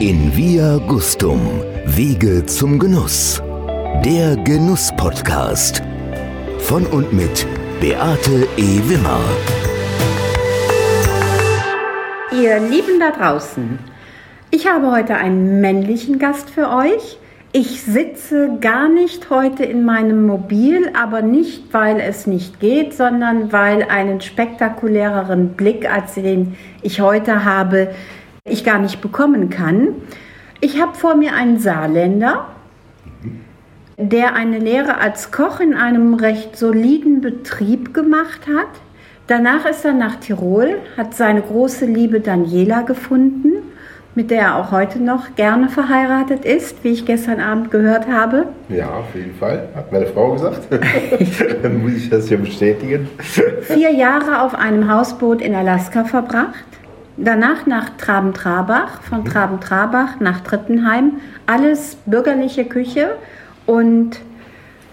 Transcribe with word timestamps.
In 0.00 0.34
Via 0.34 0.78
Gustum, 0.78 1.42
Wege 1.84 2.46
zum 2.46 2.78
Genuss. 2.78 3.42
Der 4.02 4.34
Genuss-Podcast. 4.34 5.82
Von 6.60 6.86
und 6.86 7.12
mit 7.12 7.46
Beate 7.82 8.48
E. 8.56 8.80
Wimmer. 8.88 9.20
Ihr 12.32 12.60
Lieben 12.60 12.98
da 12.98 13.10
draußen, 13.10 13.78
ich 14.50 14.66
habe 14.66 14.90
heute 14.90 15.16
einen 15.16 15.60
männlichen 15.60 16.18
Gast 16.18 16.48
für 16.48 16.70
euch. 16.70 17.18
Ich 17.52 17.82
sitze 17.82 18.56
gar 18.58 18.88
nicht 18.88 19.28
heute 19.28 19.64
in 19.64 19.84
meinem 19.84 20.24
Mobil, 20.24 20.90
aber 20.98 21.20
nicht, 21.20 21.74
weil 21.74 22.00
es 22.00 22.26
nicht 22.26 22.58
geht, 22.58 22.94
sondern 22.94 23.52
weil 23.52 23.82
einen 23.82 24.22
spektakuläreren 24.22 25.50
Blick, 25.50 25.92
als 25.92 26.14
den 26.14 26.56
ich 26.80 27.02
heute 27.02 27.44
habe, 27.44 27.90
ich 28.50 28.64
gar 28.64 28.78
nicht 28.78 29.00
bekommen 29.00 29.50
kann. 29.50 29.94
Ich 30.60 30.80
habe 30.80 30.94
vor 30.94 31.14
mir 31.14 31.34
einen 31.34 31.58
Saarländer, 31.58 32.46
der 33.96 34.34
eine 34.34 34.58
Lehre 34.58 34.98
als 34.98 35.30
Koch 35.30 35.60
in 35.60 35.74
einem 35.74 36.14
recht 36.14 36.56
soliden 36.56 37.20
Betrieb 37.20 37.94
gemacht 37.94 38.46
hat. 38.46 38.68
Danach 39.26 39.64
ist 39.66 39.84
er 39.84 39.92
nach 39.92 40.16
Tirol, 40.16 40.76
hat 40.96 41.14
seine 41.14 41.42
große 41.42 41.86
Liebe 41.86 42.20
Daniela 42.20 42.82
gefunden, 42.82 43.52
mit 44.14 44.30
der 44.30 44.40
er 44.40 44.56
auch 44.56 44.72
heute 44.72 45.00
noch 45.00 45.36
gerne 45.36 45.68
verheiratet 45.68 46.44
ist, 46.44 46.82
wie 46.82 46.88
ich 46.88 47.06
gestern 47.06 47.40
Abend 47.40 47.70
gehört 47.70 48.08
habe. 48.08 48.46
Ja, 48.68 48.90
auf 48.90 49.14
jeden 49.14 49.34
Fall, 49.34 49.68
hat 49.74 49.92
meine 49.92 50.06
Frau 50.06 50.32
gesagt. 50.32 50.62
Dann 51.62 51.82
muss 51.82 51.92
ich 51.92 52.10
das 52.10 52.28
ja 52.28 52.38
bestätigen. 52.38 53.08
Vier 53.60 53.92
Jahre 53.92 54.42
auf 54.42 54.54
einem 54.54 54.90
Hausboot 54.90 55.40
in 55.40 55.54
Alaska 55.54 56.04
verbracht. 56.04 56.64
Danach 57.22 57.66
nach 57.66 57.90
Traben-Trabach, 57.98 59.02
von 59.02 59.26
Traben-Trabach 59.26 60.20
nach 60.20 60.40
Trittenheim. 60.40 61.20
Alles 61.46 61.96
bürgerliche 62.06 62.64
Küche 62.64 63.10
und 63.66 64.20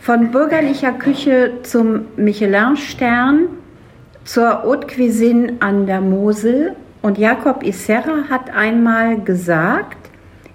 von 0.02 0.32
bürgerlicher 0.32 0.92
Küche 0.92 1.52
zum 1.64 2.08
Michelin-Stern 2.18 3.48
zur 4.26 4.64
Haute 4.64 4.88
Cuisine 4.88 5.54
an 5.62 5.86
der 5.86 6.02
Mosel. 6.02 6.76
Und 7.02 7.18
Jakob 7.18 7.64
Isserra 7.64 8.26
hat 8.30 8.54
einmal 8.54 9.22
gesagt, 9.22 10.10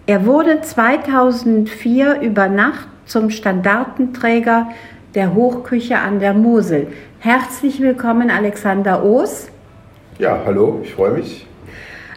er 0.05 0.27
wurde 0.27 0.61
2004 0.61 2.21
über 2.21 2.49
Nacht 2.49 2.87
zum 3.07 3.31
Standartenträger 3.31 4.69
der 5.15 5.33
Hochküche 5.33 5.99
an 5.99 6.21
der 6.21 6.35
Mosel. 6.35 6.89
Herzlich 7.21 7.81
willkommen, 7.81 8.31
Alexander 8.31 9.03
Oos. 9.03 9.49
Ja, 10.19 10.39
hallo, 10.45 10.81
ich 10.83 10.93
freue 10.93 11.13
mich. 11.13 11.47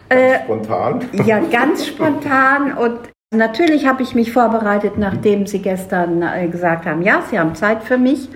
Ganz 0.08 0.22
Äh, 0.22 0.44
spontan. 0.44 1.00
Ja, 1.26 1.40
ganz 1.40 1.86
spontan 1.86 2.72
und 2.76 2.98
natürlich 3.34 3.86
habe 3.86 4.02
ich 4.02 4.14
mich 4.14 4.32
vorbereitet, 4.32 4.98
nachdem 4.98 5.46
Sie 5.46 5.60
gestern 5.60 6.22
äh, 6.22 6.48
gesagt 6.48 6.86
haben, 6.86 7.02
ja, 7.02 7.22
Sie 7.28 7.38
haben 7.38 7.54
Zeit 7.54 7.82
für 7.82 7.98
mich. 7.98 8.28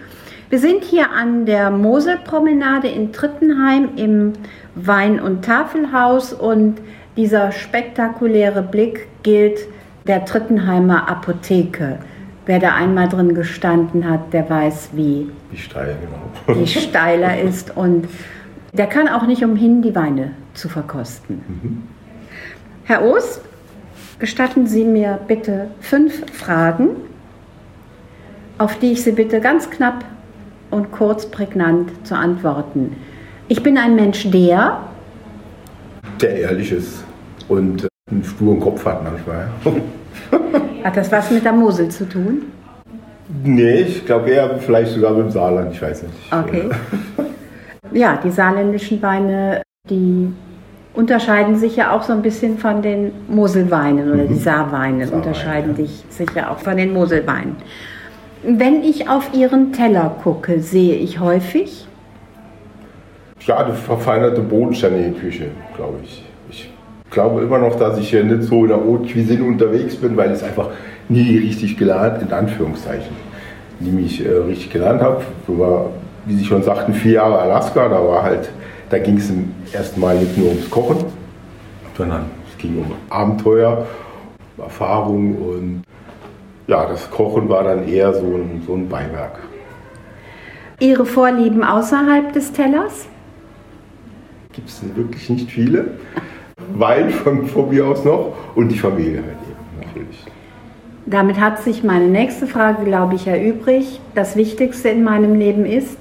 Wir 0.48 0.58
sind 0.58 0.82
hier 0.82 1.12
an 1.12 1.46
der 1.46 1.70
Moselpromenade 1.70 2.88
in 2.88 3.12
Trittenheim 3.12 3.90
im 3.96 4.32
Wein- 4.74 5.20
und 5.20 5.44
Tafelhaus 5.44 6.32
und 6.32 6.80
dieser 7.16 7.52
spektakuläre 7.52 8.62
Blick 8.62 9.06
gilt 9.22 9.60
der 10.08 10.24
Trittenheimer 10.24 11.08
Apotheke. 11.08 11.98
Wer 12.46 12.58
da 12.58 12.74
einmal 12.74 13.08
drin 13.08 13.34
gestanden 13.34 14.08
hat, 14.10 14.32
der 14.32 14.50
weiß, 14.50 14.90
wie 14.94 15.30
Die 15.52 15.56
Steil, 15.56 15.96
genau. 16.46 16.58
die 16.60 16.66
steiler 16.66 17.40
ist 17.42 17.76
und 17.76 18.08
der 18.72 18.86
kann 18.86 19.06
auch 19.08 19.26
nicht 19.26 19.44
umhin, 19.44 19.82
die 19.82 19.94
Weine 19.94 20.32
zu 20.60 20.68
verkosten. 20.68 21.88
Herr 22.84 23.02
Oos, 23.02 23.40
gestatten 24.18 24.66
Sie 24.66 24.84
mir 24.84 25.18
bitte 25.26 25.68
fünf 25.80 26.30
Fragen, 26.32 26.90
auf 28.58 28.78
die 28.78 28.92
ich 28.92 29.02
Sie 29.02 29.12
bitte 29.12 29.40
ganz 29.40 29.70
knapp 29.70 30.04
und 30.70 30.92
kurz 30.92 31.26
prägnant 31.26 31.90
zu 32.06 32.14
antworten. 32.14 32.96
Ich 33.48 33.62
bin 33.62 33.78
ein 33.78 33.96
Mensch, 33.96 34.30
der 34.30 34.80
Der 36.20 36.36
ehrlich 36.36 36.70
ist 36.70 37.02
und 37.48 37.84
äh, 37.84 37.88
einen 38.10 38.22
sturen 38.22 38.60
Kopf 38.60 38.84
hat 38.84 39.02
manchmal. 39.02 39.48
hat 40.84 40.96
das 40.96 41.10
was 41.10 41.30
mit 41.30 41.44
der 41.44 41.52
Mosel 41.52 41.88
zu 41.88 42.08
tun? 42.08 42.42
nee, 43.44 43.82
ich 43.82 44.04
glaube 44.04 44.28
eher 44.28 44.58
vielleicht 44.58 44.92
sogar 44.92 45.12
mit 45.12 45.26
dem 45.26 45.30
Saarland, 45.30 45.72
ich 45.72 45.80
weiß 45.80 46.02
nicht. 46.02 46.32
Okay. 46.32 46.68
Ja, 47.92 48.20
die 48.22 48.30
saarländischen 48.30 49.02
Weine, 49.02 49.62
die 49.88 50.32
unterscheiden 51.00 51.56
sich 51.56 51.76
ja 51.76 51.92
auch 51.92 52.02
so 52.02 52.12
ein 52.12 52.20
bisschen 52.20 52.58
von 52.58 52.82
den 52.82 53.12
Moselweinen 53.26 54.12
oder 54.12 54.24
die 54.24 54.34
Saarweine 54.34 55.06
Saarweine, 55.06 55.10
unterscheiden 55.10 55.70
ja. 55.70 55.86
sich 55.86 56.04
sicher 56.10 56.50
auch 56.50 56.58
von 56.58 56.76
den 56.76 56.92
Moselweinen. 56.92 57.56
Wenn 58.42 58.84
ich 58.84 59.08
auf 59.08 59.30
Ihren 59.32 59.72
Teller 59.72 60.14
gucke, 60.22 60.60
sehe 60.60 60.94
ich 60.94 61.18
häufig, 61.18 61.86
Ja, 63.46 63.56
eine 63.64 63.72
verfeinerte 63.72 64.42
bodenständige 64.42 65.12
Küche, 65.18 65.46
glaube 65.74 65.98
ich. 66.04 66.24
Ich 66.50 66.70
glaube 67.10 67.40
immer 67.42 67.58
noch, 67.58 67.76
dass 67.76 67.98
ich 67.98 68.10
hier 68.10 68.22
nicht 68.22 68.42
so 68.42 68.62
in 68.62 68.68
der 68.68 68.76
Haute 68.76 69.12
Cuisine 69.12 69.42
unterwegs 69.42 69.96
bin, 69.96 70.16
weil 70.16 70.28
ich 70.28 70.36
es 70.36 70.42
einfach 70.44 70.68
nie 71.08 71.38
richtig 71.38 71.76
gelernt, 71.78 72.22
in 72.22 72.32
Anführungszeichen, 72.32 73.16
nie 73.80 73.90
mich 73.90 74.24
äh, 74.24 74.28
richtig 74.28 74.70
gelernt 74.70 75.00
habe. 75.00 75.22
War, 75.48 75.86
wie 76.26 76.34
Sie 76.34 76.44
schon 76.44 76.62
sagten, 76.62 76.92
vier 76.92 77.12
Jahre 77.12 77.38
Alaska, 77.38 77.88
da 77.88 78.06
war 78.06 78.22
halt, 78.22 78.50
da 78.90 78.98
ging 78.98 79.16
es 79.16 79.30
im 79.30 79.52
ersten 79.72 80.00
Mal 80.00 80.18
nicht 80.18 80.36
nur 80.36 80.48
ums 80.48 80.68
Kochen, 80.68 80.98
sondern 81.96 82.26
es 82.50 82.58
ging 82.58 82.76
um 82.78 82.92
Abenteuer, 83.08 83.86
Erfahrung 84.58 85.36
und 85.36 85.82
ja, 86.66 86.86
das 86.86 87.10
Kochen 87.10 87.48
war 87.48 87.64
dann 87.64 87.88
eher 87.88 88.12
so 88.12 88.26
ein, 88.26 88.62
so 88.66 88.74
ein 88.74 88.88
Beiwerk. 88.88 89.38
Ihre 90.80 91.06
Vorlieben 91.06 91.62
außerhalb 91.62 92.32
des 92.32 92.52
Tellers. 92.52 93.06
gibt 94.52 94.68
es 94.68 94.82
wirklich 94.94 95.30
nicht 95.30 95.50
viele. 95.50 95.92
Wein 96.74 97.10
von, 97.10 97.46
von 97.46 97.70
mir 97.70 97.86
aus 97.86 98.04
noch 98.04 98.34
und 98.54 98.68
die 98.68 98.78
Familie 98.78 99.22
halt 99.22 99.36
eben, 99.48 99.86
natürlich. 99.86 100.24
Damit 101.06 101.40
hat 101.40 101.62
sich 101.62 101.82
meine 101.82 102.06
nächste 102.06 102.46
Frage, 102.46 102.84
glaube 102.84 103.14
ich, 103.14 103.26
erübrigt. 103.26 104.00
Das 104.14 104.36
Wichtigste 104.36 104.88
in 104.88 105.02
meinem 105.04 105.38
Leben 105.38 105.64
ist, 105.64 105.96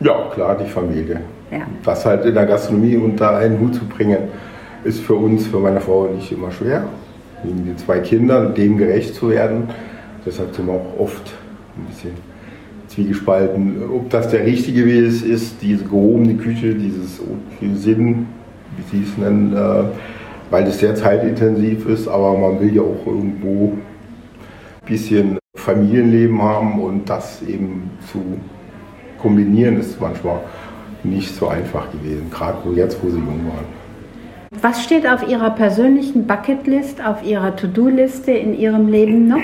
Ja, 0.00 0.28
klar, 0.32 0.56
die 0.56 0.68
Familie. 0.68 1.20
Ja, 1.54 1.66
Was 1.82 2.04
halt 2.04 2.24
in 2.24 2.34
der 2.34 2.46
Gastronomie 2.46 2.96
unter 2.96 3.36
einen 3.36 3.60
Hut 3.60 3.74
zu 3.74 3.84
bringen, 3.84 4.18
ist 4.84 5.00
für 5.00 5.14
uns, 5.14 5.46
für 5.46 5.58
meine 5.58 5.80
Frau 5.80 6.06
nicht 6.06 6.30
immer 6.32 6.50
schwer. 6.50 6.84
Wegen 7.42 7.64
den 7.64 7.78
zwei 7.78 8.00
Kindern, 8.00 8.54
dem 8.54 8.78
gerecht 8.78 9.14
zu 9.14 9.30
werden. 9.30 9.68
Deshalb 10.24 10.54
sind 10.54 10.66
wir 10.66 10.74
auch 10.74 10.98
oft 10.98 11.32
ein 11.76 11.86
bisschen 11.86 12.12
zwiegespalten, 12.88 13.82
ob 13.92 14.08
das 14.10 14.28
der 14.28 14.46
richtige 14.46 14.86
Weg 14.86 15.04
ist, 15.04 15.22
ist 15.22 15.56
diese 15.62 15.84
gehobene 15.84 16.34
Küche, 16.34 16.74
dieses 16.74 17.20
Sinn, 17.74 18.26
wie 18.76 18.96
Sie 18.96 19.02
es 19.02 19.18
nennen, 19.18 19.54
äh, 19.54 19.84
weil 20.50 20.64
es 20.64 20.78
sehr 20.78 20.94
zeitintensiv 20.94 21.86
ist, 21.88 22.06
aber 22.06 22.38
man 22.38 22.60
will 22.60 22.74
ja 22.74 22.82
auch 22.82 23.06
irgendwo 23.06 23.72
ein 23.72 24.86
bisschen 24.86 25.38
Familienleben 25.56 26.40
haben 26.40 26.80
und 26.80 27.08
das 27.08 27.42
eben 27.42 27.90
zu 28.12 28.20
kombinieren 29.20 29.80
ist 29.80 30.00
manchmal 30.00 30.40
nicht 31.04 31.34
so 31.34 31.48
einfach 31.48 31.90
gewesen, 31.92 32.30
gerade 32.30 32.58
wo 32.64 32.72
jetzt, 32.72 33.02
wo 33.02 33.08
sie 33.08 33.18
jung 33.18 33.46
waren. 33.46 33.84
Was 34.60 34.82
steht 34.84 35.06
auf 35.06 35.28
Ihrer 35.28 35.50
persönlichen 35.50 36.26
Bucketlist, 36.26 37.04
auf 37.04 37.24
Ihrer 37.24 37.56
To-Do-Liste 37.56 38.32
in 38.32 38.58
Ihrem 38.58 38.88
Leben 38.88 39.28
noch, 39.28 39.42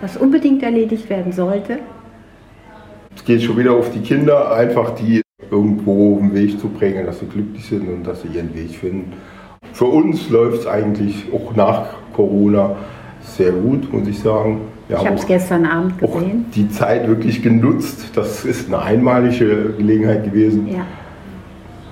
was 0.00 0.16
unbedingt 0.16 0.62
erledigt 0.62 1.08
werden 1.08 1.32
sollte? 1.32 1.78
Es 3.14 3.24
geht 3.24 3.42
schon 3.42 3.56
wieder 3.56 3.72
auf 3.72 3.90
die 3.90 4.00
Kinder, 4.00 4.52
einfach 4.52 4.90
die 4.90 5.22
irgendwo 5.50 6.14
auf 6.14 6.20
den 6.20 6.34
Weg 6.34 6.60
zu 6.60 6.68
bringen, 6.68 7.06
dass 7.06 7.20
sie 7.20 7.26
glücklich 7.26 7.64
sind 7.66 7.88
und 7.88 8.06
dass 8.06 8.22
sie 8.22 8.28
ihren 8.28 8.54
Weg 8.54 8.70
finden. 8.70 9.12
Für 9.72 9.86
uns 9.86 10.28
läuft 10.30 10.60
es 10.60 10.66
eigentlich 10.66 11.26
auch 11.32 11.54
nach 11.54 11.88
Corona 12.14 12.76
sehr 13.20 13.52
gut, 13.52 13.92
muss 13.92 14.08
ich 14.08 14.18
sagen. 14.18 14.60
Ich 14.88 14.96
habe 14.96 15.16
es 15.16 15.26
gestern 15.26 15.66
Abend 15.66 15.98
gesehen. 15.98 16.46
die 16.54 16.68
Zeit 16.70 17.08
wirklich 17.08 17.42
genutzt. 17.42 18.10
Das 18.14 18.44
ist 18.44 18.68
eine 18.68 18.80
einmalige 18.80 19.74
Gelegenheit 19.76 20.24
gewesen. 20.24 20.68
Ja. 20.68 20.86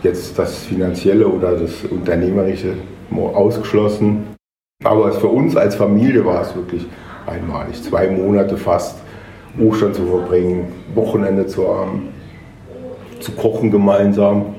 Jetzt 0.03 0.39
das 0.39 0.65
Finanzielle 0.65 1.27
oder 1.27 1.57
das 1.57 1.85
Unternehmerische 1.91 2.75
ausgeschlossen. 3.11 4.25
Aber 4.85 5.13
für 5.13 5.29
uns 5.29 5.57
als 5.57 5.75
Familie 5.75 6.25
war 6.25 6.43
es 6.43 6.55
wirklich 6.55 6.87
einmalig. 7.27 7.83
Zwei 7.83 8.11
Monate 8.11 8.57
fast 8.57 8.99
Ostern 9.59 9.95
zu 9.95 10.05
verbringen, 10.07 10.73
Wochenende 10.95 11.47
zu 11.47 11.67
haben, 11.67 12.09
zu 13.21 13.33
kochen 13.33 13.71
gemeinsam. 13.71 14.55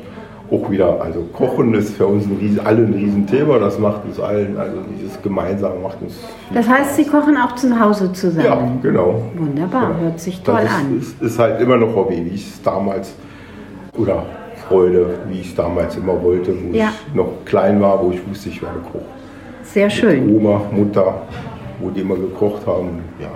Auch 0.51 0.69
wieder, 0.69 1.01
also 1.01 1.21
Kochen 1.33 1.73
ist 1.73 1.95
für 1.95 2.05
uns 2.05 2.25
ein 2.25 2.37
riesen, 2.39 2.59
alle 2.63 2.83
ein 2.83 2.93
Riesenthema, 2.93 3.57
das 3.57 3.79
macht 3.79 4.05
uns 4.05 4.19
allen, 4.19 4.55
also 4.57 4.77
dieses 4.95 5.19
Gemeinsame 5.23 5.79
macht 5.81 5.99
uns 6.01 6.19
Das 6.53 6.69
heißt, 6.69 6.95
Sie 6.97 7.05
kochen 7.05 7.35
auch 7.35 7.55
zu 7.55 7.79
Hause 7.79 8.05
Ja, 8.05 8.13
zusammen. 8.13 8.79
genau. 8.83 9.23
Wunderbar, 9.35 9.87
Genau. 9.87 9.99
hört 10.01 10.19
sich 10.19 10.41
toll 10.43 10.55
das 10.61 10.65
ist, 10.65 10.71
an. 10.71 10.99
Ist, 10.99 11.21
ist 11.21 11.39
halt 11.39 11.59
immer 11.61 11.77
noch 11.77 11.95
Hobby, 11.95 12.23
wie 12.25 12.35
ich 12.35 12.47
es 12.47 12.61
damals, 12.61 13.15
oder 13.97 14.23
Freude, 14.67 15.15
wie 15.29 15.39
ich 15.39 15.47
es 15.49 15.55
damals 15.55 15.97
immer 15.97 16.21
wollte, 16.21 16.51
wo 16.53 16.75
Ja. 16.75 16.89
ich 17.09 17.15
noch 17.15 17.29
klein 17.45 17.81
war, 17.81 18.03
wo 18.03 18.11
ich 18.11 18.21
wusste, 18.29 18.49
ich 18.49 18.61
werde 18.61 18.79
Koch. 18.91 19.01
Sehr 19.63 19.89
schön. 19.89 20.27
Mit 20.27 20.35
Oma, 20.43 20.61
Mutter, 20.71 21.21
wo 21.79 21.89
die 21.89 22.01
immer 22.01 22.15
gekocht 22.15 22.67
haben. 22.67 22.99
Ja. 23.19 23.29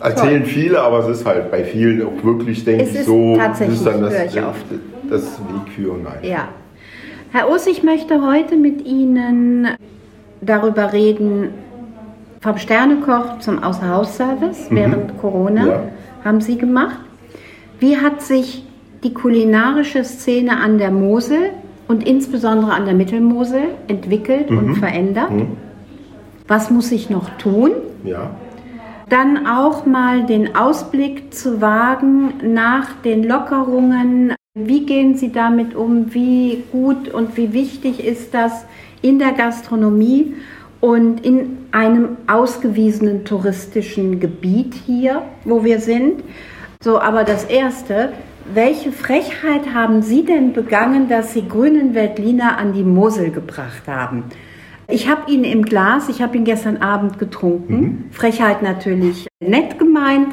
Erzählen 0.00 0.44
viele, 0.44 0.80
aber 0.80 1.00
es 1.00 1.18
ist 1.20 1.26
halt 1.26 1.50
bei 1.50 1.64
vielen 1.64 2.02
auch 2.06 2.24
wirklich, 2.24 2.64
denke 2.64 2.84
Es 2.84 2.90
ich, 2.90 3.00
ist 3.00 3.06
so, 3.06 3.36
tatsächlich, 3.36 3.76
ist 3.78 3.86
dann 3.86 4.00
höre 4.00 4.10
das, 4.10 4.34
ich 4.34 4.42
oft. 4.42 4.64
das 5.10 5.40
Wegführen. 5.52 6.02
Nein. 6.04 6.18
Ja. 6.22 6.48
Herr 7.32 7.48
Oss, 7.50 7.66
ich 7.66 7.82
möchte 7.82 8.20
heute 8.26 8.56
mit 8.56 8.84
Ihnen 8.86 9.68
darüber 10.40 10.92
reden, 10.92 11.50
vom 12.40 12.56
Sternekoch 12.56 13.38
zum 13.40 13.62
Außerhausservice 13.62 14.68
während 14.70 15.18
Corona 15.20 15.66
Ja. 15.66 15.82
haben 16.24 16.40
Sie 16.40 16.56
gemacht. 16.56 16.98
Wie 17.78 17.96
hat 17.98 18.22
sich 18.22 18.64
die 19.04 19.12
kulinarische 19.14 20.04
Szene 20.04 20.58
an 20.58 20.78
der 20.78 20.90
Mosel 20.90 21.50
und 21.88 22.06
insbesondere 22.06 22.72
an 22.72 22.84
der 22.86 22.94
Mittelmosel 22.94 23.62
entwickelt 23.88 24.50
und 24.50 24.76
verändert? 24.76 25.30
Was 26.48 26.70
muss 26.70 26.90
ich 26.92 27.10
noch 27.10 27.28
tun? 27.38 27.72
Ja. 28.04 28.30
Dann 29.10 29.44
auch 29.44 29.86
mal 29.86 30.24
den 30.24 30.54
Ausblick 30.54 31.34
zu 31.34 31.60
wagen 31.60 32.34
nach 32.54 32.94
den 33.02 33.24
Lockerungen. 33.24 34.36
Wie 34.54 34.86
gehen 34.86 35.16
Sie 35.16 35.32
damit 35.32 35.74
um? 35.74 36.14
Wie 36.14 36.62
gut 36.70 37.08
und 37.08 37.36
wie 37.36 37.52
wichtig 37.52 38.06
ist 38.06 38.32
das 38.34 38.64
in 39.02 39.18
der 39.18 39.32
Gastronomie 39.32 40.36
und 40.80 41.26
in 41.26 41.58
einem 41.72 42.18
ausgewiesenen 42.28 43.24
touristischen 43.24 44.20
Gebiet 44.20 44.74
hier, 44.74 45.22
wo 45.44 45.64
wir 45.64 45.80
sind? 45.80 46.22
So, 46.80 47.00
aber 47.00 47.24
das 47.24 47.42
Erste, 47.42 48.12
welche 48.54 48.92
Frechheit 48.92 49.74
haben 49.74 50.02
Sie 50.02 50.24
denn 50.24 50.52
begangen, 50.52 51.08
dass 51.08 51.32
Sie 51.32 51.48
grünen 51.48 51.96
Veltliner 51.96 52.58
an 52.58 52.74
die 52.74 52.84
Mosel 52.84 53.32
gebracht 53.32 53.88
haben? 53.88 54.22
Ich 54.90 55.08
habe 55.08 55.30
ihn 55.30 55.44
im 55.44 55.62
Glas, 55.64 56.08
ich 56.08 56.20
habe 56.22 56.36
ihn 56.36 56.44
gestern 56.44 56.78
Abend 56.78 57.18
getrunken. 57.18 58.04
Frechheit 58.10 58.62
natürlich 58.62 59.28
nett 59.40 59.78
gemeint 59.78 60.28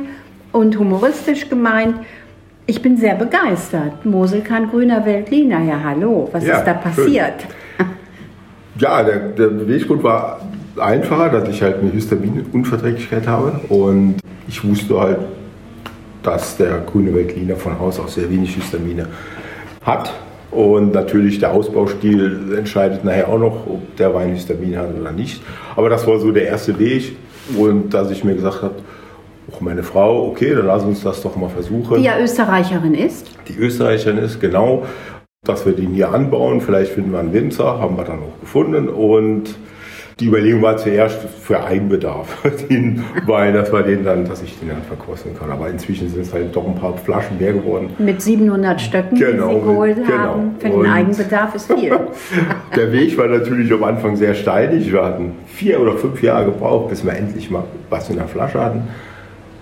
und 0.51 0.77
humoristisch 0.79 1.49
gemeint. 1.49 1.95
Ich 2.65 2.81
bin 2.81 2.97
sehr 2.97 3.15
begeistert. 3.15 4.05
Mosel 4.05 4.41
kann 4.41 4.69
grüner 4.69 5.05
Veltliner. 5.05 5.61
Ja, 5.63 5.79
hallo, 5.83 6.27
was 6.31 6.45
Ja, 6.45 6.57
ist 6.57 6.65
da 6.65 6.73
schön. 6.73 6.81
passiert? 6.83 7.33
Ja, 8.79 9.01
der, 9.01 9.29
der 9.29 9.47
Beweggrund 9.47 10.03
war 10.03 10.39
einfacher, 10.79 11.29
dass 11.29 11.49
ich 11.49 11.63
halt 11.63 11.79
eine 11.79 11.89
Histaminunverträglichkeit 11.89 13.25
habe 13.25 13.59
und 13.69 14.17
ich 14.47 14.63
wusste 14.63 14.99
halt, 14.99 15.17
dass 16.21 16.57
der 16.57 16.81
grüne 16.81 17.11
Veltliner 17.11 17.55
von 17.55 17.79
Haus 17.79 17.99
aus 17.99 18.13
sehr 18.13 18.29
wenig 18.29 18.53
Histamine 18.53 19.07
hat 19.83 20.13
und 20.51 20.93
natürlich 20.93 21.39
der 21.39 21.51
Ausbaustil 21.51 22.55
entscheidet 22.57 23.03
nachher 23.03 23.29
auch 23.29 23.39
noch, 23.39 23.67
ob 23.67 23.95
der 23.97 24.13
Wein 24.13 24.33
Histamin 24.33 24.77
hat 24.77 24.89
oder 24.99 25.11
nicht. 25.11 25.41
Aber 25.75 25.89
das 25.89 26.07
war 26.07 26.19
so 26.19 26.31
der 26.31 26.47
erste 26.47 26.77
Weg 26.79 27.15
und 27.57 27.93
dass 27.93 28.11
ich 28.11 28.23
mir 28.23 28.35
gesagt 28.35 28.61
habe, 28.61 28.75
auch 29.51 29.61
meine 29.61 29.83
Frau, 29.83 30.27
okay, 30.27 30.53
dann 30.55 30.65
lass 30.67 30.83
uns 30.83 31.01
das 31.03 31.21
doch 31.21 31.35
mal 31.35 31.49
versuchen 31.49 31.97
Die 31.97 32.03
ja 32.03 32.19
Österreicherin 32.19 32.93
ist. 32.93 33.27
die 33.47 33.57
Österreicherin 33.57 34.17
ist, 34.17 34.41
genau, 34.41 34.83
dass 35.45 35.65
wir 35.65 35.73
den 35.73 35.91
hier 35.93 36.11
anbauen. 36.11 36.59
Vielleicht 36.59 36.91
finden 36.91 37.11
wir 37.11 37.19
einen 37.19 37.33
Winzer, 37.33 37.79
haben 37.79 37.95
wir 37.95 38.03
dann 38.03 38.19
auch 38.19 38.39
gefunden. 38.41 38.89
Und 38.89 39.55
die 40.19 40.25
Überlegung 40.25 40.63
war 40.63 40.77
zuerst 40.77 41.19
für 41.43 41.63
Eigenbedarf, 41.63 42.41
den 42.69 43.03
Wein, 43.27 43.53
dass 43.53 43.71
wir 43.71 43.83
den 43.83 44.03
dann, 44.03 44.25
dass 44.27 44.41
ich 44.41 44.57
den 44.59 44.69
dann 44.69 44.81
verkosten 44.81 45.37
kann. 45.37 45.51
Aber 45.51 45.69
inzwischen 45.69 46.09
sind 46.09 46.21
es 46.21 46.33
halt 46.33 46.55
doch 46.55 46.65
ein 46.67 46.73
paar 46.75 46.97
Flaschen 46.97 47.37
mehr 47.37 47.53
geworden. 47.53 47.91
Mit 47.99 48.21
700 48.21 48.81
Stöcken, 48.81 49.17
Genau, 49.17 49.49
die 49.49 49.59
Sie 49.59 49.65
geholt 49.65 49.95
genau. 49.95 50.09
haben. 50.17 50.55
Für 50.57 50.69
den 50.69 50.79
Und- 50.79 50.89
Eigenbedarf 50.89 51.53
ist 51.55 51.71
viel. 51.71 51.91
Der 52.75 52.91
Weg 52.91 53.15
war 53.17 53.27
natürlich 53.27 53.71
am 53.71 53.83
Anfang 53.83 54.15
sehr 54.15 54.33
steinig. 54.33 54.91
Wir 54.91 55.03
hatten 55.05 55.33
vier 55.45 55.79
oder 55.79 55.93
fünf 55.93 56.21
Jahre 56.23 56.45
gebraucht, 56.45 56.89
bis 56.89 57.05
wir 57.05 57.13
endlich 57.13 57.51
mal 57.51 57.63
was 57.91 58.09
in 58.09 58.15
der 58.15 58.27
Flasche 58.27 58.59
hatten. 58.59 58.87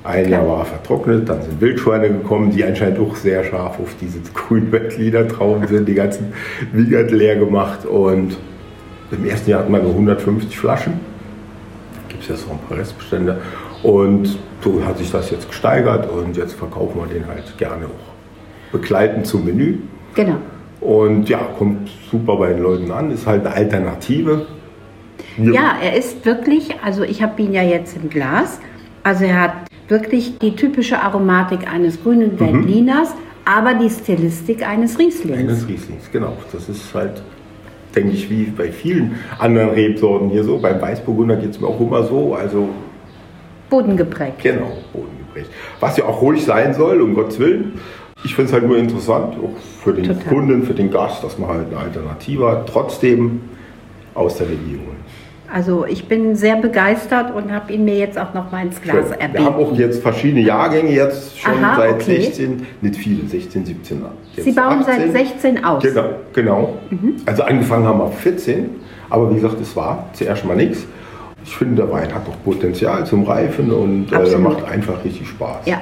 Ein 0.05 0.29
Jahr 0.29 0.47
war 0.47 0.59
er 0.59 0.65
vertrocknet, 0.65 1.27
dann 1.27 1.41
sind 1.41 1.59
Wildschweine 1.59 2.09
gekommen, 2.09 2.51
die 2.51 2.63
anscheinend 2.63 2.99
auch 2.99 3.15
sehr 3.15 3.43
scharf 3.43 3.79
auf 3.79 3.95
diese 3.99 4.19
grünen 4.33 5.27
Trauben 5.27 5.67
sind, 5.67 5.87
die 5.87 5.95
ganzen 5.95 6.31
Wiegert 6.71 7.11
leer 7.11 7.35
gemacht. 7.37 7.85
Und 7.85 8.37
im 9.11 9.25
ersten 9.25 9.49
Jahr 9.49 9.61
hatten 9.61 9.71
wir 9.71 9.81
nur 9.81 9.91
150 9.91 10.57
Flaschen. 10.57 10.93
Gibt 12.09 12.23
es 12.23 12.29
jetzt 12.29 12.47
noch 12.47 12.55
ein 12.55 12.59
paar 12.67 12.77
Restbestände. 12.77 13.39
Und 13.83 14.37
so 14.61 14.83
hat 14.85 14.97
sich 14.97 15.11
das 15.11 15.29
jetzt 15.31 15.47
gesteigert 15.47 16.09
und 16.09 16.35
jetzt 16.37 16.53
verkaufen 16.53 16.99
wir 16.99 17.07
den 17.07 17.27
halt 17.27 17.57
gerne 17.57 17.85
auch 17.85 18.71
begleitend 18.71 19.27
zum 19.27 19.45
Menü. 19.45 19.77
Genau. 20.15 20.37
Und 20.81 21.29
ja, 21.29 21.39
kommt 21.57 21.89
super 22.11 22.35
bei 22.37 22.53
den 22.53 22.61
Leuten 22.63 22.91
an, 22.91 23.11
ist 23.11 23.25
halt 23.27 23.45
eine 23.45 23.55
Alternative. 23.55 24.45
Wir- 25.37 25.53
Ja, 25.53 25.75
er 25.83 25.95
ist 25.95 26.25
wirklich, 26.25 26.75
also 26.83 27.03
ich 27.03 27.21
habe 27.21 27.41
ihn 27.41 27.53
ja 27.53 27.61
jetzt 27.63 27.95
im 27.95 28.09
Glas. 28.09 28.59
Also 29.03 29.25
er 29.25 29.41
hat 29.41 29.53
wirklich 29.87 30.39
die 30.39 30.55
typische 30.55 30.99
Aromatik 31.01 31.71
eines 31.71 32.01
grünen 32.01 32.39
Veltliners, 32.39 33.09
aber 33.45 33.75
die 33.75 33.89
Stilistik 33.89 34.67
eines 34.67 34.97
Rieslings. 34.97 35.37
Eines 35.37 35.67
Rieslings, 35.67 36.09
genau. 36.11 36.33
Das 36.51 36.67
ist 36.69 36.93
halt, 36.93 37.21
denke 37.95 38.11
ich, 38.11 38.29
wie 38.29 38.45
bei 38.45 38.71
vielen 38.71 39.15
anderen 39.39 39.69
Rebsorten 39.69 40.29
hier 40.29 40.43
so. 40.43 40.57
Beim 40.57 40.81
Weißburgunder 40.81 41.37
geht 41.37 41.51
es 41.51 41.61
mir 41.61 41.67
auch 41.67 41.79
immer 41.79 42.03
so. 42.03 42.35
Also 42.35 42.69
Bodengeprägt. 43.69 44.41
genau, 44.43 44.71
bodengeprägt. 44.93 45.49
Was 45.79 45.97
ja 45.97 46.05
auch 46.05 46.21
ruhig 46.21 46.43
sein 46.45 46.73
soll, 46.73 47.01
um 47.01 47.15
Gottes 47.15 47.39
Willen. 47.39 47.79
Ich 48.23 48.33
finde 48.35 48.49
es 48.49 48.53
halt 48.53 48.67
nur 48.67 48.77
interessant, 48.77 49.35
auch 49.35 49.55
für 49.83 49.93
den 49.93 50.05
Total. 50.05 50.23
Kunden, 50.23 50.63
für 50.63 50.73
den 50.73 50.89
Gast, 50.91 51.23
dass 51.23 51.37
man 51.37 51.49
halt 51.49 51.67
eine 51.67 51.77
Alternative 51.77 52.49
hat, 52.49 52.67
trotzdem 52.67 53.41
aus 54.13 54.37
der 54.37 54.47
Region. 54.49 54.95
Also 55.51 55.85
ich 55.85 56.07
bin 56.07 56.35
sehr 56.35 56.55
begeistert 56.57 57.33
und 57.33 57.51
habe 57.51 57.71
ihn 57.71 57.85
mir 57.85 57.97
jetzt 57.97 58.17
auch 58.17 58.33
noch 58.33 58.51
mal 58.51 58.65
ins 58.65 58.81
Glas 58.81 59.09
Schön. 59.09 59.33
Wir 59.33 59.45
haben 59.45 59.55
auch 59.55 59.59
erbeten. 59.59 59.79
jetzt 59.79 60.01
verschiedene 60.01 60.41
Jahrgänge 60.41 60.91
jetzt 60.91 61.39
schon 61.39 61.63
Aha, 61.63 61.77
seit 61.77 61.93
okay. 61.95 62.21
16, 62.21 62.67
nicht 62.81 62.95
viele, 62.95 63.27
16, 63.27 63.65
17 63.65 64.01
Jahren. 64.01 64.13
Sie 64.35 64.51
bauen 64.51 64.83
seit 64.85 65.11
16 65.11 65.63
aus. 65.63 65.83
Mhm. 65.83 65.87
Genau, 65.87 66.09
genau. 66.33 66.73
Also 67.25 67.43
angefangen 67.43 67.85
haben 67.85 67.99
wir 67.99 68.05
auf 68.05 68.19
14, 68.19 68.69
aber 69.09 69.29
wie 69.31 69.35
gesagt, 69.35 69.61
es 69.61 69.75
war 69.75 70.09
zuerst 70.13 70.45
mal 70.45 70.55
nichts. 70.55 70.85
Ich 71.43 71.55
finde, 71.55 71.83
der 71.83 71.91
Wein 71.91 72.13
hat 72.13 72.27
doch 72.27 72.43
Potenzial 72.43 73.05
zum 73.05 73.23
Reifen 73.23 73.71
und 73.71 74.11
äh, 74.11 74.15
Absolut. 74.15 74.41
macht 74.41 74.71
einfach 74.71 75.03
richtig 75.05 75.27
Spaß. 75.27 75.65
Ja, 75.65 75.79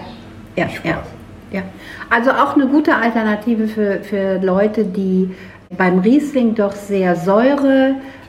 ja, 0.58 0.68
Viel 0.68 0.92
ja, 0.92 0.98
Spaß. 0.98 1.08
ja. 1.52 1.62
Also 2.10 2.32
auch 2.32 2.56
eine 2.56 2.68
gute 2.68 2.96
Alternative 2.96 3.68
für, 3.68 4.02
für 4.04 4.40
Leute, 4.40 4.84
die 4.84 5.32
beim 5.78 6.00
Riesling 6.00 6.54
doch 6.54 6.74
sehr 6.74 7.16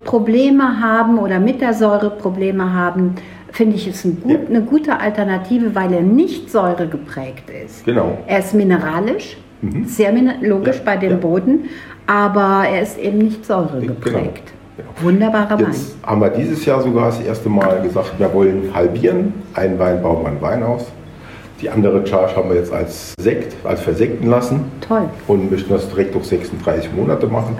Säureprobleme 0.04 0.80
haben 0.80 1.18
oder 1.18 1.38
mit 1.40 1.60
der 1.60 1.72
Säure 1.74 2.10
Probleme 2.10 2.72
haben. 2.72 3.14
Finde 3.52 3.76
ich 3.76 3.86
es 3.86 4.04
ein 4.04 4.20
gut, 4.20 4.32
Ja. 4.32 4.38
eine 4.48 4.62
gute 4.62 4.98
Alternative, 5.00 5.74
weil 5.74 5.92
er 5.92 6.00
nicht 6.02 6.50
säuregeprägt 6.50 7.48
ist. 7.50 7.84
Genau. 7.84 8.18
Er 8.26 8.40
ist 8.40 8.52
mineralisch, 8.54 9.36
sehr 9.86 10.12
mina- 10.12 10.34
logisch 10.42 10.76
Ja, 10.78 10.82
bei 10.84 10.96
dem 10.96 11.12
ja. 11.12 11.16
Boden, 11.16 11.64
aber 12.06 12.64
er 12.68 12.82
ist 12.82 12.98
eben 12.98 13.18
nicht 13.18 13.44
säuregeprägt. 13.46 14.52
Genau. 14.76 14.88
Wunderbarer 15.02 15.58
Wein. 15.58 15.66
Jetzt 15.70 15.96
haben 16.04 16.20
wir 16.20 16.30
dieses 16.30 16.64
Jahr 16.66 16.82
sogar 16.82 17.06
das 17.06 17.20
erste 17.20 17.48
Mal 17.48 17.80
gesagt, 17.82 18.14
wir 18.18 18.32
wollen 18.34 18.70
halbieren. 18.74 19.32
Einen 19.54 19.78
Wein 19.78 20.02
bauen 20.02 20.22
wir 20.24 20.28
einen 20.30 20.42
Wein 20.42 20.62
aus. 20.64 20.86
Die 21.60 21.70
andere 21.70 22.04
Charge 22.04 22.34
haben 22.34 22.48
wir 22.50 22.56
jetzt 22.56 22.72
als 22.72 23.14
Sekt, 23.20 23.54
als 23.64 23.80
versekten 23.80 24.28
lassen. 24.28 24.64
Toll. 24.86 25.04
Und 25.28 25.50
möchten 25.52 25.72
das 25.72 25.88
direkt 25.88 26.12
durch 26.16 26.24
36 26.26 26.92
Monate 26.92 27.28
machen. 27.28 27.56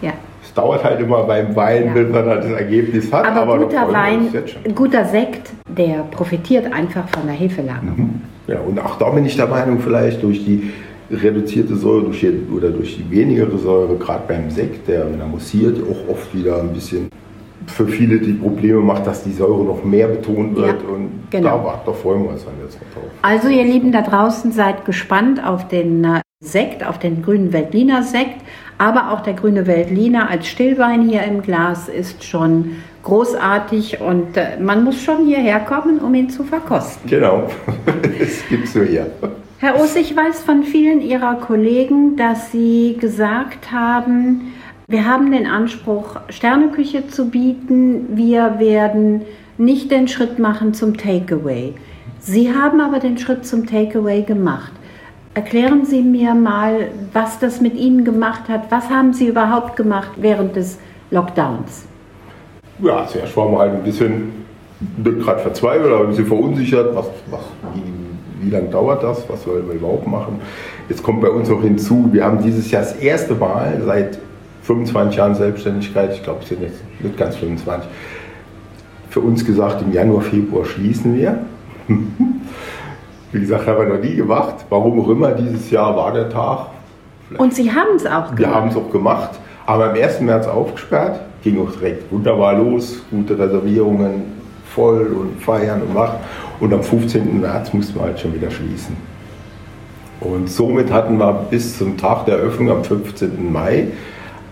Ja. 0.00 0.12
Es 0.54 0.62
dauert 0.62 0.84
halt 0.84 1.00
immer 1.00 1.24
beim 1.24 1.56
Wein, 1.56 1.86
Ja. 1.86 1.92
bis 1.94 2.12
man 2.12 2.26
dann 2.28 2.40
das 2.40 2.46
Ergebnis 2.52 3.12
hat. 3.12 3.26
Aber, 3.26 3.58
da 3.58 3.64
guter 3.64 3.92
Wein, 3.92 4.28
guter 4.72 5.04
Sekt, 5.04 5.50
der 5.76 6.04
profitiert 6.12 6.72
einfach 6.72 7.08
von 7.08 7.26
der 7.26 7.34
Hefelagerung. 7.34 8.20
Ja, 8.46 8.60
und 8.60 8.78
auch 8.78 8.96
da 8.96 9.10
bin 9.10 9.24
ich 9.26 9.34
der 9.34 9.48
Meinung, 9.48 9.80
vielleicht 9.80 10.22
durch 10.22 10.44
die 10.44 10.70
reduzierte 11.10 11.74
Säure 11.74 12.04
durch 12.04 12.20
die, 12.20 12.46
oder 12.56 12.70
durch 12.70 12.96
die 12.98 13.10
wenigere 13.10 13.58
Säure, 13.58 13.96
gerade 13.96 14.22
beim 14.28 14.48
Sekt, 14.48 14.86
der, 14.86 15.10
wenn 15.12 15.18
er 15.18 15.26
mussiert, 15.26 15.76
auch 15.90 16.12
oft 16.12 16.32
wieder 16.32 16.60
ein 16.60 16.72
bisschen 16.72 17.08
für 17.66 17.88
viele 17.88 18.20
die 18.20 18.34
Probleme 18.34 18.78
macht, 18.80 19.08
dass 19.08 19.24
die 19.24 19.32
Säure 19.32 19.64
noch 19.64 19.82
mehr 19.82 20.06
betont 20.06 20.54
wird. 20.54 20.66
Ja, 20.82 20.88
und 20.88 21.10
genau. 21.30 21.48
da, 21.58 21.64
war- 21.64 21.82
da 21.84 21.92
freuen 21.92 22.22
wir 22.22 22.30
uns 22.30 22.44
dann 22.44 22.54
jetzt 22.64 22.78
noch 22.80 22.92
drauf. 23.02 23.10
Also 23.22 23.48
ihr 23.48 23.64
Lieben 23.64 23.90
da 23.90 24.02
draußen 24.02 24.52
seid 24.52 24.84
gespannt 24.84 25.44
auf 25.44 25.66
den 25.66 26.04
äh, 26.04 26.20
Sekt, 26.40 26.86
auf 26.86 26.98
den 27.00 27.22
grünen 27.22 27.52
Veltliner 27.52 28.02
Sekt, 28.04 28.36
aber 28.78 29.12
auch 29.12 29.20
der 29.20 29.34
grüne 29.34 29.66
Veltliner 29.66 30.28
als 30.30 30.46
Stillwein 30.46 31.08
hier 31.08 31.22
im 31.22 31.42
Glas 31.42 31.88
ist 31.88 32.24
schon 32.24 32.76
großartig 33.02 34.00
und 34.00 34.36
äh, 34.36 34.58
man 34.58 34.82
muss 34.82 35.02
schon 35.02 35.26
hierher 35.26 35.60
kommen, 35.60 35.98
um 35.98 36.14
ihn 36.14 36.30
zu 36.30 36.42
verkosten. 36.42 37.08
Genau, 37.08 37.48
das 38.18 38.48
gibt's 38.48 38.74
nur 38.74 38.86
hier. 38.86 39.06
Herr 39.58 39.80
Oss, 39.80 39.96
ich 39.96 40.14
weiß 40.14 40.42
von 40.42 40.64
vielen 40.64 41.00
Ihrer 41.00 41.36
Kollegen, 41.36 42.16
dass 42.16 42.50
Sie 42.52 42.96
gesagt 43.00 43.72
haben, 43.72 44.52
wir 44.86 45.06
haben 45.06 45.32
den 45.32 45.46
Anspruch, 45.46 46.16
Sterneküche 46.28 47.08
zu 47.08 47.30
bieten. 47.30 48.16
Wir 48.16 48.58
werden 48.58 49.22
nicht 49.56 49.90
den 49.90 50.08
Schritt 50.08 50.38
machen 50.38 50.74
zum 50.74 50.98
Takeaway. 50.98 51.74
Sie 52.20 52.54
haben 52.54 52.80
aber 52.80 52.98
den 52.98 53.16
Schritt 53.16 53.46
zum 53.46 53.66
Takeaway 53.66 54.22
gemacht. 54.22 54.72
Erklären 55.34 55.84
Sie 55.84 56.02
mir 56.02 56.34
mal, 56.34 56.88
was 57.12 57.38
das 57.38 57.60
mit 57.60 57.74
Ihnen 57.74 58.04
gemacht 58.04 58.48
hat. 58.48 58.70
Was 58.70 58.88
haben 58.88 59.12
Sie 59.12 59.26
überhaupt 59.26 59.76
gemacht 59.76 60.12
während 60.16 60.56
des 60.56 60.78
Lockdowns? 61.10 61.86
ja, 62.82 63.06
zuerst 63.06 63.36
waren 63.36 63.52
wir 63.52 63.58
halt 63.58 63.72
ein 63.72 63.82
bisschen, 63.82 64.32
gerade 65.04 65.40
verzweifelt, 65.40 65.92
aber 65.92 66.04
ein 66.04 66.08
bisschen 66.08 66.26
verunsichert, 66.26 66.94
was, 66.94 67.06
was, 67.30 67.40
wie, 67.74 68.46
wie 68.46 68.50
lange 68.50 68.68
dauert 68.68 69.02
das, 69.02 69.24
was 69.28 69.44
sollen 69.44 69.66
wir 69.68 69.74
überhaupt 69.74 70.06
machen. 70.06 70.40
Jetzt 70.88 71.02
kommt 71.02 71.20
bei 71.20 71.30
uns 71.30 71.50
auch 71.50 71.62
hinzu, 71.62 72.08
wir 72.12 72.24
haben 72.24 72.42
dieses 72.42 72.70
Jahr 72.70 72.82
das 72.82 72.96
erste 72.96 73.34
Mal 73.34 73.80
seit 73.84 74.18
25 74.62 75.16
Jahren 75.16 75.34
Selbstständigkeit, 75.34 76.14
ich 76.14 76.22
glaube 76.22 76.40
es 76.42 76.48
sind 76.48 76.62
jetzt 76.62 76.82
nicht 77.00 77.16
ganz 77.16 77.36
25, 77.36 77.88
für 79.10 79.20
uns 79.20 79.44
gesagt, 79.44 79.82
im 79.82 79.92
Januar, 79.92 80.22
Februar 80.22 80.64
schließen 80.64 81.16
wir. 81.16 81.38
Wie 83.34 83.40
gesagt, 83.40 83.66
haben 83.66 83.78
wir 83.78 83.96
noch 83.96 84.00
nie 84.00 84.14
gemacht. 84.14 84.64
Warum 84.68 85.00
auch 85.00 85.08
immer, 85.08 85.32
dieses 85.32 85.68
Jahr 85.68 85.96
war 85.96 86.12
der 86.12 86.28
Tag. 86.28 86.68
Vielleicht. 87.26 87.42
Und 87.42 87.52
Sie 87.52 87.72
haben 87.72 87.96
es 87.96 88.06
auch 88.06 88.26
gemacht? 88.26 88.38
Wir 88.38 88.54
haben 88.54 88.68
es 88.68 88.76
auch 88.76 88.90
gemacht, 88.92 89.30
aber 89.66 89.90
am 89.90 89.96
1. 89.96 90.20
März 90.20 90.46
aufgesperrt. 90.46 91.20
Ging 91.42 91.60
auch 91.60 91.72
direkt 91.72 92.12
wunderbar 92.12 92.56
los. 92.56 93.02
Gute 93.10 93.36
Reservierungen, 93.36 94.22
voll 94.72 95.16
und 95.20 95.42
feiern 95.42 95.82
und 95.82 95.92
machen. 95.92 96.20
Und 96.60 96.72
am 96.72 96.84
15. 96.84 97.40
März 97.40 97.72
mussten 97.72 97.96
wir 97.96 98.04
halt 98.04 98.20
schon 98.20 98.32
wieder 98.34 98.52
schließen. 98.52 98.96
Und 100.20 100.48
somit 100.48 100.92
hatten 100.92 101.18
wir 101.18 101.32
bis 101.50 101.76
zum 101.76 101.96
Tag 101.96 102.26
der 102.26 102.36
Eröffnung 102.36 102.70
am 102.70 102.84
15. 102.84 103.52
Mai 103.52 103.88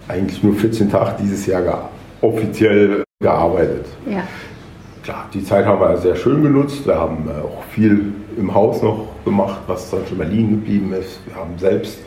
eigentlich 0.09 0.43
nur 0.43 0.55
14 0.57 0.91
Tage 0.91 1.13
dieses 1.23 1.47
Jahr 1.47 1.89
offiziell 2.21 3.05
gearbeitet. 3.21 3.87
Ja. 4.11 4.25
Klar, 5.05 5.29
die 5.33 5.45
Zeit 5.45 5.67
haben 5.67 5.81
wir 5.81 5.97
sehr 5.99 6.17
schön 6.17 6.43
genutzt. 6.43 6.85
Wir 6.85 6.97
haben 6.97 7.29
äh, 7.29 7.41
auch 7.41 7.63
viel 7.71 8.13
im 8.37 8.55
Haus 8.55 8.83
noch 8.83 9.07
gemacht, 9.25 9.61
was 9.67 9.91
dann 9.91 10.07
schon 10.09 10.19
Berlin 10.19 10.51
geblieben 10.51 10.93
ist. 10.93 11.21
Wir 11.27 11.37
haben 11.37 11.59
selbst 11.59 11.99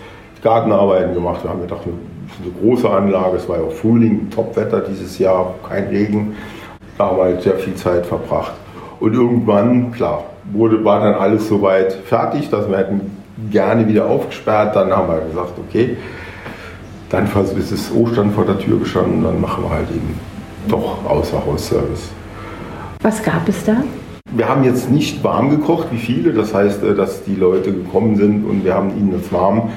Gartenarbeiten 0.42 1.14
gemacht. 1.14 1.44
Wir 1.44 1.50
haben 1.50 1.62
gedacht, 1.62 1.82
eine, 1.86 1.94
eine 2.44 2.54
große 2.62 2.90
Anlage. 2.90 3.38
Es 3.38 3.50
war 3.50 3.58
ja 3.58 3.64
auch 3.64 3.72
Frühling, 3.72 4.30
Topwetter 4.30 4.82
dieses 4.82 5.18
Jahr, 5.20 5.56
kein 5.68 5.86
Regen. 5.88 6.36
Da 6.98 7.08
haben 7.08 7.18
wir 7.18 7.24
halt 7.24 7.42
sehr 7.42 7.58
viel 7.58 7.76
Zeit 7.76 8.06
verbracht. 8.06 8.54
Und 9.00 9.14
irgendwann, 9.14 9.92
klar, 9.92 10.24
wurde, 10.52 10.84
war 10.86 11.02
dann 11.02 11.16
alles 11.16 11.48
soweit 11.48 11.94
fertig, 11.94 12.50
dass 12.50 12.70
wir 12.70 12.78
hätten 12.78 13.18
gerne 13.52 13.88
wieder 13.88 14.08
aufgesperrt. 14.08 14.76
Dann 14.76 14.96
haben 14.96 15.08
wir 15.08 15.22
gesagt, 15.22 15.54
okay, 15.58 15.98
dann 17.10 17.28
ist 17.58 17.72
es 17.72 17.92
Ostern 17.94 18.32
vor 18.32 18.46
der 18.46 18.60
Tür 18.60 18.80
gestanden, 18.80 19.24
dann 19.24 19.40
machen 19.40 19.64
wir 19.64 19.70
halt 19.70 19.90
eben 19.90 20.20
doch 20.68 21.06
Außerhausservice. 21.08 22.12
Was 23.02 23.22
gab 23.22 23.48
es 23.48 23.64
da? 23.64 23.84
Wir 24.36 24.50
haben 24.50 24.66
jetzt 24.66 24.92
nicht 24.92 25.24
warm 25.24 25.50
gekocht 25.50 25.88
wie 25.92 25.98
viele, 25.98 26.34
das 26.34 26.54
heißt, 26.54 26.84
äh, 26.84 26.94
dass 26.94 27.24
die 27.24 27.36
Leute 27.36 27.72
gekommen 27.72 28.18
sind 28.18 28.44
und 28.44 28.66
wir 28.66 28.74
haben 28.74 28.90
ihnen 28.90 29.14
das 29.14 29.32
warm 29.32 29.70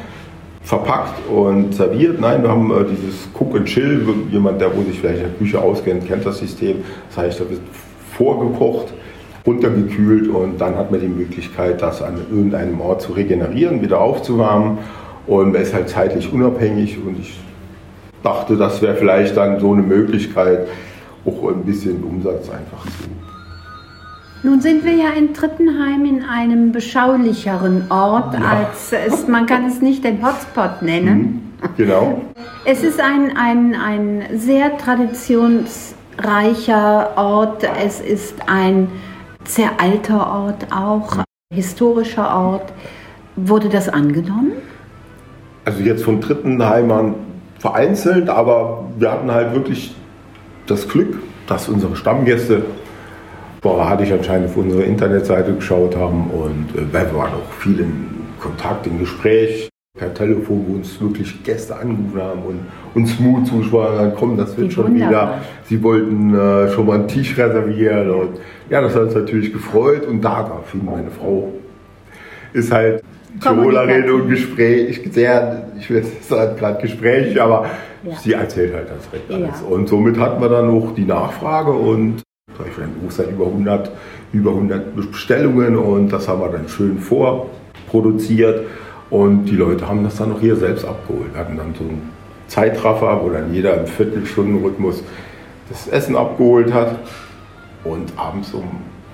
verpackt 0.62 1.14
und 1.30 1.76
serviert. 1.76 2.20
Nein, 2.20 2.42
wir 2.42 2.50
haben 2.50 2.72
äh, 2.72 2.84
dieses 2.90 3.28
Cook 3.38 3.54
and 3.54 3.66
Chill. 3.66 4.04
Jemand, 4.32 4.60
der 4.60 4.76
wo 4.76 4.82
sich 4.82 4.98
vielleicht 4.98 5.18
in 5.18 5.26
der 5.26 5.38
Küche 5.38 5.62
auskennt, 5.62 6.08
kennt 6.08 6.26
das 6.26 6.38
System. 6.38 6.78
Das 7.08 7.18
heißt, 7.18 7.40
da 7.40 7.48
wird 7.48 7.60
vorgekocht, 8.16 8.92
runtergekühlt 9.46 10.26
und 10.26 10.60
dann 10.60 10.74
hat 10.74 10.90
man 10.90 11.00
die 11.00 11.06
Möglichkeit, 11.06 11.80
das 11.80 12.02
an 12.02 12.16
irgendeinem 12.28 12.80
Ort 12.80 13.02
zu 13.02 13.12
regenerieren, 13.12 13.80
wieder 13.80 14.00
aufzuwärmen 14.00 14.78
und 15.28 15.52
man 15.52 15.62
ist 15.62 15.72
halt 15.72 15.88
zeitlich 15.88 16.32
unabhängig 16.32 16.98
und 16.98 17.20
ich 17.20 17.38
dachte, 18.24 18.56
das 18.56 18.82
wäre 18.82 18.96
vielleicht 18.96 19.36
dann 19.36 19.60
so 19.60 19.72
eine 19.72 19.82
Möglichkeit, 19.82 20.66
auch 21.24 21.48
ein 21.48 21.62
bisschen 21.62 22.02
Umsatz 22.02 22.50
einfach 22.50 22.84
zu. 22.84 23.17
Nun 24.42 24.60
sind 24.60 24.84
wir 24.84 24.94
ja 24.94 25.10
in 25.10 25.32
Trittenheim 25.34 26.04
in 26.04 26.24
einem 26.24 26.72
beschaulicheren 26.72 27.90
Ort, 27.90 28.34
ja. 28.34 28.40
als 28.40 28.92
es, 28.92 29.26
man 29.26 29.46
kann 29.46 29.64
es 29.66 29.80
nicht 29.80 30.04
den 30.04 30.22
Hotspot 30.24 30.82
nennen. 30.82 31.54
Mhm, 31.60 31.68
genau. 31.76 32.20
Es 32.64 32.82
ist 32.82 33.00
ein, 33.00 33.36
ein, 33.36 33.74
ein 33.74 34.38
sehr 34.38 34.78
traditionsreicher 34.78 37.16
Ort, 37.16 37.64
es 37.84 38.00
ist 38.00 38.36
ein 38.46 38.88
sehr 39.44 39.80
alter 39.80 40.30
Ort 40.30 40.66
auch, 40.72 41.24
historischer 41.52 42.36
Ort. 42.36 42.72
Wurde 43.36 43.68
das 43.68 43.88
angenommen? 43.88 44.52
also 45.68 45.82
jetzt 45.82 46.02
von 46.02 46.20
Drittenheimern 46.20 47.14
vereinzelt, 47.58 48.30
aber 48.30 48.84
wir 48.98 49.12
hatten 49.12 49.30
halt 49.30 49.52
wirklich 49.52 49.94
das 50.66 50.88
Glück, 50.88 51.18
dass 51.46 51.68
unsere 51.68 51.94
Stammgäste 51.94 52.62
sporadisch 53.58 54.12
anscheinend 54.12 54.50
auf 54.50 54.56
unsere 54.56 54.84
Internetseite 54.84 55.52
geschaut 55.52 55.96
haben 55.96 56.30
und 56.30 56.68
äh, 56.76 56.92
wir 56.92 57.14
waren 57.14 57.32
auch 57.32 57.52
viel 57.58 57.80
in 57.80 58.06
Kontakt, 58.40 58.86
im 58.86 59.00
Gespräch 59.00 59.68
per 59.98 60.14
Telefon, 60.14 60.64
wo 60.68 60.74
uns 60.76 61.00
wirklich 61.00 61.42
Gäste 61.42 61.74
angerufen 61.74 62.22
haben 62.22 62.42
und 62.42 62.60
uns 62.94 63.18
Mut 63.18 63.48
zugesprochen 63.48 64.12
komm, 64.16 64.36
das 64.36 64.56
wird 64.56 64.72
schon 64.72 64.92
wunderbar. 64.92 65.10
wieder. 65.10 65.40
Sie 65.64 65.82
wollten 65.82 66.34
äh, 66.34 66.70
schon 66.70 66.86
mal 66.86 67.00
einen 67.00 67.08
Tisch 67.08 67.36
reservieren 67.36 68.10
und 68.10 68.38
ja, 68.70 68.80
das 68.80 68.94
hat 68.94 69.02
uns 69.02 69.14
natürlich 69.14 69.52
gefreut 69.52 70.06
und 70.06 70.22
da, 70.22 70.44
da 70.44 70.60
fing 70.64 70.84
meine 70.84 71.10
Frau, 71.10 71.52
ist 72.52 72.72
halt 72.72 73.02
Tirolerin 73.42 74.08
und 74.10 74.28
Gespräch, 74.28 75.02
sehr, 75.10 75.68
ich 75.78 75.90
will 75.90 75.98
jetzt 75.98 76.28
sagen, 76.28 76.56
gerade 76.56 76.80
Gespräch, 76.80 77.40
aber 77.40 77.66
ja. 78.04 78.14
sie 78.16 78.32
erzählt 78.34 78.72
halt 78.74 78.88
das 78.88 79.12
recht 79.12 79.30
alles. 79.30 79.60
Ja. 79.62 79.66
Und 79.68 79.88
somit 79.88 80.16
hatten 80.18 80.40
wir 80.40 80.48
dann 80.48 80.68
noch 80.68 80.94
die 80.94 81.04
Nachfrage 81.04 81.72
und 81.72 82.22
ich 82.66 82.78
in 82.78 83.06
Ostern 83.06 83.30
über 83.30 83.46
100, 83.46 83.90
über 84.32 84.50
100 84.50 84.96
Bestellungen 84.96 85.76
und 85.76 86.08
das 86.10 86.28
haben 86.28 86.40
wir 86.40 86.48
dann 86.48 86.68
schön 86.68 86.98
vorproduziert 86.98 88.66
und 89.10 89.44
die 89.44 89.56
Leute 89.56 89.88
haben 89.88 90.04
das 90.04 90.16
dann 90.16 90.32
auch 90.32 90.40
hier 90.40 90.56
selbst 90.56 90.84
abgeholt. 90.84 91.32
Wir 91.32 91.40
hatten 91.40 91.56
dann 91.56 91.74
so 91.74 91.84
einen 91.84 92.10
Zeitraffer, 92.46 93.20
wo 93.22 93.30
dann 93.30 93.52
jeder 93.52 93.78
im 93.78 93.86
Viertelstundenrhythmus 93.86 95.02
das 95.68 95.88
Essen 95.88 96.16
abgeholt 96.16 96.72
hat 96.72 96.98
und 97.84 98.12
abends 98.16 98.52
um 98.54 98.64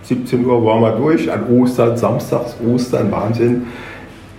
17 0.02 0.44
Uhr 0.44 0.64
waren 0.64 0.82
wir 0.82 0.92
durch, 0.92 1.30
an 1.32 1.48
Ostern, 1.48 1.96
Samstags, 1.96 2.56
Ostern, 2.64 3.10
Wahnsinn 3.10 3.66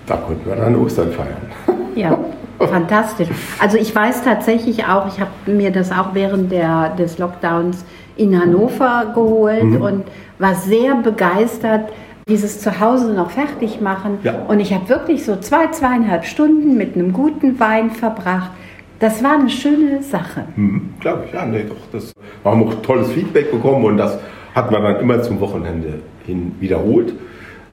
da 0.06 0.18
konnten 0.18 0.48
wir 0.48 0.56
dann 0.56 0.76
Ostern 0.76 1.12
feiern. 1.12 1.38
Ja, 1.96 2.20
fantastisch. 2.60 3.30
Also 3.58 3.78
ich 3.78 3.96
weiß 3.96 4.24
tatsächlich 4.26 4.84
auch, 4.84 5.08
ich 5.08 5.22
habe 5.22 5.32
mir 5.46 5.72
das 5.72 5.94
auch 5.94 6.10
während 6.12 6.52
der, 6.52 6.90
des 6.90 7.20
Lockdowns 7.20 7.86
in 8.18 8.40
Hannover 8.40 9.12
geholt 9.14 9.64
mhm. 9.64 9.82
und 9.82 10.04
war 10.40 10.56
sehr 10.56 10.96
begeistert, 10.96 11.90
dieses 12.28 12.60
Zuhause 12.60 13.14
noch 13.14 13.32
fertig 13.32 13.82
machen. 13.82 14.20
Ja. 14.24 14.44
Und 14.48 14.60
ich 14.60 14.74
habe 14.74 14.90
wirklich 14.90 15.24
so 15.26 15.36
zwei, 15.38 15.68
zweieinhalb 15.68 16.26
Stunden 16.26 16.78
mit 16.78 16.96
einem 16.96 17.14
guten 17.14 17.60
Wein 17.60 17.92
verbracht. 17.92 18.52
Das 19.00 19.24
war 19.24 19.34
eine 19.34 19.50
schöne 19.50 20.02
Sache. 20.02 20.46
Mhm, 20.56 20.94
Glaube 21.00 21.26
ich, 21.28 21.34
ja, 21.34 21.46
nee, 21.46 21.66
doch. 21.68 21.76
Das, 21.92 22.14
wir 22.44 22.52
haben 22.52 22.64
auch 22.64 22.74
tolles 22.82 23.12
Feedback 23.12 23.52
bekommen 23.52 23.86
und 23.86 23.98
das 23.98 24.18
hat 24.56 24.72
man 24.72 24.84
dann 24.84 25.00
immer 25.02 25.22
zum 25.22 25.40
Wochenende 25.40 26.00
hin 26.26 26.54
wiederholt. 26.60 27.14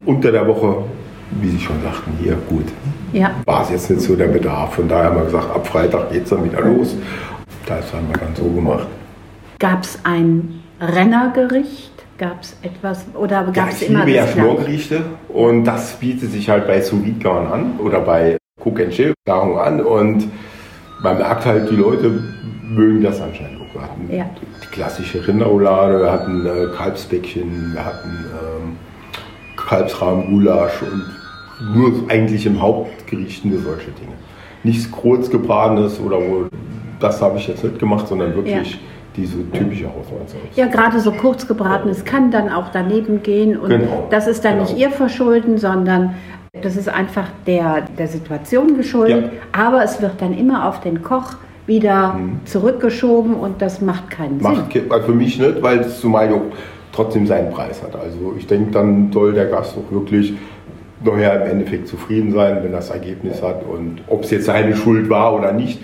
Unter 0.05 0.33
der 0.33 0.47
Woche 0.47 0.85
wie 1.41 1.49
Sie 1.49 1.61
schon 1.61 1.81
sagten, 1.83 2.13
hier 2.23 2.37
gut. 2.49 2.67
Ja. 3.13 3.31
War 3.45 3.63
es 3.63 3.71
jetzt 3.71 3.91
nicht 3.91 4.03
so 4.03 4.17
der 4.17 4.29
Bedarf. 4.29 4.75
Von 4.75 4.89
daher 4.89 5.07
haben 5.07 5.17
wir 5.17 5.25
gesagt, 5.25 5.51
ab 5.55 5.67
Freitag 5.67 6.11
geht 6.11 6.25
es 6.25 6.31
dann 6.31 6.45
wieder 6.45 6.61
los. 6.61 6.97
Das 7.67 7.93
haben 7.93 8.09
wir 8.09 8.19
dann 8.19 8.35
so 8.35 8.45
gemacht. 8.45 8.87
Gab 9.63 9.85
es 9.85 10.01
ein 10.03 10.61
Rennergericht? 10.81 11.93
Gab 12.19 12.43
es 12.43 12.57
etwas 12.63 13.07
oder 13.15 13.45
gab 13.53 13.71
es 13.71 13.81
ja, 13.81 13.87
immer 13.87 14.05
liebe 14.05 14.17
ja 14.17 14.27
Schnurgerichte 14.27 15.03
und 15.29 15.65
das 15.65 15.93
bietet 16.01 16.33
sich 16.33 16.49
halt 16.51 16.67
bei 16.67 16.81
sous 16.81 17.01
an 17.25 17.79
oder 17.79 18.01
bei 18.01 18.39
Cook 18.61 18.81
and 18.81 18.91
Chill 18.91 19.15
Garung 19.25 19.61
an 19.61 19.81
und 19.81 20.29
man 21.01 21.17
merkt 21.17 21.47
halt, 21.47 21.71
die 21.71 21.77
Leute 21.77 22.11
mögen 22.65 23.05
das 23.05 23.21
anscheinend 23.21 23.61
auch. 23.61 23.73
Wir 23.73 23.83
hatten 23.83 24.09
ja. 24.13 24.27
die 24.65 24.67
klassische 24.67 25.27
Rinderroulade, 25.29 26.01
wir 26.01 26.11
hatten 26.11 26.45
äh, 26.45 26.67
Kalbsbäckchen, 26.77 27.75
wir 27.75 27.85
hatten 27.85 28.25
ähm, 28.33 28.77
Kalbsrahmen, 29.57 30.27
Gulasch 30.27 30.83
und 30.83 31.77
nur 31.77 32.11
eigentlich 32.11 32.47
im 32.47 32.61
Hauptgericht 32.61 33.45
nur 33.45 33.61
solche 33.61 33.93
Dinge. 33.93 34.15
Nichts 34.65 34.91
kurzgebratenes 34.91 36.01
oder 36.01 36.17
wo, 36.17 36.49
das 36.99 37.23
habe 37.23 37.39
ich 37.39 37.47
jetzt 37.47 37.63
nicht 37.63 37.79
gemacht, 37.79 38.09
sondern 38.09 38.35
wirklich 38.35 38.73
ja. 38.73 38.79
Diese 39.17 39.51
typische 39.51 39.87
Hausmannszeit. 39.87 40.41
Ja, 40.57 40.67
gerade 40.67 41.01
so 41.01 41.13
kurzgebratenes 41.13 42.05
kann 42.05 42.31
dann 42.31 42.49
auch 42.49 42.71
daneben 42.73 43.23
gehen 43.23 43.57
und 43.57 43.71
genau. 43.71 44.07
das 44.11 44.27
ist 44.27 44.45
dann 44.45 44.59
genau. 44.59 44.65
nicht 44.65 44.79
ihr 44.79 44.91
Verschulden, 44.91 45.59
sondern 45.59 46.15
das 46.61 46.77
ist 46.77 46.89
einfach 46.89 47.29
der, 47.47 47.83
der 47.99 48.09
Situation 48.09 48.77
geschuldet, 48.77 49.25
ja. 49.25 49.61
aber 49.67 49.83
es 49.83 50.03
wird 50.03 50.21
dann 50.21 50.37
immer 50.37 50.69
auf 50.69 50.81
den 50.81 51.03
Koch 51.03 51.35
wieder 51.67 52.15
mhm. 52.15 52.41
zurückgeschoben 52.45 53.35
und 53.35 53.63
das 53.63 53.81
macht 53.81 54.11
keinen 54.11 54.41
macht 54.41 54.73
Sinn. 54.73 54.89
Macht 54.89 55.05
für 55.05 55.13
mich 55.13 55.39
nicht, 55.39 55.63
weil 55.63 55.81
es 55.81 56.01
zumal 56.01 56.29
trotzdem 56.93 57.27
seinen 57.27 57.51
Preis 57.51 57.83
hat. 57.83 57.95
Also 57.95 58.35
ich 58.37 58.47
denke, 58.47 58.71
dann 58.73 59.11
soll 59.13 59.33
der 59.33 59.47
Gast 59.47 59.77
auch 59.77 59.93
wirklich 59.93 60.35
nachher 61.05 61.43
im 61.43 61.51
Endeffekt 61.51 61.89
zufrieden 61.89 62.33
sein, 62.33 62.59
wenn 62.63 62.73
das 62.73 62.91
Ergebnis 62.91 63.43
hat. 63.43 63.65
Und 63.65 64.03
ob 64.09 64.25
es 64.25 64.31
jetzt 64.31 64.47
seine 64.47 64.77
Schuld 64.77 65.09
war 65.09 65.35
oder 65.35 65.53
nicht, 65.53 65.81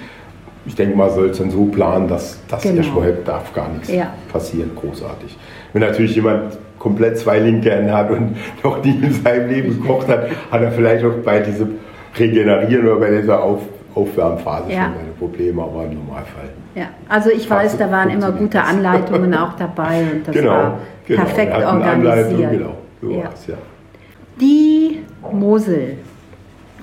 ich 0.68 0.74
denke 0.74 0.96
mal, 0.96 1.10
soll 1.10 1.30
es 1.30 1.38
dann 1.38 1.50
so 1.50 1.64
planen, 1.64 2.06
dass 2.08 2.38
das 2.46 2.62
genau. 2.62 2.76
erstmal 2.76 3.12
darf 3.24 3.52
gar 3.54 3.70
nichts 3.70 3.90
ja. 3.90 4.12
passieren, 4.30 4.70
großartig. 4.76 5.36
Wenn 5.72 5.80
natürlich 5.82 6.14
jemand 6.14 6.58
komplett 6.78 7.18
zwei 7.18 7.38
linke 7.38 7.70
Hände 7.70 7.92
hat 7.92 8.10
und 8.10 8.36
noch 8.62 8.84
nie 8.84 9.00
in 9.02 9.12
seinem 9.12 9.48
Leben 9.48 9.80
gekocht 9.80 10.08
hat, 10.08 10.26
hat 10.50 10.62
er 10.62 10.70
vielleicht 10.70 11.04
auch 11.04 11.14
bei 11.24 11.40
diesem 11.40 11.76
Regenerieren 12.18 12.86
oder 12.86 13.00
bei 13.00 13.20
dieser 13.20 13.42
Auf 13.42 13.62
Aufwärmphase 13.94 14.70
Ja. 14.70 14.84
schon 14.84 14.94
seine 14.94 15.12
Probleme, 15.18 15.62
aber 15.62 15.84
im 15.86 15.94
Normalfall. 15.94 16.50
Ja, 16.74 16.90
also 17.08 17.30
ich 17.30 17.48
weiß, 17.48 17.78
da 17.78 17.90
waren 17.90 18.10
immer 18.10 18.30
gute. 18.30 18.62
Anleitungen 18.62 19.34
auch 19.34 19.54
dabei 19.54 20.02
und 20.12 20.28
das 20.28 20.34
genau, 20.36 20.50
war 20.50 20.78
genau. 21.06 21.22
perfekt 21.24 21.52
organisiert. 21.54 21.94
Anleitung, 21.94 22.50
genau. 22.50 22.74
So 23.00 23.10
Ja. 23.10 23.30
ja. 23.48 23.54
Die 24.40 25.00
Mosel. 25.32 25.96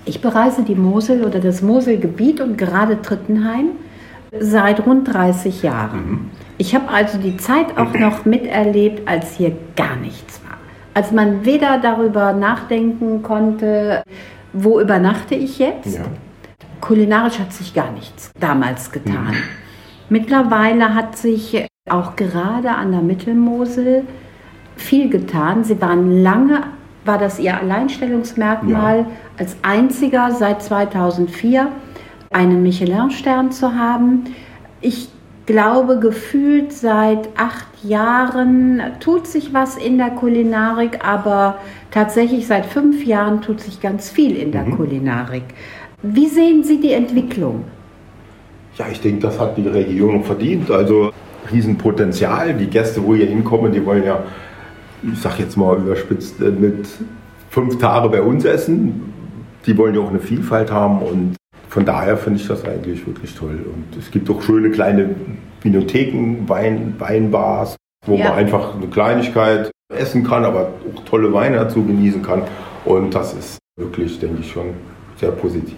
Ich 0.05 0.21
bereise 0.21 0.61
die 0.61 0.75
Mosel 0.75 1.23
oder 1.23 1.39
das 1.39 1.63
Moselgebiet 1.63 2.39
und 2.39 2.57
gerade 2.57 3.01
Trittenheim 3.01 3.71
seit 4.39 4.85
rund 4.85 5.11
30 5.11 5.63
Jahren. 5.63 6.29
Ich 6.57 6.75
habe 6.75 6.89
also 6.89 7.17
die 7.17 7.37
Zeit 7.37 7.77
auch 7.77 7.93
noch 7.99 8.25
miterlebt, 8.25 9.07
als 9.07 9.35
hier 9.35 9.53
gar 9.75 9.95
nichts 9.95 10.41
war. 10.47 10.57
Als 10.93 11.11
man 11.11 11.43
weder 11.43 11.79
darüber 11.79 12.33
nachdenken 12.33 13.23
konnte, 13.23 14.03
wo 14.53 14.79
übernachte 14.79 15.35
ich 15.35 15.59
jetzt. 15.59 15.95
Ja. 15.95 16.03
Kulinarisch 16.81 17.39
hat 17.39 17.51
sich 17.51 17.73
gar 17.73 17.91
nichts 17.91 18.31
damals 18.39 18.91
getan. 18.91 19.33
Mittlerweile 20.09 20.93
hat 20.93 21.17
sich 21.17 21.65
auch 21.89 22.15
gerade 22.15 22.69
an 22.69 22.91
der 22.91 23.01
Mittelmosel 23.01 24.03
viel 24.75 25.09
getan. 25.09 25.63
Sie 25.63 25.81
waren 25.81 26.21
lange, 26.21 26.63
war 27.05 27.17
das 27.17 27.39
ihr 27.39 27.57
Alleinstellungsmerkmal, 27.59 28.99
Ja. 28.99 29.05
als 29.37 29.55
einziger 29.61 30.31
seit 30.31 30.61
2004 30.61 31.67
einen 32.31 32.63
Michelin-Stern 32.63 33.51
zu 33.51 33.75
haben. 33.75 34.23
Ich 34.81 35.09
glaube, 35.45 35.99
gefühlt 35.99 36.73
seit 36.73 37.29
acht 37.37 37.67
Jahren 37.83 38.81
tut 38.99 39.27
sich 39.27 39.53
was 39.53 39.77
in 39.77 39.97
der 39.99 40.09
Kulinarik, 40.09 41.05
aber 41.05 41.59
tatsächlich 41.91 42.47
seit 42.47 42.65
fünf 42.65 43.05
Jahren 43.05 43.41
tut 43.41 43.61
sich 43.61 43.79
ganz 43.79 44.09
viel 44.09 44.35
in 44.35 44.51
der 44.51 44.63
Kulinarik. 44.63 45.43
Wie 46.01 46.27
sehen 46.27 46.63
Sie 46.63 46.79
die 46.79 46.93
Entwicklung? 46.93 47.63
Ja, 48.77 48.85
ich 48.91 48.99
denke, 48.99 49.21
das 49.21 49.39
hat 49.39 49.55
die 49.57 49.67
Region 49.67 50.23
verdient. 50.23 50.69
Also 50.69 51.11
Riesenpotenzial. 51.51 52.53
Die 52.55 52.67
Gäste, 52.67 53.03
wo 53.03 53.15
hier 53.15 53.27
hinkommen, 53.27 53.71
die 53.71 53.85
wollen 53.85 54.03
ja, 54.03 54.19
ich 55.11 55.19
sag 55.21 55.39
jetzt 55.39 55.57
mal 55.57 55.77
überspitzt, 55.77 56.41
äh, 56.41 56.49
mit 56.51 56.87
fünf 57.49 57.77
Tage 57.79 58.09
bei 58.09 58.21
uns 58.21 58.45
essen. 58.45 59.13
Die 59.65 59.77
wollen 59.77 59.95
ja 59.95 60.01
auch 60.01 60.09
eine 60.09 60.19
Vielfalt 60.19 60.71
haben 60.71 60.99
und 60.99 61.35
von 61.69 61.85
daher 61.85 62.17
finde 62.17 62.39
ich 62.39 62.47
das 62.47 62.63
eigentlich 62.65 63.05
wirklich 63.05 63.33
toll. 63.35 63.59
Und 63.65 63.97
es 63.99 64.11
gibt 64.11 64.29
auch 64.29 64.41
schöne 64.41 64.69
kleine 64.71 65.09
Vinotheken, 65.61 66.47
Wein, 66.47 66.95
Weinbars, 66.99 67.75
wo 68.05 68.15
Ja. 68.15 68.29
man 68.29 68.33
einfach 68.37 68.75
eine 68.75 68.87
Kleinigkeit 68.87 69.71
essen 69.93 70.23
kann, 70.23 70.45
aber 70.45 70.69
auch 70.95 71.03
tolle 71.05 71.33
Weine 71.33 71.57
dazu 71.57 71.83
genießen 71.83 72.21
kann. 72.21 72.43
Und 72.85 73.13
das 73.15 73.33
ist 73.33 73.57
wirklich, 73.77 74.19
denke 74.19 74.41
ich, 74.41 74.51
schon 74.51 74.67
sehr 75.17 75.31
positiv. 75.31 75.75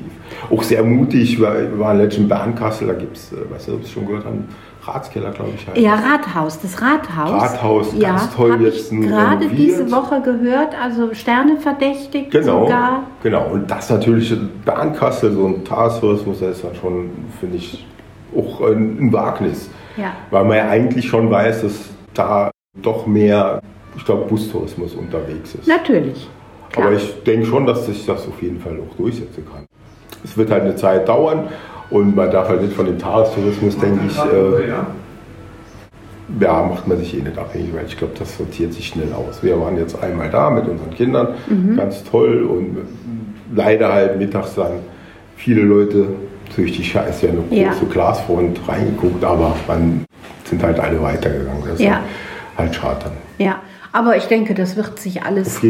Auch 0.49 0.63
sehr 0.63 0.83
mutig. 0.83 1.39
Wir 1.39 1.79
waren 1.79 1.97
letztens 1.97 2.23
in 2.23 2.27
Bernkassel, 2.29 2.87
da 2.87 2.93
gibt 2.93 3.17
es, 3.17 3.31
weißt 3.49 3.67
du, 3.69 3.73
ob 3.75 3.79
Sie 3.81 3.85
es 3.85 3.91
schon 3.91 4.05
gehört 4.07 4.25
haben, 4.25 4.45
Ratskeller, 4.87 5.31
glaube 5.31 5.51
ich. 5.55 5.67
heißt 5.67 5.77
Ja. 5.77 5.95
Rathaus, 5.95 6.59
das 6.59 6.81
Rathaus. 6.81 7.41
Rathaus, 7.41 7.87
ja, 7.95 8.09
ganz 8.09 8.35
toll 8.35 8.61
jetzt 8.61 8.91
gerade 8.91 9.47
diese 9.49 9.91
Woche 9.91 10.21
gehört, 10.21 10.75
also 10.81 11.13
Sterne 11.13 11.57
verdächtigt 11.57 12.31
Genau, 12.31 12.65
sogar. 12.65 13.03
genau. 13.23 13.47
Und 13.51 13.69
das 13.69 13.89
natürlich 13.89 14.31
in 14.31 14.49
Bernkassel, 14.65 15.31
so 15.33 15.47
ein 15.47 15.63
Tagestourismus, 15.65 16.39
das 16.39 16.57
ist 16.57 16.63
dann 16.63 16.75
schon, 16.75 17.09
finde 17.39 17.57
ich, 17.57 17.85
auch 18.35 18.61
ein, 18.61 18.97
ein 18.99 19.13
Wagnis. 19.13 19.69
Ja. 19.97 20.13
Weil 20.31 20.45
man 20.45 20.57
ja 20.57 20.69
eigentlich 20.69 21.07
schon 21.07 21.29
weiß, 21.29 21.61
dass 21.63 21.73
da 22.13 22.51
doch 22.81 23.07
mehr, 23.07 23.61
ich 23.95 24.05
glaube, 24.05 24.25
Bustourismus 24.25 24.93
unterwegs 24.93 25.55
ist. 25.55 25.67
Natürlich. 25.67 26.29
Klar. 26.71 26.87
Aber 26.87 26.95
ich 26.95 27.23
denke 27.23 27.45
schon, 27.45 27.65
dass 27.65 27.85
sich 27.85 28.05
das 28.05 28.27
auf 28.27 28.41
jeden 28.41 28.59
Fall 28.59 28.77
auch 28.79 28.95
durchsetzen 28.95 29.45
kann. 29.51 29.65
Es 30.23 30.37
wird 30.37 30.51
halt 30.51 30.63
eine 30.63 30.75
Zeit 30.75 31.07
dauern 31.07 31.47
und 31.89 32.15
man 32.15 32.29
darf 32.31 32.49
halt 32.49 32.61
nicht 32.61 32.73
von 32.73 32.85
dem 32.85 32.99
Tagestourismus, 32.99 33.77
denke 33.77 34.01
ich, 34.07 34.17
äh, 34.17 34.69
ja, 36.41 36.63
macht 36.63 36.87
man 36.87 36.97
sich 36.97 37.17
eh 37.17 37.21
nicht 37.21 37.37
abhängig, 37.37 37.73
weil 37.73 37.85
ich 37.85 37.97
glaube, 37.97 38.13
das 38.19 38.37
sortiert 38.37 38.73
sich 38.73 38.87
schnell 38.87 39.13
aus. 39.13 39.41
Wir 39.41 39.59
waren 39.59 39.77
jetzt 39.77 40.01
einmal 40.03 40.29
da 40.29 40.49
mit 40.49 40.67
unseren 40.67 40.89
Kindern, 40.91 41.29
Mhm. 41.47 41.77
ganz 41.77 42.03
toll 42.03 42.43
und 42.43 42.77
leider 43.55 43.93
halt 43.93 44.17
mittags 44.19 44.55
dann 44.55 44.71
viele 45.37 45.61
Leute 45.61 46.07
durch 46.55 46.73
die 46.73 46.83
Scheiße 46.83 47.27
ja 47.27 47.31
eine 47.31 47.61
Ja. 47.61 47.69
große 47.69 47.85
Glasfront 47.85 48.59
reingeguckt, 48.67 49.23
aber 49.23 49.55
dann 49.67 50.05
sind 50.43 50.61
halt 50.63 50.79
alle 50.79 51.01
weitergegangen. 51.01 51.61
Das 51.63 51.73
ist 51.75 51.81
Ja. 51.81 52.01
halt 52.57 52.75
schade 52.75 52.99
dann. 53.05 53.13
Ja, 53.37 53.61
aber 53.93 54.17
ich 54.17 54.25
denke, 54.25 54.53
das 54.53 54.75
wird 54.75 54.99
sich 54.99 55.23
alles 55.23 55.61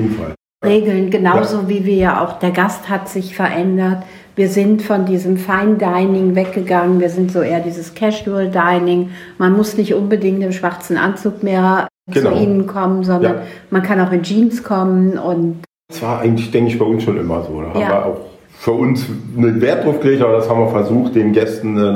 regeln, 0.66 1.12
genauso 1.12 1.70
wie 1.70 1.86
wir 1.86 1.96
ja 1.96 2.24
auch, 2.24 2.40
der 2.40 2.52
Gast 2.52 2.90
hat 2.90 3.10
sich 3.10 3.36
verändert. 3.36 4.04
Wir 4.38 4.50
sind 4.50 4.84
von 4.84 5.06
diesem 5.08 5.36
Fine 5.36 5.78
Dining 5.78 6.36
weggegangen, 6.36 7.00
wir 7.00 7.10
sind 7.10 7.32
so 7.32 7.42
eher 7.42 7.60
dieses 7.60 7.96
Casual 7.96 8.52
Dining. 8.52 9.10
Man 9.40 9.54
muss 9.58 9.76
nicht 9.78 9.96
unbedingt 9.96 10.44
im 10.44 10.52
schwarzen 10.52 10.96
Anzug 10.96 11.42
mehr 11.42 11.88
Genau. 12.10 12.32
zu 12.32 12.38
Ihnen 12.44 12.68
kommen, 12.68 13.04
sondern 13.04 13.34
Ja. 13.34 13.42
man 13.72 13.82
kann 13.82 14.00
auch 14.00 14.12
in 14.12 14.22
Jeans 14.22 14.64
kommen 14.64 15.18
und 15.18 15.64
Das 15.90 16.02
war 16.04 16.20
eigentlich, 16.20 16.52
denke 16.52 16.70
ich, 16.72 16.78
bei 16.78 16.86
uns 16.86 17.02
schon 17.04 17.18
immer 17.18 17.44
so. 17.44 17.62
Da 17.62 17.70
haben 17.70 17.80
Ja. 17.82 17.88
wir 17.90 18.06
auch 18.06 18.18
für 18.60 18.72
uns 18.74 19.06
einen 19.36 19.60
Wert 19.60 19.84
drauf 19.86 20.00
gelegt, 20.02 20.22
aber 20.22 20.34
das 20.34 20.48
haben 20.50 20.60
wir 20.60 20.70
versucht, 20.70 21.16
den 21.16 21.34
Gästen 21.34 21.76
äh, 21.78 21.94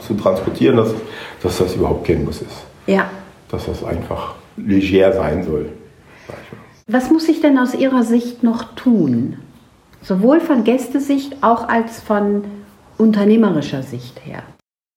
zu 0.00 0.14
transportieren, 0.14 0.76
dass, 0.78 0.94
dass 1.42 1.58
das 1.58 1.74
überhaupt 1.76 2.06
kein 2.06 2.24
Muss 2.24 2.40
ist. 2.40 2.64
ja. 2.86 3.04
Dass 3.50 3.66
das 3.66 3.84
einfach 3.84 4.34
leger 4.56 5.12
sein 5.12 5.44
soll. 5.44 5.66
Was 6.88 7.10
muss 7.10 7.28
ich 7.28 7.40
denn 7.40 7.58
aus 7.58 7.74
Ihrer 7.74 8.02
Sicht 8.02 8.42
noch 8.42 8.74
tun? 8.74 9.36
Sowohl 10.06 10.38
von 10.38 10.62
Gästesicht 10.62 11.38
auch 11.40 11.68
als 11.68 12.00
von 12.00 12.44
unternehmerischer 12.96 13.82
Sicht 13.82 14.24
her. 14.24 14.44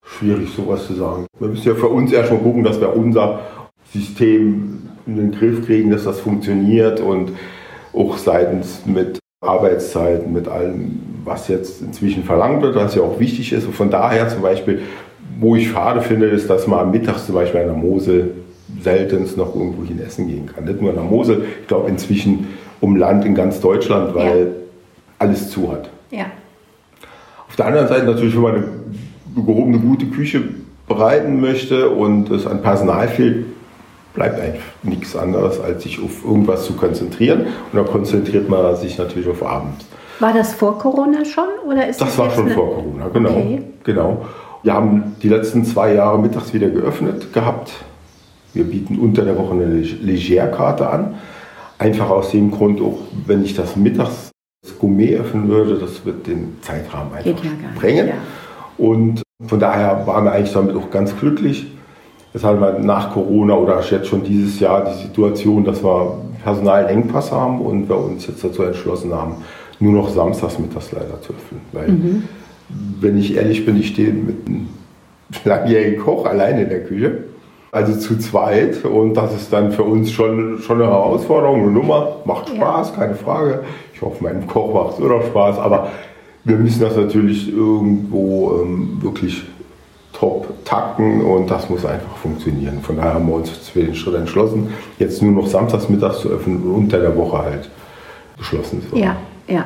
Schwierig 0.06 0.50
sowas 0.56 0.86
zu 0.86 0.93
sagen. 0.93 1.26
Wir 1.39 1.48
müssen 1.48 1.67
ja 1.67 1.74
für 1.74 1.88
uns 1.88 2.12
erstmal 2.12 2.41
gucken, 2.41 2.63
dass 2.63 2.80
wir 2.80 2.95
unser 2.95 3.39
System 3.91 4.84
in 5.08 5.15
den 5.15 5.32
Griff 5.32 5.65
kriegen, 5.65 5.89
dass 5.89 6.04
das 6.04 6.19
funktioniert 6.19 7.00
und 7.00 7.32
auch 7.91 8.17
seitens 8.17 8.86
mit 8.86 9.17
Arbeitszeiten, 9.43 10.32
mit 10.32 10.48
allem, 10.48 11.00
was 11.26 11.48
jetzt 11.48 11.82
inzwischen 11.82 12.24
verlangt 12.24 12.62
wird, 12.62 12.76
was 12.76 12.93
ja 12.93 13.02
auch 13.02 13.19
wichtig 13.19 13.52
ist. 13.52 13.65
Und 13.65 13.74
von 13.74 13.89
daher 13.89 14.30
zum 14.30 14.43
Beispiel, 14.43 14.84
wo 15.39 15.56
ich 15.56 15.72
schade 15.72 16.02
finde, 16.02 16.28
ist, 16.28 16.52
dass 16.52 16.67
man 16.67 16.91
mittags 16.91 17.26
zum 17.26 17.34
Beispiel 17.34 17.62
an 17.62 17.67
der 17.67 17.76
Mosel 17.76 18.36
seltenst 18.84 19.38
noch 19.38 19.56
irgendwo 19.56 19.84
hin 19.84 20.00
essen 20.06 20.28
gehen 20.28 20.45
kann. 20.45 20.65
Nicht 20.65 20.82
nur 20.82 20.91
an 20.91 20.98
der 20.98 21.06
Mosel, 21.06 21.45
ich 21.62 21.67
glaube 21.67 21.89
inzwischen 21.89 22.45
um 22.80 22.95
Land 22.95 23.26
in 23.26 23.34
ganz 23.34 23.60
Deutschland, 23.60 24.13
weil 24.13 24.39
Ja. 24.39 24.59
Alles 25.20 25.50
zu 25.52 25.72
hat. 25.72 25.90
Ja. 26.12 26.26
Auf 27.48 27.56
der 27.56 27.68
anderen 27.68 27.88
Seite 27.88 28.06
natürlich, 28.06 28.36
wenn 28.36 28.42
man 28.42 28.56
eine 28.56 28.66
gehobene, 29.46 29.80
gute 29.80 30.06
Küche 30.08 30.42
bereiten 30.88 31.40
möchte 31.42 31.90
und 31.90 32.30
es 32.32 32.48
an 32.48 32.62
Personal 32.62 33.08
fehlt, 33.08 33.46
bleibt 34.14 34.40
eigentlich 34.42 34.64
nichts 34.84 35.16
anderes, 35.16 35.60
als 35.60 35.84
sich 35.84 36.02
auf 36.02 36.26
irgendwas 36.26 36.66
zu 36.66 36.74
konzentrieren. 36.74 37.42
Und 37.72 37.74
da 37.74 37.84
konzentriert 37.84 38.50
man 38.50 38.76
sich 38.76 38.98
natürlich 38.98 39.28
auf 39.28 39.46
Abend. 39.46 39.86
War 40.20 40.34
das 40.34 40.54
vor 40.54 40.78
Corona 40.80 41.24
schon 41.26 41.46
oder 41.68 41.88
ist 41.88 42.02
Das 42.02 42.18
war 42.18 42.26
jetzt 42.26 42.36
schon 42.36 42.46
eine- 42.48 42.56
vor 42.56 42.76
Corona, 42.76 43.08
genau. 43.14 43.30
Okay. 43.30 43.62
genau. 43.84 44.26
Wir 44.64 44.74
haben 44.74 45.16
die 45.22 45.30
letzten 45.30 45.64
zwei 45.64 45.94
Jahre 45.94 46.20
mittags 46.20 46.54
wieder 46.54 46.70
geöffnet 46.70 47.32
gehabt. 47.32 47.72
Wir 48.54 48.64
bieten 48.66 48.98
unter 49.00 49.24
der 49.24 49.38
Woche 49.38 49.54
eine 49.54 49.66
Leg- 49.66 50.02
Legerkarte 50.02 50.90
an. 50.90 51.16
Einfach 51.78 52.10
aus 52.10 52.32
dem 52.32 52.52
Grund, 52.52 52.82
auch 52.82 52.98
wenn 53.26 53.44
ich 53.46 53.54
das 53.56 53.76
mittags 53.78 54.29
das 54.62 54.78
Gourmet 54.78 55.15
öffnen 55.15 55.48
würde, 55.48 55.76
das 55.76 56.06
wird 56.06 56.28
den 56.28 56.58
Zeitrahmen 56.62 57.13
einfach 57.13 57.43
ja 57.43 57.52
sprengen. 57.76 58.08
ja. 58.10 58.13
Und 58.78 59.22
von 59.48 59.60
daher 59.60 60.06
waren 60.06 60.26
wir 60.26 60.32
eigentlich 60.34 60.54
damit 60.54 60.76
auch 60.76 60.89
ganz 60.89 61.17
glücklich. 61.17 61.67
Jetzt 62.34 62.43
haben 62.43 62.60
wir 62.60 62.74
nach 62.80 63.13
Corona 63.13 63.56
oder 63.56 63.82
jetzt 63.82 64.08
schon 64.08 64.24
dieses 64.24 64.60
Jahr 64.60 64.86
die 64.86 65.02
Situation, 65.02 65.63
dass 65.63 65.84
wir 65.84 66.17
Personalengpass 66.43 67.32
haben 67.32 67.62
und 67.62 67.89
wir 67.89 67.98
uns 67.98 68.28
jetzt 68.28 68.43
dazu 68.43 68.63
entschlossen 68.63 69.13
haben, 69.13 69.38
nur 69.80 69.93
noch 69.93 70.10
samstags 70.10 70.60
mittags 70.60 70.91
leider 70.91 71.22
zu 71.22 71.34
öffnen. 71.34 71.62
Weil, 71.72 72.22
wenn 73.02 73.17
ich 73.17 73.36
ehrlich 73.36 73.65
bin, 73.65 73.80
ich 73.80 73.88
stehe 73.88 74.13
mit 74.13 74.48
einem 74.48 74.67
langjährigen 75.43 76.04
Koch 76.04 76.26
alleine 76.26 76.63
in 76.63 76.69
der 76.69 76.84
Küche. 76.84 77.24
Also 77.72 77.95
zu 77.95 78.17
zweit 78.17 78.84
und 78.84 79.13
das 79.13 79.36
ist 79.36 79.54
dann 79.54 79.72
für 79.72 79.84
uns 79.84 80.12
schon, 80.12 80.58
schon 80.60 80.82
eine 80.82 80.89
Herausforderung, 80.89 81.62
eine 81.62 81.72
Nummer. 81.72 82.17
Macht 82.26 82.50
Spaß, 82.50 82.95
keine 82.95 83.13
Frage. 83.13 83.63
Ich 84.00 84.06
hoffe, 84.06 84.24
meinem 84.24 84.48
Koch 84.48 84.74
macht 84.74 84.98
es 84.98 85.06
auch 85.12 85.26
Spaß, 85.26 85.58
aber 85.60 85.92
wir 86.46 86.56
müssen 86.56 86.80
das 86.80 86.96
natürlich 86.96 87.52
irgendwo 87.54 88.62
ähm, 88.64 88.98
wirklich 89.02 89.44
top 90.14 90.48
takten 90.64 91.20
und 91.20 91.52
das 91.52 91.70
muss 91.70 91.84
einfach 91.86 92.16
funktionieren. 92.16 92.80
Von 92.82 92.96
daher 92.96 93.16
haben 93.16 93.28
wir 93.28 93.36
uns 93.36 93.50
für 93.50 93.82
den 93.82 93.94
Schritt 93.96 94.16
entschlossen, 94.16 94.70
jetzt 95.00 95.22
nur 95.22 95.34
noch 95.34 95.48
samstags 95.48 95.90
mittags 95.90 96.20
zu 96.22 96.30
öffnen 96.30 96.64
und 96.64 96.72
unter 96.76 97.00
der 97.02 97.14
Woche 97.18 97.40
halt 97.40 97.70
geschlossen 98.38 98.82
zu 98.84 98.92
haben. 98.96 99.04
Ja, 99.04 99.18
ja. 99.50 99.66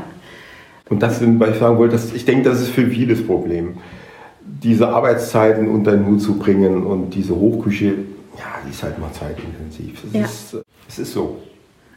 Und 0.89 1.03
das 1.03 1.19
sind, 1.19 1.39
weil 1.39 1.51
ich 1.51 1.59
sagen 1.59 1.77
wollte, 1.77 1.99
ich 2.15 2.25
denke, 2.25 2.49
das 2.49 2.59
ist 2.59 2.69
für 2.69 2.87
vieles 2.87 3.23
Problem. 3.25 3.75
Diese 4.41 4.89
Arbeitszeiten 4.89 5.67
unter 5.67 5.91
den 5.91 6.07
Hut 6.07 6.21
zu 6.23 6.39
bringen 6.39 6.83
und 6.83 7.11
diese 7.11 7.35
Hochküche, 7.35 7.85
ja, 7.85 8.45
die 8.65 8.71
ist 8.71 8.81
halt 8.81 8.97
mal 8.97 9.11
zeitintensiv. 9.11 10.03
Es, 10.05 10.13
Ja. 10.13 10.25
ist, 10.25 10.57
es 10.89 10.97
ist 10.99 11.13
so. 11.13 11.37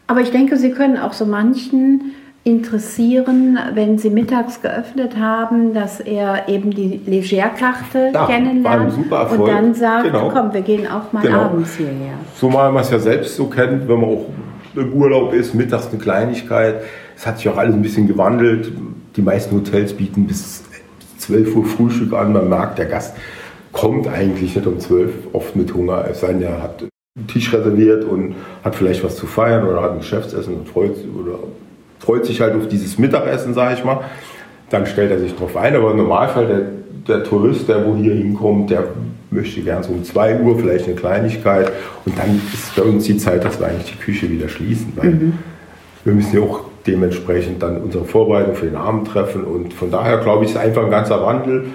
Aber 0.06 0.20
ich 0.20 0.30
denke, 0.30 0.58
Sie 0.58 0.70
können 0.70 0.98
auch 0.98 1.14
so 1.14 1.24
manchen 1.24 2.12
interessieren, 2.46 3.58
wenn 3.74 3.98
Sie 3.98 4.08
mittags 4.08 4.62
geöffnet 4.62 5.16
haben, 5.18 5.74
dass 5.74 5.98
er 5.98 6.48
eben 6.48 6.70
die 6.70 7.00
Legerkarte 7.04 8.10
Ja, 8.14 8.26
ein 8.26 8.44
kennenlernt 8.44 8.94
und 8.96 9.46
dann 9.48 9.74
sagt, 9.74 10.04
Genau. 10.04 10.30
komm, 10.32 10.52
wir 10.54 10.60
gehen 10.60 10.86
auch 10.86 11.12
mal 11.12 11.22
Genau. 11.22 11.40
abends 11.40 11.74
hierher. 11.76 12.14
So 12.36 12.48
mal 12.48 12.70
man 12.70 12.82
es 12.82 12.90
ja 12.90 13.00
selbst 13.00 13.34
so 13.34 13.46
kennt, 13.46 13.88
wenn 13.88 14.00
man 14.00 14.10
auch 14.10 14.26
im 14.76 14.92
Urlaub 14.92 15.32
ist, 15.34 15.54
mittags 15.54 15.88
eine 15.90 15.98
Kleinigkeit. 15.98 16.76
Es 17.16 17.26
hat 17.26 17.38
sich 17.38 17.48
auch 17.48 17.56
alles 17.56 17.74
ein 17.74 17.82
bisschen 17.82 18.06
gewandelt. 18.06 18.70
Die 19.16 19.22
meisten 19.22 19.56
Hotels 19.56 19.92
bieten 19.92 20.28
bis 20.28 20.62
12 21.18 21.56
Uhr 21.56 21.64
Frühstück 21.64 22.12
an. 22.12 22.32
Man 22.32 22.48
merkt, 22.48 22.78
der 22.78 22.86
Gast 22.86 23.16
kommt 23.72 24.06
eigentlich 24.06 24.54
nicht 24.54 24.66
um 24.68 24.78
12 24.78 25.10
oft 25.32 25.56
mit 25.56 25.74
Hunger. 25.74 26.04
Es 26.08 26.20
sei 26.20 26.28
denn, 26.28 26.42
er 26.42 26.62
hat 26.62 26.84
einen 27.16 27.26
Tisch 27.26 27.52
reserviert 27.52 28.04
und 28.04 28.36
hat 28.62 28.76
vielleicht 28.76 29.02
was 29.02 29.16
zu 29.16 29.26
feiern 29.26 29.66
oder 29.66 29.82
hat 29.82 29.92
ein 29.92 29.98
Geschäftsessen 29.98 30.54
und 30.54 30.68
freut, 30.68 30.94
oder 31.20 31.38
freut 32.06 32.24
sich 32.24 32.40
halt 32.40 32.54
auf 32.54 32.68
dieses 32.68 32.98
Mittagessen, 32.98 33.52
sage 33.52 33.74
ich 33.74 33.84
mal. 33.84 34.00
Dann 34.70 34.86
stellt 34.86 35.10
er 35.10 35.18
sich 35.18 35.34
drauf 35.34 35.56
ein. 35.56 35.74
Aber 35.74 35.90
im 35.90 35.96
Normalfall, 35.96 36.46
der, 36.46 37.16
der 37.16 37.24
Tourist, 37.24 37.68
der 37.68 37.84
wo 37.84 37.96
hier 37.96 38.14
hinkommt, 38.14 38.70
der 38.70 38.84
möchte 39.30 39.60
gern 39.60 39.82
so 39.82 39.92
um 39.92 40.04
2 40.04 40.40
Uhr 40.40 40.56
vielleicht 40.58 40.86
eine 40.86 40.94
Kleinigkeit. 40.94 41.72
Und 42.04 42.16
dann 42.16 42.40
ist 42.52 42.76
bei 42.76 42.82
uns 42.82 43.04
die 43.04 43.18
Zeit, 43.18 43.44
dass 43.44 43.58
wir 43.58 43.66
eigentlich 43.66 43.92
die 43.92 43.98
Küche 43.98 44.30
wieder 44.30 44.48
schließen. 44.48 44.92
Weil 44.94 45.32
wir 46.04 46.14
müssen 46.14 46.36
ja 46.36 46.42
auch 46.42 46.60
dementsprechend 46.86 47.60
dann 47.60 47.78
unsere 47.78 48.04
Vorbereitung 48.04 48.54
für 48.54 48.66
den 48.66 48.76
Abend 48.76 49.08
treffen. 49.08 49.42
Und 49.42 49.74
von 49.74 49.90
daher 49.90 50.18
glaube 50.18 50.44
ich, 50.44 50.52
ist 50.52 50.56
einfach 50.56 50.84
ein 50.84 50.90
ganzer 50.90 51.20
Wandel, 51.20 51.66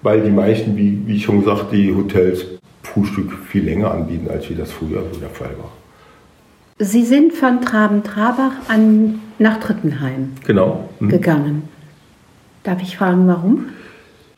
weil 0.00 0.22
die 0.22 0.30
meisten, 0.30 0.76
wie, 0.78 1.02
wie 1.06 1.20
schon 1.20 1.40
gesagt, 1.40 1.72
die 1.72 1.94
Hotels 1.94 2.46
Frühstück 2.82 3.32
viel 3.50 3.64
länger 3.64 3.90
anbieten, 3.90 4.28
als 4.30 4.48
wie 4.48 4.54
das 4.54 4.72
früher 4.72 5.02
so 5.12 5.20
der 5.20 5.30
Fall 5.30 5.50
war. 5.58 5.83
Sie 6.78 7.04
sind 7.04 7.32
von 7.32 7.60
Traben-Trabach 7.60 8.52
an 8.68 9.20
nach 9.38 9.60
Trittenheim 9.60 10.32
Genau. 10.46 10.88
Mhm. 10.98 11.08
gegangen. 11.08 11.68
Darf 12.64 12.82
ich 12.82 12.96
fragen, 12.96 13.28
warum? 13.28 13.66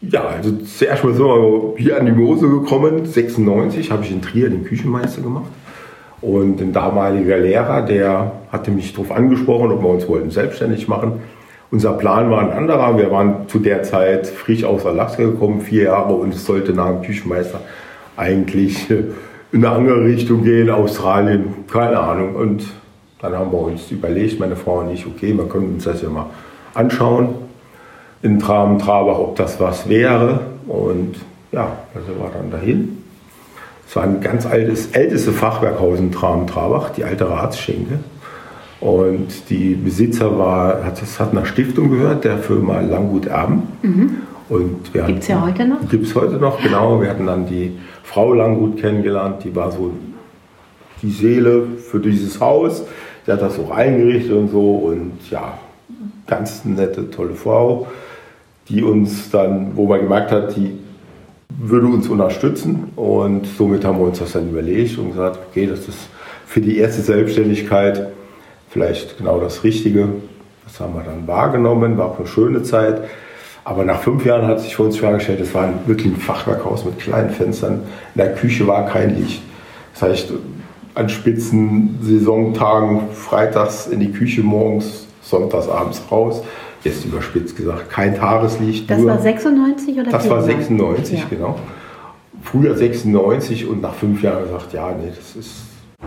Ja, 0.03 0.25
also 0.25 0.53
zuerst 0.57 1.03
mal 1.05 1.15
sind 1.15 1.25
wir 1.25 1.75
hier 1.79 1.99
an 1.99 2.07
die 2.07 2.13
Mose 2.13 2.49
gekommen. 2.49 3.07
96 3.07 3.91
habe 3.91 4.05
ich 4.05 4.13
in 4.13 4.21
Trier 4.21 4.51
den 4.51 4.65
Küchenmeister 4.65 5.23
gemacht. 5.23 5.51
Und 6.21 6.61
ein 6.61 6.73
damaliger 6.73 7.39
Lehrer, 7.39 7.83
der 7.83 8.33
hatte 8.53 8.71
mich 8.71 8.93
darauf 8.93 9.13
angesprochen, 9.13 9.71
ob 9.73 9.83
wir 9.83 9.89
uns 9.89 10.07
wollten 10.09 10.31
selbstständig 10.31 10.89
machen. 10.89 11.21
Unser 11.71 11.93
Plan 11.95 12.31
war 12.31 12.41
ein 12.41 12.51
anderer. 12.51 12.99
Wir 12.99 13.11
waren 13.11 13.49
zu 13.49 13.59
der 13.59 13.83
Zeit 13.83 14.27
frisch 14.27 14.65
aus 14.65 14.85
Alaska 14.85 15.23
gekommen, 15.25 15.61
vier 15.63 15.85
Jahre, 15.85 16.15
und 16.15 16.35
es 16.35 16.45
sollte 16.45 16.73
nach 16.73 16.89
dem 16.91 17.03
Küchenmeister 17.03 17.61
eigentlich 18.17 18.91
äh, 18.91 19.05
in 19.57 19.65
eine 19.65 19.75
andere 19.75 20.05
Richtung 20.05 20.45
gehen, 20.45 20.69
Australien, 20.69 21.65
keine 21.73 21.99
Ahnung. 21.99 22.35
Und 22.35 22.65
dann 23.21 23.35
haben 23.35 23.51
wir 23.51 23.59
uns 23.59 23.91
überlegt, 23.91 24.39
meine 24.39 24.55
Frau 24.55 24.81
und 24.81 24.91
ich, 24.91 25.07
okay, 25.07 25.35
wir 25.35 25.49
können 25.49 25.75
uns 25.75 25.85
das 25.85 26.03
ja 26.03 26.11
mal 26.11 26.27
anschauen 26.75 27.31
in 28.21 28.39
Traben, 28.39 28.79
Trabach, 28.79 29.19
ob 29.19 29.37
das 29.37 29.59
was 29.59 29.89
wäre. 29.89 30.41
Und 30.69 31.15
ja, 31.53 31.73
also 31.95 32.21
war 32.21 32.31
dann 32.37 32.51
dahin. 32.51 33.03
Es 33.89 33.97
war 33.97 34.03
ein 34.03 34.21
ganz 34.21 34.45
altes, 34.45 34.89
älteste 34.89 35.33
Fachwerkhaus 35.33 35.99
in 36.01 36.13
Traben, 36.13 36.47
Trabach, 36.47 36.91
die 36.91 37.05
alte 37.05 37.31
Ratsschenke. 37.31 38.01
Und 38.81 39.49
die 39.49 39.75
Besitzer 39.75 40.39
war, 40.39 40.85
hat, 40.85 41.01
das 41.01 41.19
hat 41.19 41.33
einer 41.33 41.47
Stiftung 41.47 41.91
gehört, 41.91 42.25
der 42.25 42.37
Firma 42.37 42.81
Langgut 42.81 43.25
Erben. 43.25 43.63
Und 44.49 44.93
wir 44.95 45.03
Mhm. 45.03 45.07
Gibt's 45.07 45.29
ja 45.29 45.45
heute 45.45 45.65
noch? 45.67 45.89
Gibt's 45.89 46.15
heute 46.15 46.37
noch, 46.37 46.63
genau. 46.63 47.01
Wir 47.01 47.11
hatten 47.11 47.27
dann 47.27 47.47
die 47.47 47.73
Frau 48.03 48.33
Langgut 48.33 48.81
kennengelernt, 48.81 49.45
die 49.45 49.55
war 49.55 49.73
so 49.73 49.93
die 51.03 51.11
Seele 51.11 51.67
für 51.79 52.01
dieses 52.01 52.41
Haus. 52.41 52.85
Die 53.27 53.33
hat 53.33 53.43
das 53.43 53.59
auch 53.59 53.71
eingerichtet 53.71 54.33
und 54.33 54.49
so. 54.49 54.77
Und 54.77 55.13
ja, 55.31 55.59
ganz 56.27 56.65
nette, 56.65 57.11
tolle 57.11 57.35
Frau, 57.35 57.87
die 58.69 58.83
uns 58.83 59.31
dann, 59.31 59.77
wo 59.77 59.87
man 59.87 60.01
gemerkt 60.01 60.31
hat, 60.31 60.57
die 60.57 60.79
würde 61.59 61.87
uns 61.87 62.09
unterstützen. 62.09 62.93
Und 62.97 63.47
somit 63.47 63.85
haben 63.85 63.99
wir 63.99 64.07
uns 64.07 64.19
das 64.19 64.33
dann 64.33 64.49
überlegt 64.49 64.99
und 64.99 65.11
gesagt, 65.11 65.39
okay, 65.51 65.67
das 65.67 65.89
ist 65.89 66.09
für 66.47 66.61
die 66.61 66.79
erste 66.79 67.03
Selbstständigkeit 67.03 68.09
vielleicht 68.71 69.19
genau 69.19 69.41
das 69.41 69.65
Richtige. 69.65 70.09
Das 70.65 70.81
haben 70.81 70.95
wir 70.95 71.03
dann 71.03 71.27
wahrgenommen, 71.27 71.97
war 71.99 72.07
auch 72.07 72.19
eine 72.19 72.29
schöne 72.29 72.63
Zeit. 72.63 73.03
Aber 73.67 73.85
nach 73.85 73.99
fünf 73.99 74.25
Jahren 74.25 74.47
hat 74.47 74.61
sich 74.61 74.77
für 74.77 74.85
uns 74.85 75.01
gestellt, 75.01 75.41
es 75.41 75.53
war 75.53 75.65
ein, 75.65 75.81
wirklich 75.87 76.07
ein 76.07 76.17
Fachwerkhaus 76.17 76.85
mit 76.85 77.01
kleinen 77.01 77.31
Fenstern. 77.31 77.81
In 78.15 78.19
der 78.19 78.33
Küche 78.33 78.65
war 78.69 78.87
kein 78.87 79.17
Licht. 79.17 79.43
Das 79.93 80.03
heißt, 80.03 80.33
an 80.95 81.09
spitzen 81.09 81.99
Saisontagen 82.01 83.11
freitags 83.13 83.89
in 83.89 83.99
die 83.99 84.13
Küche 84.13 84.43
morgens, 84.43 85.09
sonntags 85.21 85.69
abends 85.69 86.01
raus. 86.13 86.45
Jetzt 86.85 87.07
überspitzt 87.07 87.57
gesagt, 87.57 87.91
kein 87.91 88.15
Tageslicht. 88.15 88.89
Das 88.89 89.01
nur 89.01 89.09
war 89.09 89.19
96 89.19 89.99
oder 89.99 90.11
das 90.13 90.31
war 90.31 90.45
94? 90.45 90.69
96, 90.69 91.19
Ja. 91.19 91.25
genau. 91.29 91.59
Früher 92.45 92.77
96 92.77 93.67
und 93.67 93.83
nach 93.83 93.95
fünf 93.95 94.23
Jahren 94.23 94.45
gesagt, 94.45 94.75
ja, 94.75 94.93
nee, 94.93 95.09
das 95.09 95.35
ist, 95.35 95.55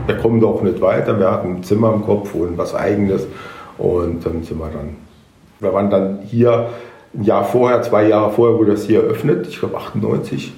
wir 0.08 0.16
kommen 0.16 0.40
doch 0.40 0.62
nicht 0.62 0.80
weiter. 0.80 1.20
Wir 1.20 1.30
hatten 1.30 1.58
ein 1.58 1.64
Zimmer 1.64 1.94
im 1.94 2.06
Kopf 2.06 2.34
und 2.36 2.58
was 2.58 2.74
Eigenes. 2.74 3.28
Und 3.78 4.26
dann 4.26 4.44
sind 4.44 4.58
wir 4.58 4.70
dann, 4.70 4.96
wir 5.60 5.74
waren 5.74 5.90
dann 5.90 6.20
hier 6.26 6.70
ein 7.14 7.24
Jahr 7.24 7.44
vorher, 7.44 7.82
zwei 7.82 8.08
Jahre 8.08 8.32
vorher 8.32 8.58
wurde 8.58 8.72
das 8.72 8.84
hier 8.86 9.04
eröffnet, 9.04 9.48
ich 9.48 9.60
glaube 9.60 9.78
98, 9.78 10.54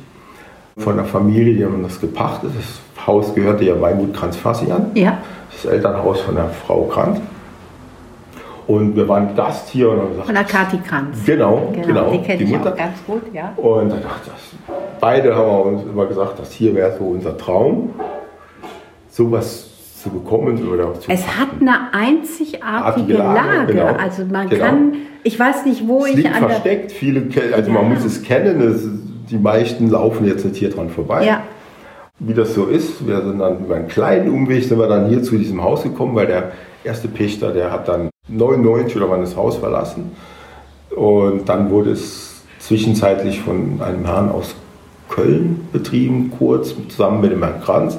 von 0.78 0.96
der 0.96 1.06
Familie, 1.06 1.54
die 1.56 1.66
haben 1.66 1.84
das 1.84 2.00
gepachtet. 2.00 2.52
Das 2.56 3.06
Haus 3.08 3.34
gehörte 3.36 3.64
ja 3.64 3.80
Weingut 3.80 4.14
Kranz-Fassian, 4.14 4.92
Ja, 4.96 5.18
das 5.52 5.66
Elternhaus 5.66 6.22
von 6.22 6.36
der 6.36 6.50
Frau 6.50 6.84
Kranz. 6.84 7.20
Und 8.68 8.96
wir 8.96 9.08
waren 9.08 9.36
Gast 9.36 9.70
hier 9.70 9.90
und 9.90 10.00
haben 10.00 10.10
gesagt, 10.12 10.26
von 10.28 10.36
der 10.36 10.44
Kati 10.46 10.78
Kranz. 10.78 11.18
genau, 11.26 11.72
Genau, 11.74 11.88
genau, 11.88 12.12
die 12.12 12.20
kenne 12.22 12.38
die 12.38 12.44
ich 12.46 12.50
Mutter. 12.52 12.72
auch 12.74 12.78
ganz 12.78 12.98
gut, 13.06 13.22
ja. 13.34 13.54
Und 13.58 13.90
dann 13.90 14.02
dachte 14.02 14.32
ich, 14.38 14.58
beide 15.00 15.36
haben 15.36 15.48
wir 15.48 15.66
uns 15.66 15.84
immer 15.84 16.06
gesagt, 16.06 16.40
das 16.40 16.52
hier 16.52 16.74
wäre 16.76 16.96
so 16.98 17.06
unser 17.06 17.38
Traum, 17.38 17.90
sowas 19.10 19.71
zu 20.02 20.10
bekommen 20.10 20.68
oder 20.68 20.94
zu 21.00 21.10
Es 21.12 21.26
hat 21.28 21.50
eine 21.60 21.94
einzigartige 21.94 22.64
Artige 22.64 23.14
Lage, 23.14 23.36
Lage. 23.58 23.74
genau. 23.74 23.86
Also 23.98 24.26
man 24.26 24.50
Genau. 24.50 24.66
kann, 24.66 24.94
ich 25.24 25.40
weiß 25.40 25.66
nicht, 25.66 25.88
wo 25.88 26.04
es 26.06 26.12
ich 26.12 26.16
liegt 26.18 26.28
an 26.34 26.42
der. 26.42 26.50
versteckt, 26.50 26.92
viele, 26.92 27.24
also 27.54 27.72
man 27.72 27.84
Ja. 27.84 27.90
muss 27.90 28.04
es 28.06 28.24
kennen, 28.24 28.62
es, 28.62 28.88
die 29.30 29.38
meisten 29.38 29.90
laufen 29.90 30.26
jetzt 30.26 30.44
nicht 30.46 30.58
hier 30.58 30.70
dran 30.70 30.90
vorbei. 30.90 31.26
Ja, 31.26 31.44
Wie 32.20 32.34
das 32.36 32.54
so 32.54 32.66
ist, 32.66 33.08
wir 33.08 33.20
sind 33.22 33.40
dann 33.40 33.60
über 33.66 33.76
einen 33.76 33.88
kleinen 33.88 34.30
Umweg 34.30 34.64
sind 34.64 34.78
wir 34.78 34.88
dann 34.88 35.08
hier 35.10 35.24
zu 35.24 35.38
diesem 35.38 35.64
Haus 35.64 35.82
gekommen, 35.82 36.14
weil 36.16 36.28
der 36.28 36.52
erste 36.84 37.08
Pächter, 37.08 37.52
der 37.52 37.72
hat 37.72 37.88
dann 37.88 38.10
99 38.28 38.96
oder 38.98 39.10
wann 39.10 39.22
das 39.22 39.36
Haus 39.36 39.58
verlassen. 39.58 40.12
Und 40.96 41.48
dann 41.50 41.72
wurde 41.72 41.92
es 41.92 42.44
zwischenzeitlich 42.60 43.42
von 43.42 43.82
einem 43.82 44.06
Herrn 44.06 44.30
aus 44.30 44.54
Köln 45.10 45.68
betrieben, 45.74 46.32
kurz 46.38 46.76
zusammen 46.90 47.22
mit 47.22 47.32
dem 47.32 47.42
Herrn 47.44 47.60
Kranz. 47.62 47.98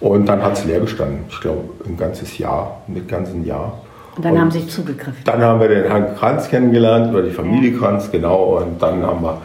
Und 0.00 0.26
dann 0.26 0.42
hat 0.42 0.54
es 0.54 0.64
leer 0.64 0.80
gestanden. 0.80 1.24
Ich 1.28 1.40
glaube, 1.40 1.64
ein 1.86 1.96
ganzes 1.96 2.38
Jahr, 2.38 2.82
ein 2.88 3.06
ganzes 3.06 3.44
Jahr. 3.44 3.80
und 4.16 4.24
dann 4.24 4.38
haben 4.38 4.50
sie 4.50 4.66
zugegriffen. 4.66 5.22
Dann 5.24 5.42
haben 5.42 5.60
wir 5.60 5.68
den 5.68 5.84
Herrn 5.84 6.16
Kranz 6.16 6.48
kennengelernt, 6.48 7.12
oder 7.12 7.22
die 7.22 7.30
Familie 7.30 7.76
Kranz, 7.78 8.10
genau. 8.10 8.58
Und 8.58 8.80
dann 8.80 9.02
haben 9.04 9.22
wir 9.22 9.40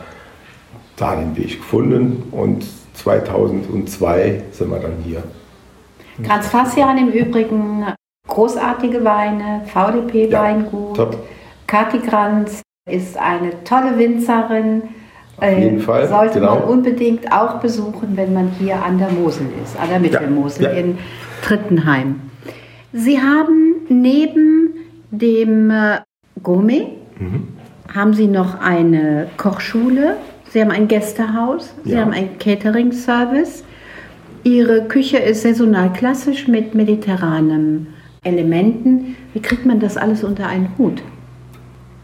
da 0.96 1.16
den 1.16 1.36
Weg 1.36 1.58
gefunden. 1.58 2.24
Und 2.32 2.66
2002 2.94 4.44
sind 4.52 4.70
wir 4.70 4.80
dann 4.80 4.94
hier. 5.04 5.24
Kranz 6.24 6.48
Fassian 6.48 6.98
im 6.98 7.10
Übrigen 7.10 7.86
großartige 8.28 9.04
Weine, 9.04 9.62
VDP 9.66 10.30
Ja. 10.30 10.56
Kathi 11.68 12.00
Kranz 12.00 12.62
ist 12.90 13.18
eine 13.18 13.64
tolle 13.64 13.98
Winzerin. 13.98 14.84
Auf 15.38 15.50
jeden 15.50 15.78
Äh, 15.78 15.82
Fall, 15.82 16.08
Sollte 16.08 16.40
genau. 16.40 16.56
man 16.60 16.64
unbedingt 16.64 17.32
auch 17.32 17.60
besuchen, 17.60 18.16
wenn 18.16 18.34
man 18.34 18.52
hier 18.60 18.82
an 18.84 18.98
der 18.98 19.10
Mosel 19.10 19.48
ist, 19.64 19.78
an 19.80 19.90
der 19.90 20.00
Mittelmosel 20.00 20.64
ja. 20.66 20.70
in 20.72 20.98
Trittenheim. 21.42 22.22
Sie 22.94 23.20
haben 23.20 23.76
neben 23.90 24.74
dem 25.12 25.70
äh, 25.70 25.98
Gourmet, 26.42 26.88
Mhm. 27.20 27.48
haben 27.94 28.14
Sie 28.14 28.28
noch 28.28 28.60
eine 28.60 29.28
Kochschule, 29.38 30.18
Sie 30.50 30.62
haben 30.62 30.72
ein 30.72 30.88
Gästehaus, 30.88 31.74
Sie 31.84 31.94
Ja. 31.94 32.02
haben 32.02 32.12
einen 32.12 32.38
Catering-Service. 32.40 33.64
Ihre 34.46 34.84
Küche 34.88 35.18
ist 35.18 35.42
saisonal 35.42 35.92
klassisch 35.92 36.48
mit 36.48 36.76
mediterranen 36.76 37.88
Elementen. 38.24 39.16
Wie 39.34 39.42
kriegt 39.42 39.66
man 39.66 39.80
das 39.80 39.98
alles 39.98 40.24
unter 40.24 40.48
einen 40.48 40.70
Hut? 40.78 41.02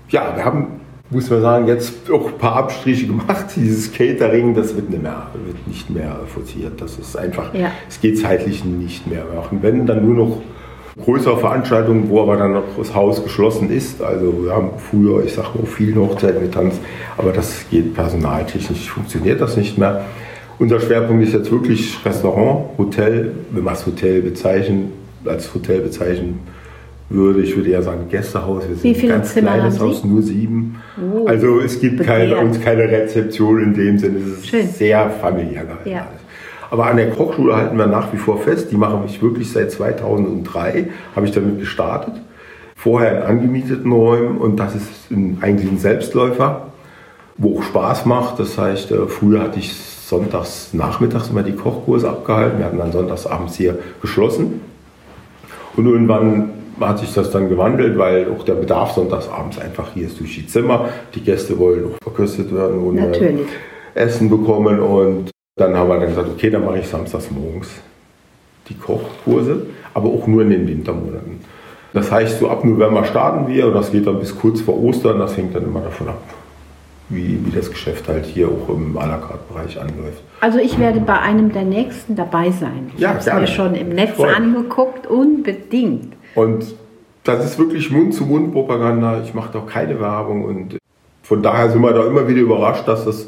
Ja, 0.09 0.35
wir 0.35 0.43
haben, 0.43 0.80
muss 1.11 1.29
man 1.29 1.41
sagen, 1.41 1.67
jetzt 1.67 2.09
auch 2.09 2.27
ein 2.27 2.37
paar 2.37 2.55
Abstriche 2.55 3.05
gemacht. 3.05 3.45
Dieses 3.55 3.91
Catering, 3.91 4.55
das 4.55 4.75
wird 4.75 4.89
nicht 4.89 5.03
mehr, 5.03 5.27
wird 5.45 5.67
nicht 5.67 5.89
mehr 5.89 6.19
forciert. 6.33 6.81
Das 6.81 6.97
ist 6.97 7.15
einfach, 7.17 7.53
Ja. 7.53 7.71
es 7.87 7.99
geht 7.99 8.17
zeitlich 8.17 8.63
nicht 8.63 9.05
mehr 9.07 9.25
machen. 9.35 9.59
Wenn, 9.61 9.85
dann 9.85 10.05
nur 10.05 10.15
noch 10.15 10.37
größere 11.03 11.37
Veranstaltungen, 11.37 12.09
wo 12.09 12.21
aber 12.21 12.37
dann 12.37 12.53
noch 12.53 12.63
das 12.77 12.93
Haus 12.95 13.23
geschlossen 13.23 13.69
ist. 13.69 14.01
Also 14.01 14.43
wir 14.43 14.51
haben 14.53 14.71
früher, 14.89 15.23
ich 15.23 15.33
sag 15.33 15.53
mal, 15.55 15.65
viele 15.65 15.99
Hochzeiten 16.01 16.41
getanzt, 16.41 16.79
aber 17.17 17.31
das 17.31 17.65
geht 17.69 17.93
personaltechnisch, 17.93 18.89
funktioniert 18.89 19.39
das 19.41 19.57
nicht 19.57 19.77
mehr. 19.77 20.05
Unser 20.59 20.79
Schwerpunkt 20.79 21.23
ist 21.25 21.33
jetzt 21.33 21.51
wirklich 21.51 21.97
Restaurant, 22.05 22.77
Hotel, 22.77 23.31
wenn 23.51 23.63
wir 23.63 23.71
das 23.71 23.85
Hotel 23.85 24.21
bezeichnen, 24.21 24.91
als 25.25 25.53
Hotel 25.53 25.81
bezeichnen 25.81 26.39
würde. 27.13 27.41
Ich 27.41 27.55
würde 27.55 27.69
eher 27.69 27.83
sagen 27.83 28.07
Gästehaus. 28.09 28.67
Wir 28.67 28.75
sind 28.75 28.83
Wie 28.83 28.95
viele 28.95 29.13
ein 29.13 29.19
ganz 29.19 29.33
Zimmer 29.33 29.53
kleines? 29.53 29.79
Haus, 29.79 30.03
nur 30.03 30.21
sieben. 30.21 30.81
Oh, 31.13 31.25
also 31.25 31.59
es 31.59 31.79
gibt 31.79 32.03
keine, 32.03 32.37
uns 32.37 32.59
keine 32.61 32.83
Rezeption 32.83 33.61
in 33.61 33.73
dem 33.73 33.97
Sinne. 33.97 34.19
Es 34.19 34.39
ist 34.39 34.47
Schön. 34.47 34.67
sehr 34.67 35.09
familiär 35.09 35.65
gehalten 35.65 35.89
Ja. 35.89 36.07
Aber 36.69 36.87
an 36.87 36.95
der 36.95 37.09
Kochschule 37.09 37.55
halten 37.55 37.77
wir 37.77 37.87
nach 37.87 38.13
wie 38.13 38.17
vor 38.17 38.39
fest. 38.39 38.71
Die 38.71 38.77
mache 38.77 39.01
ich 39.05 39.21
wirklich 39.21 39.51
seit 39.51 39.71
2003, 39.71 40.87
habe 41.15 41.25
ich 41.25 41.33
damit 41.33 41.59
gestartet. 41.59 42.13
Vorher 42.75 43.17
in 43.17 43.23
angemieteten 43.23 43.91
Räumen 43.91 44.37
und 44.37 44.57
das 44.57 44.75
ist 44.75 45.11
ein, 45.11 45.37
eigentlich 45.41 45.69
ein 45.69 45.77
Selbstläufer, 45.77 46.67
wo 47.37 47.59
auch 47.59 47.63
Spaß 47.63 48.05
macht. 48.05 48.39
Das 48.39 48.57
heißt, 48.57 48.91
äh, 48.91 49.07
früher 49.07 49.41
hatte 49.41 49.59
ich 49.59 49.73
sonntags 49.73 50.73
nachmittags 50.73 51.29
immer 51.29 51.43
die 51.43 51.55
Kochkurse 51.55 52.09
abgehalten. 52.09 52.59
Wir 52.59 52.65
hatten 52.65 52.77
dann 52.77 52.91
sonntags 52.93 53.27
abends 53.27 53.55
hier 53.55 53.77
geschlossen. 54.01 54.61
Und 55.75 55.85
irgendwann 55.85 56.51
hat 56.87 56.99
sich 56.99 57.13
das 57.13 57.31
dann 57.31 57.49
gewandelt, 57.49 57.97
weil 57.97 58.27
auch 58.31 58.43
der 58.43 58.53
Bedarf 58.55 58.91
sonntags 58.91 59.27
abends 59.29 59.59
einfach 59.59 59.89
hier 59.93 60.07
ist 60.07 60.19
durch 60.19 60.35
die 60.35 60.47
Zimmer. 60.47 60.89
Die 61.15 61.21
Gäste 61.21 61.57
wollen 61.57 61.85
auch 61.85 61.97
verköstet 62.03 62.53
werden 62.53 62.79
und 62.83 62.97
äh, 62.97 63.01
Natürlich. 63.07 63.47
Essen 63.93 64.29
bekommen. 64.29 64.79
Und 64.79 65.31
dann 65.57 65.75
haben 65.75 65.89
wir 65.89 65.99
dann 65.99 66.07
gesagt, 66.09 66.29
okay, 66.29 66.49
dann 66.49 66.65
mache 66.65 66.79
ich 66.79 66.87
samstags 66.87 67.29
morgens 67.31 67.69
die 68.69 68.75
Kochkurse, 68.75 69.65
aber 69.93 70.09
auch 70.09 70.27
nur 70.27 70.43
in 70.43 70.49
den 70.51 70.67
Wintermonaten. 70.67 71.39
Das 71.93 72.09
heißt, 72.11 72.39
so 72.39 72.49
ab 72.49 72.63
November 72.63 73.03
starten 73.03 73.51
wir 73.53 73.67
und 73.67 73.73
das 73.73 73.91
geht 73.91 74.07
dann 74.07 74.19
bis 74.19 74.37
kurz 74.37 74.61
vor 74.61 74.81
Ostern. 74.81 75.19
Das 75.19 75.35
hängt 75.35 75.53
dann 75.55 75.63
immer 75.63 75.81
davon 75.81 76.07
ab, 76.07 76.21
wie, 77.09 77.37
wie 77.43 77.51
das 77.53 77.69
Geschäft 77.69 78.07
halt 78.07 78.25
hier 78.25 78.47
auch 78.47 78.69
im 78.69 78.97
à 78.97 79.05
la 79.07 79.17
carte 79.17 79.39
Bereich 79.51 79.77
anläuft. 79.77 80.23
Also 80.39 80.57
ich 80.59 80.79
werde 80.79 81.01
bei 81.01 81.19
einem 81.19 81.51
der 81.51 81.63
nächsten 81.65 82.15
dabei 82.15 82.49
sein. 82.51 82.91
Ich 82.95 83.01
Ja, 83.01 83.09
habe 83.09 83.19
es 83.19 83.25
mir 83.25 83.47
schon 83.47 83.75
im 83.75 83.89
Netz 83.89 84.11
Voll. 84.11 84.29
angeguckt, 84.33 85.05
unbedingt. 85.07 86.13
Und 86.35 86.65
das 87.23 87.45
ist 87.45 87.59
wirklich 87.59 87.91
Mund-zu-Mund-Propaganda. 87.91 89.21
Ich 89.23 89.33
mache 89.33 89.53
doch 89.53 89.67
keine 89.67 89.99
Werbung 89.99 90.43
und 90.45 90.77
von 91.23 91.43
daher 91.43 91.69
sind 91.69 91.81
wir 91.81 91.93
da 91.93 92.05
immer 92.05 92.27
wieder 92.27 92.41
überrascht, 92.41 92.87
dass 92.87 93.05
das 93.05 93.27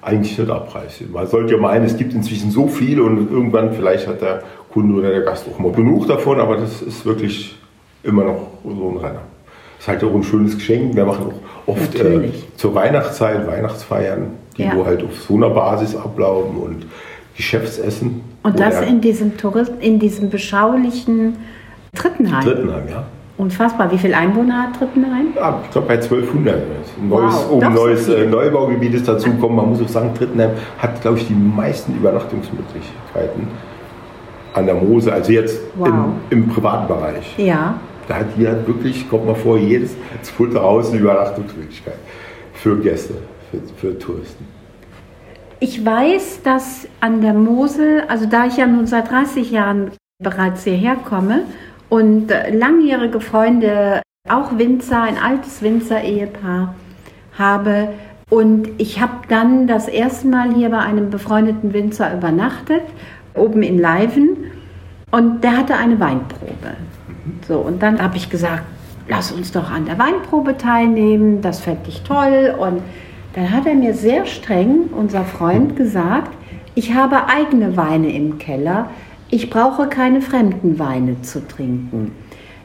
eigentlich 0.00 0.38
nicht 0.38 0.50
abreißt. 0.50 1.10
Man 1.12 1.26
sollte 1.26 1.54
ja 1.54 1.60
meinen, 1.60 1.84
es 1.84 1.96
gibt 1.96 2.12
inzwischen 2.14 2.50
so 2.50 2.66
viel 2.68 3.00
und 3.00 3.30
irgendwann 3.30 3.72
vielleicht 3.72 4.06
hat 4.06 4.20
der 4.20 4.42
Kunde 4.72 4.98
oder 4.98 5.10
der 5.10 5.22
Gast 5.22 5.46
auch 5.52 5.58
mal 5.58 5.72
genug 5.72 6.06
davon, 6.08 6.40
aber 6.40 6.56
das 6.56 6.82
ist 6.82 7.04
wirklich 7.04 7.56
immer 8.02 8.24
noch 8.24 8.48
so 8.64 8.90
ein 8.90 8.96
Renner. 8.96 9.20
Das 9.76 9.80
ist 9.80 9.88
halt 9.88 10.04
auch 10.04 10.14
ein 10.14 10.22
schönes 10.22 10.54
Geschenk. 10.56 10.94
Wir 10.96 11.04
machen 11.04 11.26
auch 11.66 11.68
oft 11.68 11.94
äh, 11.96 12.30
zur 12.56 12.74
Weihnachtszeit 12.74 13.46
Weihnachtsfeiern, 13.46 14.28
die 14.56 14.62
Ja. 14.62 14.72
wo 14.76 14.86
halt 14.86 15.02
auf 15.02 15.20
so 15.22 15.34
einer 15.34 15.50
Basis 15.50 15.94
ablaufen 15.96 16.56
und 16.56 16.86
Geschäftsessen. 17.36 18.22
Und 18.42 18.58
das 18.60 18.80
in 18.82 19.00
diesem 19.00 19.36
Tourist, 19.36 19.72
in 19.80 19.98
diesem 19.98 20.30
beschaulichen 20.30 21.36
Trittenheim. 21.96 22.44
Drittenheim, 22.44 22.88
ja. 22.88 23.04
Unfassbar. 23.38 23.90
Wie 23.90 23.98
viele 23.98 24.16
Einwohner 24.16 24.62
hat 24.64 24.76
Trittenheim? 24.78 25.28
Ja, 25.34 25.60
ich 25.64 25.70
glaube 25.70 25.88
bei 25.88 25.94
1200. 25.94 26.54
Ein 26.54 27.08
neues, 27.08 27.34
Wow, 27.34 27.50
um 27.50 27.62
ein 27.62 27.76
so 27.76 27.82
neues 27.84 28.04
viel. 28.06 28.14
äh, 28.14 28.26
Neubaugebiet 28.26 28.94
ist 28.94 29.08
dazugekommen. 29.08 29.56
Man 29.56 29.68
muss 29.70 29.82
auch 29.82 29.88
sagen, 29.88 30.14
Trittenheim 30.14 30.50
hat, 30.78 31.00
glaube 31.00 31.18
ich, 31.18 31.26
die 31.26 31.34
meisten 31.34 31.94
Übernachtungsmöglichkeiten 31.96 33.48
an 34.54 34.66
der 34.66 34.74
Mose. 34.74 35.12
Also 35.12 35.32
jetzt 35.32 35.60
Wow. 35.76 35.88
im, 36.30 36.38
im 36.44 36.48
privaten 36.48 36.88
Bereich. 36.88 37.34
Ja. 37.38 37.74
Da 38.08 38.16
hat 38.16 38.26
halt 38.38 38.66
wirklich, 38.66 39.08
kommt 39.08 39.26
mal 39.26 39.34
vor, 39.34 39.56
jedes 39.58 39.94
zweite 40.22 40.60
Haus 40.62 40.90
eine 40.90 41.00
Übernachtungsmöglichkeit 41.00 41.94
für 42.54 42.76
Gäste, 42.78 43.14
für, 43.50 43.60
für 43.92 43.98
Touristen. 43.98 44.46
Ich 45.60 45.84
weiß, 45.84 46.40
dass 46.42 46.88
an 47.00 47.20
der 47.22 47.34
Mosel, 47.34 48.02
also 48.08 48.26
da 48.26 48.46
ich 48.46 48.56
ja 48.56 48.66
nun 48.66 48.86
seit 48.86 49.10
30 49.10 49.50
Jahren 49.52 49.92
bereits 50.22 50.64
hierher 50.64 50.96
komme 50.96 51.40
und 51.92 52.30
äh, 52.30 52.48
langjährige 52.48 53.20
Freunde, 53.20 54.00
auch 54.26 54.56
Winzer, 54.56 55.02
ein 55.02 55.18
altes 55.18 55.60
Winzer-Ehepaar 55.60 56.74
habe 57.36 57.88
und 58.30 58.68
ich 58.78 58.98
habe 58.98 59.12
dann 59.28 59.66
das 59.66 59.88
erste 59.88 60.26
Mal 60.26 60.54
hier 60.54 60.70
bei 60.70 60.78
einem 60.78 61.10
befreundeten 61.10 61.74
Winzer 61.74 62.14
übernachtet, 62.14 62.80
oben 63.34 63.62
in 63.62 63.78
Leiven 63.78 64.38
und 65.10 65.44
der 65.44 65.54
hatte 65.58 65.76
eine 65.76 66.00
Weinprobe. 66.00 66.76
So, 67.46 67.58
und 67.58 67.82
dann 67.82 68.00
habe 68.00 68.16
ich 68.16 68.30
gesagt, 68.30 68.64
lass 69.06 69.30
uns 69.30 69.52
doch 69.52 69.70
an 69.70 69.84
der 69.84 69.98
Weinprobe 69.98 70.56
teilnehmen, 70.56 71.42
das 71.42 71.60
fände 71.60 71.90
ich 71.90 72.04
toll. 72.04 72.54
Und 72.58 72.80
dann 73.34 73.50
hat 73.50 73.66
er 73.66 73.74
mir 73.74 73.92
sehr 73.92 74.24
streng, 74.24 74.88
unser 74.96 75.24
Freund, 75.24 75.76
gesagt, 75.76 76.32
ich 76.74 76.94
habe 76.94 77.26
eigene 77.26 77.76
Weine 77.76 78.10
im 78.12 78.38
Keller, 78.38 78.88
ich 79.32 79.48
brauche 79.48 79.88
keine 79.88 80.20
fremden 80.20 80.78
Weine 80.78 81.22
zu 81.22 81.46
trinken. 81.48 82.12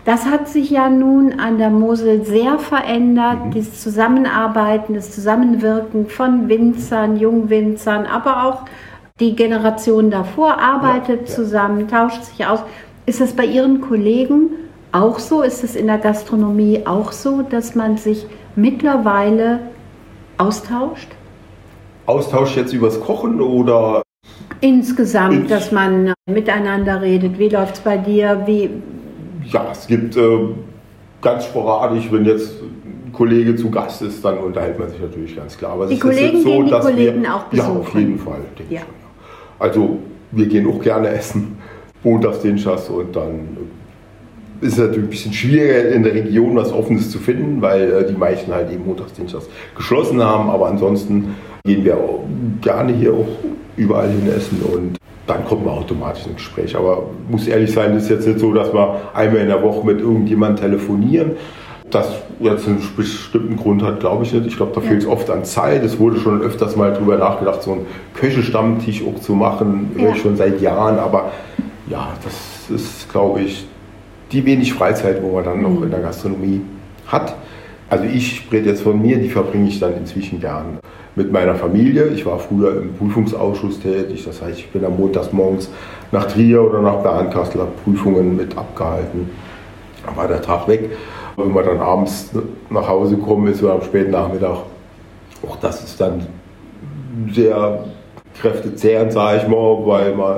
Das 0.03 0.25
hat 0.25 0.49
sich 0.49 0.69
ja 0.69 0.89
nun 0.89 1.39
an 1.39 1.58
der 1.58 1.69
Mosel 1.69 2.25
sehr 2.25 2.60
verändert, 2.60 3.53
dieses 3.53 3.82
Zusammenarbeiten, 3.82 4.93
das 4.93 5.12
Zusammenwirken 5.12 6.08
von 6.08 6.49
Winzern, 6.49 7.17
Jungwinzern, 7.17 8.06
aber 8.06 8.43
auch 8.43 8.63
die 9.21 9.36
Generation 9.36 10.12
davor 10.12 10.60
arbeitet 10.60 11.21
Ja, 11.21 11.27
ja. 11.27 11.36
zusammen, 11.36 11.88
tauscht 11.88 12.23
sich 12.23 12.45
aus. 12.45 12.60
Ist 13.06 13.21
das 13.21 13.32
bei 13.34 13.45
Ihren 13.45 13.80
Kollegen 13.80 14.49
auch 14.91 15.19
so? 15.19 15.41
Ist 15.41 15.63
es 15.63 15.75
in 15.75 15.88
der 15.88 15.99
Gastronomie 15.99 16.82
auch 16.86 17.13
so, 17.13 17.43
dass 17.43 17.75
man 17.75 17.95
sich 17.97 18.25
mittlerweile 18.58 19.60
austauscht? 20.38 21.10
Austausch 22.06 22.58
jetzt 22.58 22.73
übers 22.73 22.99
Kochen 22.99 23.39
oder 23.41 24.01
Insgesamt, 24.62 25.34
Ins- 25.36 25.50
dass 25.50 25.72
man 25.72 26.13
miteinander 26.30 27.02
redet. 27.02 27.38
Wie 27.39 27.50
läuft 27.50 27.76
es 27.76 27.80
bei 27.82 27.98
dir? 27.98 28.41
Wie, 28.46 28.70
Ja, 29.46 29.67
es 29.72 29.88
gibt 29.88 30.15
äh, 30.17 30.22
ganz 31.22 31.46
sporadisch, 31.46 32.12
wenn 32.12 32.26
jetzt 32.26 32.62
ein 32.62 33.12
Kollege 33.13 33.56
zu 33.56 33.70
Gast 33.70 34.02
ist, 34.02 34.24
dann 34.26 34.38
unterhält 34.39 34.78
man 34.80 34.89
sich 34.89 35.00
natürlich 35.00 35.36
ganz 35.36 35.58
klar. 35.58 35.74
Aber 35.74 35.84
es 35.86 35.89
Die 35.91 36.00
Kollegen 36.00 36.38
nicht 36.38 36.46
gehen 36.46 36.65
die 36.65 36.72
dass 36.72 36.86
Kollegen 36.86 37.22
wir, 37.24 37.36
auch 37.36 37.54
Ja, 37.54 37.63
auf 37.67 37.80
besuchen? 37.86 38.00
jeden 38.00 38.20
Fall. 38.20 38.39
denke 38.58 38.74
Ja. 38.74 38.80
ich 38.82 38.86
schon, 38.86 38.93
ja. 38.96 39.08
Also 39.60 39.98
wir 40.32 40.46
gehen 40.48 40.67
auch 40.67 40.80
gerne 40.82 41.08
essen, 41.10 41.58
montags 42.04 42.39
den 42.41 42.58
Schass 42.58 42.89
und 42.89 43.15
dann 43.15 43.58
äh, 44.62 44.65
ist 44.65 44.74
es 44.74 44.80
natürlich 44.80 45.04
ein 45.06 45.10
bisschen 45.10 45.34
schwieriger 45.34 45.89
in 45.89 46.04
der 46.04 46.13
Region 46.15 46.56
was 46.56 46.74
Offenes 46.74 47.12
zu 47.12 47.20
finden, 47.20 47.62
weil 47.62 47.91
äh, 47.91 48.08
die 48.08 48.17
meisten 48.17 48.52
halt 48.54 48.72
eben 48.72 48.86
montags 48.86 49.13
den 49.13 49.30
Schass 49.30 49.48
geschlossen 49.76 50.22
haben. 50.22 50.50
Aber 50.50 50.67
ansonsten 50.67 51.36
gehen 51.63 51.86
wir 51.86 51.96
auch 51.96 52.24
gerne 52.62 52.91
hier 52.93 53.13
auch 53.13 53.28
überall 53.77 54.09
hin 54.09 54.27
essen 54.27 54.61
und 54.61 54.97
dann 55.27 55.45
kommt 55.45 55.65
man 55.65 55.75
automatisch 55.75 56.25
ins 56.25 56.35
Gespräch. 56.37 56.75
Aber 56.75 57.03
muss 57.29 57.47
ehrlich 57.47 57.71
sein, 57.71 57.95
ist 57.95 58.09
jetzt 58.09 58.27
nicht 58.27 58.39
so, 58.39 58.53
dass 58.53 58.73
wir 58.73 59.01
einmal 59.13 59.41
in 59.41 59.47
der 59.47 59.61
Woche 59.61 59.85
mit 59.85 59.99
irgendjemandem 59.99 60.63
telefonieren. 60.71 61.31
Das 61.89 62.09
jetzt 62.39 62.67
einen 62.67 62.81
bestimmten 62.97 63.55
Grund 63.55 63.81
hat, 63.81 63.99
glaube 64.01 64.23
ich 64.23 64.33
nicht. 64.33 64.45
Ich 64.47 64.57
glaube, 64.57 64.73
da 64.75 64.81
fehlt 64.81 65.01
es 65.01 65.07
oft 65.07 65.29
an 65.29 65.45
Zeit. 65.45 65.83
Es 65.83 65.99
wurde 65.99 66.19
schon 66.19 66.41
öfters 66.41 66.75
mal 66.75 66.93
drüber 66.93 67.17
nachgedacht, 67.17 67.61
so 67.63 67.73
einen 67.73 67.85
Köchestammtisch 68.13 69.03
auch 69.05 69.19
zu 69.21 69.33
machen, 69.33 69.91
Ja. 69.97 70.13
schon 70.15 70.35
seit 70.35 70.59
Jahren. 70.61 70.99
Aber 70.99 71.31
ja, 71.89 72.09
das 72.23 72.69
ist, 72.69 73.09
glaube 73.11 73.41
ich, 73.41 73.65
die 74.31 74.45
wenig 74.45 74.73
Freizeit, 74.73 75.21
wo 75.23 75.33
man 75.35 75.45
dann 75.45 75.61
noch 75.61 75.81
in 75.81 75.89
der 75.89 76.01
Gastronomie 76.01 76.61
hat. 77.07 77.35
Also 77.89 78.03
ich 78.03 78.45
rede 78.51 78.69
jetzt 78.69 78.81
von 78.81 79.01
mir, 79.01 79.17
die 79.17 79.29
verbringe 79.29 79.69
ich 79.69 79.79
dann 79.79 79.95
inzwischen 79.95 80.41
gern 80.41 80.79
mit 81.17 81.32
meiner 81.32 81.56
Familie. 81.56 82.10
Ich 82.10 82.25
war 82.25 82.38
früher 82.38 82.80
im 82.80 82.93
Prüfungsausschuss 82.93 83.80
tätig, 83.80 84.23
das 84.23 84.39
heißt, 84.41 84.60
ich 84.60 84.69
bin 84.69 84.86
am 84.86 84.97
montags 84.97 85.34
morgens 85.34 85.69
nach 86.12 86.25
Trier 86.25 86.63
oder 86.63 86.82
nach 86.82 86.97
Bernkastel, 86.97 87.62
habe 87.62 87.71
Prüfungen 87.84 88.38
mit 88.38 88.56
abgehalten. 88.56 89.30
Dann 90.06 90.15
war 90.15 90.27
der 90.27 90.41
Tag 90.41 90.67
weg. 90.67 90.91
Wenn 91.36 91.53
wir 91.53 91.63
dann 91.63 91.80
abends 91.80 92.32
nach 92.69 92.88
Hause 92.88 93.17
kommen, 93.17 93.47
ist 93.47 93.60
so 93.60 93.71
am 93.71 93.82
späten 93.82 94.12
Nachmittag, 94.12 94.58
auch 95.47 95.56
das 95.60 95.84
ist 95.84 95.99
dann 95.99 96.25
sehr 97.32 97.86
kräftezehrend, 98.39 99.12
sage 99.12 99.41
ich 99.41 99.47
mal, 99.47 99.86
weil 99.86 100.13
man 100.13 100.38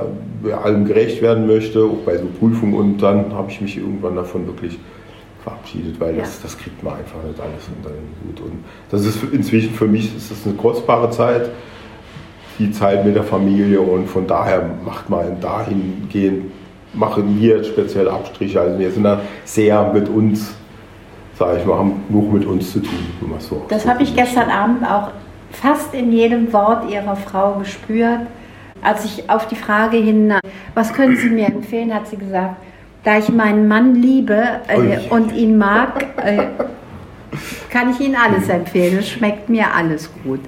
allem 0.64 0.86
gerecht 0.86 1.20
werden 1.20 1.46
möchte, 1.46 1.84
auch 1.84 2.04
bei 2.06 2.16
so 2.16 2.24
Prüfungen. 2.38 2.74
Und 2.74 3.02
dann 3.02 3.34
habe 3.34 3.50
ich 3.50 3.60
mich 3.60 3.76
irgendwann 3.76 4.16
davon 4.16 4.46
wirklich 4.46 4.78
verabschiedet, 5.42 5.98
weil 6.00 6.14
das, 6.16 6.36
Ja. 6.36 6.42
das 6.44 6.58
kriegt 6.58 6.82
man 6.82 6.94
einfach 6.94 7.22
nicht 7.26 7.40
alles 7.40 7.68
unter 7.76 7.90
den 7.90 8.08
Hut. 8.24 8.40
Und 8.40 8.64
das 8.90 9.04
ist 9.04 9.22
inzwischen 9.32 9.74
für 9.74 9.86
mich 9.86 10.14
ist 10.16 10.30
das 10.30 10.46
eine 10.46 10.54
kostbare 10.54 11.10
Zeit, 11.10 11.50
die 12.58 12.70
Zeit 12.72 13.04
mit 13.06 13.14
der 13.16 13.22
Familie 13.24 13.80
und 13.80 14.06
von 14.06 14.26
daher 14.26 14.68
macht 14.84 15.08
man 15.08 15.40
dahingehend, 15.40 16.52
machen 16.92 17.40
wir 17.40 17.64
speziell 17.64 18.08
Abstriche. 18.08 18.60
Also 18.60 18.78
wir 18.78 18.90
sind 18.90 19.04
da 19.04 19.20
sehr 19.44 19.92
mit 19.92 20.08
uns, 20.08 20.52
sage 21.38 21.58
ich 21.58 21.66
mal, 21.66 21.78
haben 21.78 22.04
nur 22.08 22.30
mit 22.32 22.44
uns 22.44 22.72
zu 22.72 22.80
tun. 22.80 22.98
so 23.38 23.64
das 23.68 23.86
habe 23.86 24.02
ich 24.02 24.14
gestern 24.14 24.50
Abend 24.50 24.84
auch 24.84 25.10
fast 25.52 25.94
in 25.94 26.12
jedem 26.12 26.52
Wort 26.52 26.90
Ihrer 26.90 27.16
Frau 27.16 27.54
gespürt. 27.54 28.20
Als 28.82 29.04
ich 29.04 29.28
auf 29.28 29.46
die 29.46 29.56
Frage 29.56 29.98
hin, 29.98 30.34
was 30.74 30.92
können 30.92 31.16
Sie 31.16 31.28
mir 31.28 31.46
empfehlen, 31.46 31.92
hat 31.94 32.08
sie 32.08 32.16
gesagt, 32.16 32.56
da 33.04 33.18
ich 33.18 33.28
meinen 33.28 33.66
Mann 33.68 33.94
liebe 33.94 34.42
äh, 34.68 35.08
und 35.10 35.32
ihn 35.34 35.56
mag, 35.58 36.06
äh, 36.24 36.44
kann 37.70 37.90
ich 37.90 38.00
Ihnen 38.00 38.16
alles 38.16 38.48
empfehlen. 38.48 38.98
Es 38.98 39.08
schmeckt 39.08 39.48
mir 39.48 39.64
alles 39.74 40.10
gut. 40.24 40.40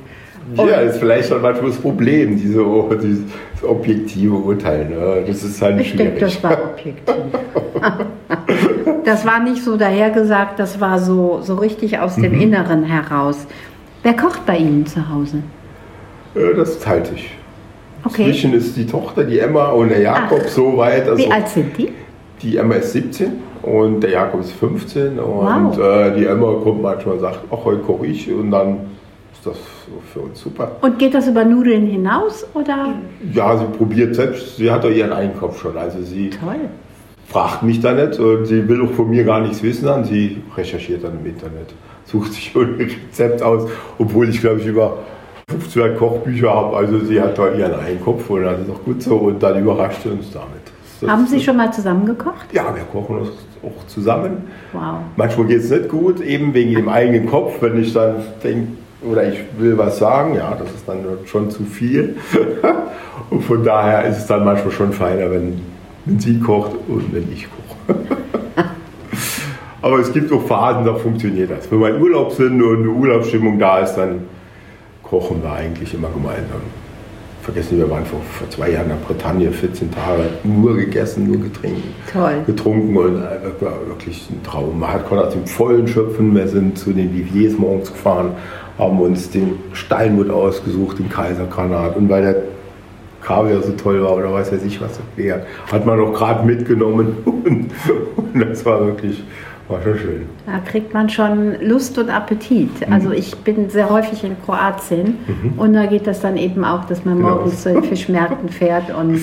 Ja, 0.57 0.81
ist 0.81 0.99
vielleicht 0.99 1.29
schon 1.29 1.41
manchmal 1.41 1.71
das 1.71 1.79
Problem, 1.81 2.37
diese, 2.37 2.65
dieses 3.01 3.23
objektive 3.63 4.35
Urteil. 4.35 4.87
Ne? 4.87 5.23
Das 5.27 5.45
ist 5.45 5.63
halt 5.63 5.81
ich 5.81 5.91
schwierig. 5.91 6.19
denke, 6.19 6.21
das 6.21 6.43
war 6.43 6.59
objektiv. 6.65 7.15
das 9.05 9.25
war 9.25 9.41
nicht 9.41 9.63
so 9.63 9.77
dahergesagt, 9.77 10.59
das 10.59 10.81
war 10.81 10.99
so, 10.99 11.41
so 11.43 11.55
richtig 11.55 11.99
aus 12.01 12.17
dem 12.17 12.33
Mhm. 12.35 12.41
Inneren 12.41 12.83
heraus. 12.85 13.47
Wer 14.03 14.15
kocht 14.15 14.45
bei 14.45 14.57
Ihnen 14.59 14.85
zu 14.85 15.09
Hause? 15.09 15.39
Äh, 16.35 16.55
Das 16.57 16.81
teilt 16.81 17.07
sich. 17.07 17.31
Okay. 18.05 18.23
Inzwischen 18.25 18.53
ist 18.55 18.77
die 18.77 18.87
Tochter, 18.87 19.23
die 19.23 19.39
Emma 19.39 19.69
und 19.69 19.91
der 19.91 20.01
Jakob 20.01 20.41
Ach. 20.45 20.49
so 20.49 20.77
weit. 20.77 21.09
Also 21.09 21.19
Wie 21.25 21.31
alt 21.31 21.49
sind 21.49 21.79
die? 21.79 21.91
Die 22.43 22.57
Emma 22.57 22.75
ist 22.75 22.93
17 22.93 23.33
und 23.63 24.01
der 24.01 24.11
Jakob 24.11 24.41
ist 24.41 24.53
15 24.53 25.19
und 25.19 25.77
Wow. 25.77 25.79
äh, 25.79 26.11
die 26.19 26.27
Emma 26.27 26.53
kommt 26.63 26.83
manchmal 26.83 27.15
und 27.15 27.21
sagt, 27.21 27.41
ach, 27.51 27.65
heute 27.65 27.81
koche 27.83 28.07
ich 28.07 28.33
und 28.33 28.51
dann 28.51 28.79
ist 29.33 29.47
das 29.47 29.57
für 30.13 30.21
uns 30.21 30.41
super. 30.41 30.73
Und 30.81 30.99
geht 30.99 31.15
das 31.15 31.29
über 31.29 31.45
Nudeln 31.45 31.87
hinaus 31.87 32.45
oder? 32.55 32.95
Ja, 33.33 33.57
sie 33.57 33.65
probiert 33.77 34.15
selbst, 34.17 34.57
sie 34.57 34.71
hat 34.71 34.83
doch 34.83 34.91
ihren 34.91 35.13
Einkauf 35.13 35.61
schon, 35.61 35.77
also 35.77 36.03
sie 36.03 36.31
Toll. 36.31 36.57
fragt 37.29 37.63
mich 37.63 37.81
da 37.81 37.93
nicht 37.93 38.19
und 38.19 38.47
sie 38.47 38.67
will 38.69 38.83
auch 38.83 38.91
von 38.93 39.09
mir 39.09 39.23
gar 39.25 39.41
nichts 39.41 39.63
wissen, 39.63 39.87
dann 39.87 40.05
sie 40.05 40.43
recherchiert 40.57 41.05
dann 41.05 41.21
im 41.21 41.27
Internet, 41.27 41.73
sucht 42.07 42.33
sich 42.33 42.53
ein 42.57 42.75
Rezept 42.77 43.41
aus, 43.43 43.69
obwohl 43.99 44.29
ich 44.29 44.41
glaube 44.41 44.59
ich 44.61 44.67
über 44.67 44.99
15 45.49 45.97
Kochbücher 45.97 46.53
habe, 46.53 46.77
also 46.77 46.99
sie 47.01 47.21
hat 47.21 47.39
da 47.39 47.53
ihren 47.53 47.75
Einkopf 47.75 48.29
und 48.31 48.43
das 48.43 48.61
ist 48.61 48.71
auch 48.71 48.83
gut 48.85 49.01
so 49.01 49.15
und 49.17 49.41
dann 49.43 49.61
überrascht 49.61 50.03
sie 50.03 50.09
uns 50.09 50.33
damit. 50.33 50.72
Das- 51.03 51.11
Haben 51.11 51.27
Sie 51.27 51.41
schon 51.41 51.57
mal 51.57 51.73
zusammen 51.73 52.07
gekocht? 52.07 52.47
Ja, 52.53 52.75
wir 52.75 52.85
kochen 52.85 53.29
auch 53.63 53.87
zusammen. 53.89 54.45
Wow. 54.73 54.99
Manchmal 55.17 55.47
geht 55.49 55.59
es 55.59 55.71
nicht 55.71 55.89
gut, 55.89 56.21
eben 56.21 56.55
wegen 56.55 56.75
dem 56.75 56.89
eigenen 56.89 57.27
Kopf, 57.29 57.55
wenn 57.61 57.81
ich 57.81 57.93
dann 57.93 58.17
denke, 58.43 58.69
oder 59.03 59.29
ich 59.29 59.39
will 59.59 59.77
was 59.77 59.99
sagen, 59.99 60.35
ja, 60.37 60.55
das 60.57 60.71
ist 60.73 60.89
dann 60.89 60.99
schon 61.27 61.51
zu 61.51 61.65
viel. 61.65 62.17
und 63.31 63.43
von 63.43 63.65
daher 63.65 64.05
ist 64.07 64.19
es 64.19 64.27
dann 64.27 64.45
manchmal 64.45 64.73
schon 64.73 64.93
feiner, 64.93 65.29
wenn, 65.31 65.61
wenn 66.05 66.21
sie 66.21 66.39
kocht 66.39 66.73
und 66.87 67.13
wenn 67.13 67.31
ich 67.33 67.49
koche. 67.51 67.99
Aber 69.83 69.99
es 69.99 70.13
gibt 70.13 70.33
auch 70.33 70.43
Phasen, 70.47 70.85
da 70.85 70.95
funktioniert 70.95 71.51
das. 71.51 71.69
Wenn 71.71 71.81
wir 71.81 71.97
in 71.97 72.01
Urlaub 72.01 72.31
sind 72.33 72.63
und 72.63 72.79
eine 72.83 72.89
Urlaubsstimmung 72.91 73.59
da 73.59 73.81
ist, 73.81 73.95
dann 73.95 74.21
kochen 75.03 75.43
wir 75.43 75.53
eigentlich 75.53 75.93
immer 75.95 76.09
gemeinsam. 76.15 76.61
Vergessen 77.43 77.77
wir 77.79 77.91
waren 77.91 78.07
vor, 78.07 78.21
vor 78.21 78.49
zwei 78.51 78.71
Jahren 78.71 78.85
in 78.85 78.91
der 78.91 79.05
Bretagne 79.05 79.51
14 79.51 79.91
Tage 79.91 80.23
nur 80.45 80.77
gegessen, 80.77 81.27
nur 81.27 81.41
getrunken 81.41 81.83
Toll. 82.13 82.43
getrunken 82.47 82.97
und 82.97 83.17
äh, 83.17 83.61
war 83.61 83.85
wirklich 83.89 84.29
ein 84.31 84.41
Traum. 84.45 84.79
Man 84.79 84.93
hat 84.93 85.09
konnte 85.09 85.27
aus 85.27 85.33
dem 85.33 85.47
Vollen 85.47 85.89
schöpfen. 85.89 86.37
Wir 86.37 86.47
sind 86.47 86.79
zu 86.79 86.93
den 86.93 87.13
Viviers 87.13 87.59
morgens 87.59 87.91
gefahren, 87.91 88.31
haben 88.79 89.01
uns 89.01 89.29
den 89.29 89.55
Steinbutt 89.73 90.31
ausgesucht, 90.31 91.01
den 91.01 91.09
Kaisergranat. 91.09 91.97
Und 91.97 92.09
weil 92.09 92.23
der 92.23 92.37
Kaviar 93.23 93.61
so 93.63 93.73
toll 93.73 94.03
war 94.05 94.17
oder 94.17 94.33
weiß 94.33 94.53
weiß 94.53 94.65
ich 94.65 94.81
was 94.81 94.93
das 94.93 95.07
wäre, 95.17 95.45
hat 95.71 95.85
man 95.85 95.99
auch 95.99 96.13
gerade 96.13 96.47
mitgenommen. 96.47 97.17
Und, 97.25 97.71
und 98.17 98.41
das 98.41 98.65
war 98.65 98.87
wirklich, 98.87 99.25
war 99.69 99.81
schon 99.83 99.99
schön. 99.99 100.23
Da 100.47 100.59
kriegt 100.59 100.93
man 100.93 101.09
schon 101.09 101.55
Lust 101.63 101.97
und 101.99 102.11
Appetit. 102.11 102.71
Also 102.91 103.09
Mhm. 103.09 103.15
ich 103.15 103.35
bin 103.37 103.71
sehr 103.71 103.89
häufig 103.91 104.23
in 104.25 104.37
Kroatien 104.45 105.19
und 105.57 105.73
da 105.73 105.87
geht 105.87 106.07
das 106.07 106.21
dann 106.21 106.37
eben 106.37 106.65
auch, 106.65 106.85
dass 106.85 107.05
man 107.05 107.17
Genau. 107.19 107.31
morgens 107.37 107.63
zu 107.63 107.73
den 107.73 107.83
Fischmärkten 107.85 108.49
fährt 108.49 108.95
und 108.95 109.21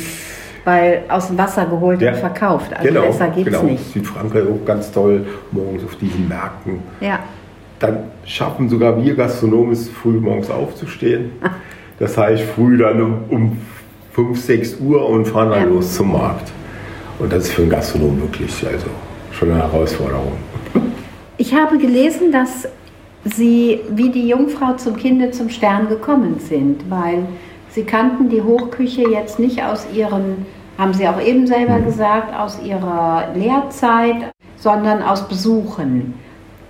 weil 0.66 1.04
aus 1.10 1.28
dem 1.28 1.38
Wasser 1.38 1.66
geholt 1.66 2.02
Ja. 2.02 2.12
und 2.12 2.18
verkauft. 2.20 2.72
Also 2.74 2.88
genau, 2.88 3.02
besser 3.04 3.30
geht's 3.30 3.46
genau. 3.50 3.64
nicht. 3.64 3.84
Südfrankreich 3.94 4.44
auch 4.44 4.66
ganz 4.66 4.92
toll, 4.92 5.26
morgens 5.52 5.84
auf 5.84 5.96
diesen 5.96 6.28
Märkten. 6.28 6.80
Ja. 7.02 7.20
dann 7.80 7.98
schaffen 8.26 8.68
sogar 8.68 9.02
wir 9.02 9.16
Gastronomen 9.16 9.72
es, 9.72 9.88
früh 9.88 10.20
morgens 10.20 10.50
aufzustehen. 10.52 11.32
Das 11.98 12.18
heißt, 12.18 12.44
früh 12.44 12.78
dann 12.78 13.02
um, 13.02 13.14
um 13.30 13.58
5, 14.12 14.38
6 14.38 14.78
Uhr 14.82 15.08
und 15.08 15.26
fahren 15.26 15.52
dann 15.52 15.62
Ja. 15.62 15.66
los 15.68 15.96
zum 15.96 16.12
Markt. 16.12 16.52
Und 17.20 17.32
das 17.32 17.46
ist 17.46 17.54
für 17.54 17.62
einen 17.62 17.72
Gastronom 17.72 18.20
wirklich 18.22 18.52
also 18.70 18.88
schon 19.40 19.52
eine 19.52 19.62
Herausforderung. 19.62 20.34
Ich 21.38 21.54
habe 21.56 21.78
gelesen, 21.78 22.32
dass 22.32 22.68
Sie 23.26 23.80
wie 23.90 24.10
die 24.10 24.28
Jungfrau 24.28 24.74
zum 24.74 24.96
Kinde 24.96 25.32
zum 25.32 25.50
Stern 25.50 25.88
gekommen 25.88 26.40
sind, 26.40 26.90
weil 26.90 27.26
Sie 27.70 27.84
kannten 27.84 28.30
die 28.30 28.42
Hochküche 28.42 29.10
jetzt 29.10 29.40
nicht 29.40 29.64
aus 29.64 29.88
Ihren, 29.94 30.46
haben 30.78 30.94
Sie 30.94 31.08
auch 31.08 31.22
eben 31.22 31.48
selber 31.48 31.80
gesagt, 31.80 32.38
aus 32.38 32.60
Ihrer 32.64 33.28
Lehrzeit, 33.36 34.32
sondern 34.58 35.02
aus 35.02 35.28
Besuchen. 35.28 36.14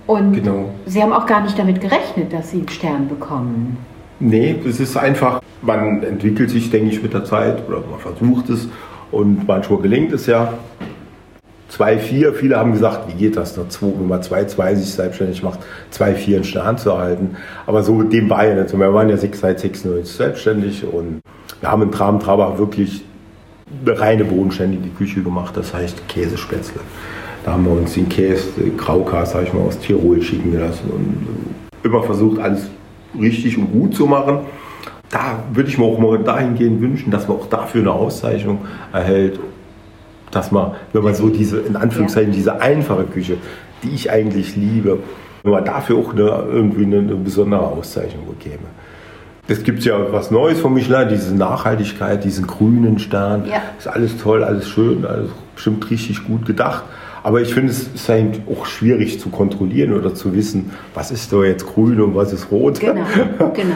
Und 0.06 0.32
Genau. 0.32 0.70
Sie 0.86 1.02
haben 1.02 1.12
auch 1.12 1.26
gar 1.26 1.42
nicht 1.42 1.58
damit 1.58 1.80
gerechnet, 1.80 2.32
dass 2.32 2.50
Sie 2.50 2.58
einen 2.58 2.68
Stern 2.68 3.08
bekommen. 3.08 3.76
Nee, 4.18 4.56
es 4.66 4.80
ist 4.80 4.96
einfach, 4.96 5.40
man 5.62 6.02
entwickelt 6.02 6.50
sich, 6.50 6.70
denke 6.70 6.90
ich, 6.90 7.02
mit 7.02 7.14
der 7.14 7.24
Zeit 7.24 7.66
oder 7.66 7.82
man 7.90 7.98
versucht 7.98 8.50
es 8.50 8.68
und 9.10 9.46
manchmal 9.46 9.80
gelingt 9.80 10.12
es 10.12 10.26
ja. 10.26 10.52
2-4, 11.80 12.32
viele 12.32 12.56
haben 12.56 12.72
gesagt, 12.72 13.08
wie 13.08 13.14
geht 13.18 13.36
das, 13.36 13.56
noch 13.56 13.68
2, 13.68 13.86
wenn 13.98 14.08
man 14.08 14.20
2-2 14.20 14.76
sich 14.76 14.92
selbstständig 14.92 15.42
macht, 15.42 15.60
2-4 15.92 16.34
einen 16.34 16.44
Stern 16.44 16.78
zu 16.78 16.90
erhalten. 16.90 17.36
Aber 17.66 17.82
so 17.82 18.02
dem 18.02 18.28
war 18.28 18.46
ja 18.46 18.54
nicht 18.54 18.68
so. 18.68 18.78
Wir 18.78 18.92
waren 18.92 19.08
ja 19.08 19.16
sechs- 19.16 19.40
seit 19.40 19.60
96 19.60 20.14
selbstständig 20.14 20.84
und 20.84 21.20
wir 21.60 21.70
haben 21.70 21.82
in 21.82 21.90
Traben-Trabach 21.90 22.58
wirklich 22.58 23.02
eine 23.86 23.98
reine 23.98 24.24
bodenständige 24.24 24.88
Küche 24.90 25.22
gemacht, 25.22 25.56
das 25.56 25.72
heißt 25.72 26.06
Käsespätzle. 26.08 26.80
Da 27.44 27.52
haben 27.52 27.64
wir 27.64 27.72
uns 27.72 27.94
den 27.94 28.08
Käse, 28.08 28.48
Graukas, 28.76 29.32
sag 29.32 29.44
ich 29.44 29.52
mal, 29.54 29.62
aus 29.62 29.78
Tirol 29.78 30.20
schicken 30.20 30.52
gelassen 30.52 30.90
und 30.90 31.26
immer 31.82 32.02
versucht, 32.02 32.38
alles 32.40 32.68
richtig 33.18 33.56
und 33.56 33.72
gut 33.72 33.94
zu 33.94 34.06
machen. 34.06 34.40
Da 35.08 35.42
würde 35.52 35.68
ich 35.70 35.78
mir 35.78 35.84
auch 35.84 35.98
mal 35.98 36.18
dahingehend 36.18 36.80
wünschen, 36.80 37.10
dass 37.10 37.26
man 37.26 37.38
auch 37.38 37.46
dafür 37.48 37.80
eine 37.80 37.92
Auszeichnung 37.92 38.58
erhält, 38.92 39.40
dass 40.30 40.52
man, 40.52 40.72
wenn 40.92 41.02
man 41.02 41.14
so 41.14 41.28
diese, 41.28 41.58
in 41.60 41.76
Anführungszeichen, 41.76 42.32
diese 42.32 42.60
einfache 42.60 43.04
Küche, 43.04 43.36
die 43.82 43.90
ich 43.90 44.10
eigentlich 44.10 44.56
liebe, 44.56 44.98
wenn 45.42 45.52
man 45.52 45.64
dafür 45.64 45.96
auch 45.98 46.12
eine, 46.12 46.44
irgendwie 46.50 46.84
eine, 46.84 46.98
eine 46.98 47.14
besondere 47.14 47.62
Auszeichnung 47.62 48.26
bekäme. 48.26 48.68
Es 49.48 49.64
gibt 49.64 49.84
ja 49.84 50.12
was 50.12 50.30
Neues 50.30 50.60
von 50.60 50.72
Michelin, 50.74 51.08
diese 51.08 51.34
Nachhaltigkeit, 51.34 52.22
diesen 52.22 52.46
grünen 52.46 52.98
Stern. 52.98 53.46
Ja. 53.50 53.62
Ist 53.78 53.88
alles 53.88 54.16
toll, 54.16 54.44
alles 54.44 54.68
schön, 54.68 55.04
alles 55.04 55.30
bestimmt 55.54 55.90
richtig 55.90 56.24
gut 56.24 56.46
gedacht. 56.46 56.84
Aber 57.22 57.40
ich 57.40 57.52
finde, 57.52 57.72
es 57.72 57.88
ist 57.88 58.08
eben 58.08 58.32
auch 58.50 58.64
schwierig 58.66 59.20
zu 59.20 59.28
kontrollieren 59.28 59.92
oder 59.92 60.14
zu 60.14 60.34
wissen, 60.34 60.70
was 60.94 61.10
ist 61.10 61.32
da 61.32 61.42
jetzt 61.42 61.66
grün 61.66 62.00
und 62.00 62.14
was 62.14 62.32
ist 62.32 62.50
rot. 62.50 62.80
Genau, 62.80 63.04
genau. 63.54 63.74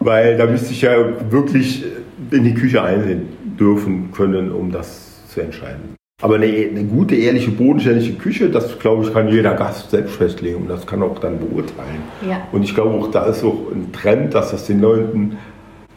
Weil 0.00 0.36
da 0.36 0.46
müsste 0.46 0.72
ich 0.72 0.82
ja 0.82 0.96
wirklich 1.30 1.84
in 2.30 2.44
die 2.44 2.54
Küche 2.54 2.82
einsehen 2.82 3.28
dürfen 3.58 4.10
können, 4.12 4.50
um 4.50 4.72
das 4.72 5.11
zu 5.32 5.40
entscheiden. 5.40 5.96
Aber 6.22 6.36
eine, 6.36 6.46
eine 6.46 6.84
gute, 6.84 7.16
ehrliche, 7.16 7.50
bodenständige 7.50 8.12
Küche, 8.14 8.48
das 8.48 8.78
glaube 8.78 9.04
ich, 9.04 9.12
kann 9.12 9.28
jeder 9.28 9.54
Gast 9.54 9.90
selbst 9.90 10.14
festlegen 10.14 10.62
und 10.62 10.68
das 10.68 10.86
kann 10.86 11.02
auch 11.02 11.18
dann 11.18 11.38
beurteilen. 11.38 12.02
Ja. 12.28 12.46
Und 12.52 12.62
ich 12.62 12.74
glaube 12.74 12.94
auch, 12.94 13.10
da 13.10 13.24
ist 13.24 13.42
auch 13.42 13.72
ein 13.74 13.90
Trend, 13.92 14.34
dass 14.34 14.52
das 14.52 14.66
den 14.66 14.80
Leuten 14.80 15.36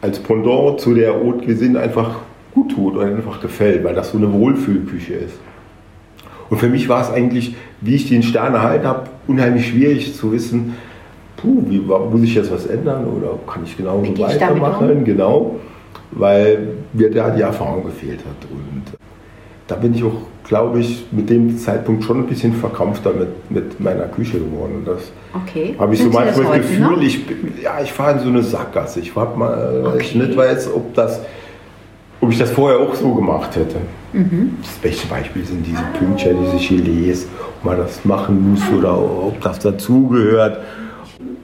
als 0.02 0.18
Pendant 0.18 0.80
zu 0.80 0.94
der 0.94 1.14
Haute 1.14 1.46
Cuisine 1.46 1.78
einfach 1.78 2.16
gut 2.54 2.72
tut 2.72 2.96
und 2.96 3.04
einfach 3.04 3.40
gefällt, 3.40 3.84
weil 3.84 3.94
das 3.94 4.10
so 4.10 4.18
eine 4.18 4.32
Wohlfühlküche 4.32 5.14
ist. 5.14 5.38
Und 6.50 6.58
für 6.58 6.68
mich 6.68 6.88
war 6.88 7.02
es 7.02 7.10
eigentlich, 7.10 7.54
wie 7.80 7.94
ich 7.94 8.08
den 8.08 8.22
Stern 8.22 8.54
erhalten 8.54 8.86
habe, 8.86 9.04
unheimlich 9.26 9.68
schwierig 9.68 10.14
zu 10.14 10.32
wissen, 10.32 10.74
puh, 11.36 11.62
wie, 11.68 11.78
muss 11.78 12.22
ich 12.22 12.34
jetzt 12.34 12.52
was 12.52 12.66
ändern 12.66 13.04
oder 13.06 13.38
kann 13.46 13.62
ich 13.64 13.76
genauso 13.76 14.04
Wie 14.04 14.10
gehe 14.10 14.26
ich 14.26 14.38
damit 14.38 14.60
weitermachen? 14.60 15.04
Genau, 15.04 15.56
weil 16.12 16.68
mir 16.92 17.10
da 17.10 17.30
die 17.30 17.42
Erfahrung 17.42 17.84
gefehlt 17.84 18.20
hat. 18.20 18.48
Und 18.50 18.95
da 19.68 19.74
bin 19.74 19.94
ich 19.94 20.04
auch, 20.04 20.14
glaube 20.44 20.78
ich, 20.80 21.06
mit 21.10 21.28
dem 21.28 21.58
Zeitpunkt 21.58 22.04
schon 22.04 22.18
ein 22.20 22.26
bisschen 22.26 22.52
verkrampfter 22.54 23.12
mit, 23.12 23.50
mit 23.50 23.80
meiner 23.80 24.04
Küche 24.04 24.38
geworden. 24.38 24.76
Und 24.78 24.86
das 24.88 25.10
Okay. 25.34 25.74
habe 25.78 25.92
ich 25.94 25.98
so 25.98 26.04
Sind 26.04 26.14
das 26.14 26.24
manchmal 26.24 26.44
das 26.44 26.52
heute 26.54 26.60
Gefühl, 26.68 26.96
noch? 26.96 27.02
ich, 27.02 27.20
ja, 27.62 27.80
ich 27.82 27.92
fahre 27.92 28.12
in 28.12 28.18
so 28.20 28.28
eine 28.28 28.42
Sackgasse. 28.42 29.00
Ich 29.00 29.10
frage 29.12 29.36
mal, 29.38 29.96
ich 30.00 30.14
Okay. 30.14 30.18
nicht 30.26 30.36
weiß, 30.36 30.72
ob, 30.72 30.94
das, 30.94 31.20
ob 32.20 32.30
ich 32.30 32.38
das 32.38 32.50
vorher 32.52 32.78
auch 32.78 32.94
so 32.94 33.12
gemacht 33.14 33.56
hätte. 33.56 33.76
Mhm. 34.12 34.56
Das 34.62 34.70
beste 34.76 35.06
Beispiel 35.08 35.44
sind 35.44 35.66
diese 35.66 35.82
Pünktchen, 35.98 36.36
diese 36.52 36.64
Gilets, 36.82 37.26
ob 37.58 37.64
man 37.64 37.76
das 37.78 38.04
machen 38.04 38.52
muss 38.52 38.62
oder 38.78 38.96
ob 38.98 39.40
das 39.42 39.58
dazugehört. 39.58 40.58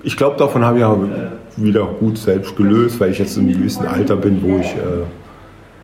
Ich 0.05 0.17
glaube, 0.17 0.37
davon 0.37 0.65
habe 0.65 0.79
ich 0.79 0.85
aber 0.85 1.09
wieder 1.57 1.85
gut 2.01 2.17
selbst 2.19 2.57
gelöst, 2.57 2.99
weil 3.01 3.11
ich 3.11 3.19
jetzt 3.19 3.37
in 3.37 3.45
einem 3.49 3.59
gewissen 3.59 3.87
Alter 3.87 4.17
bin, 4.17 4.43
wo 4.43 4.59
ich, 4.59 4.67
äh, 4.75 5.03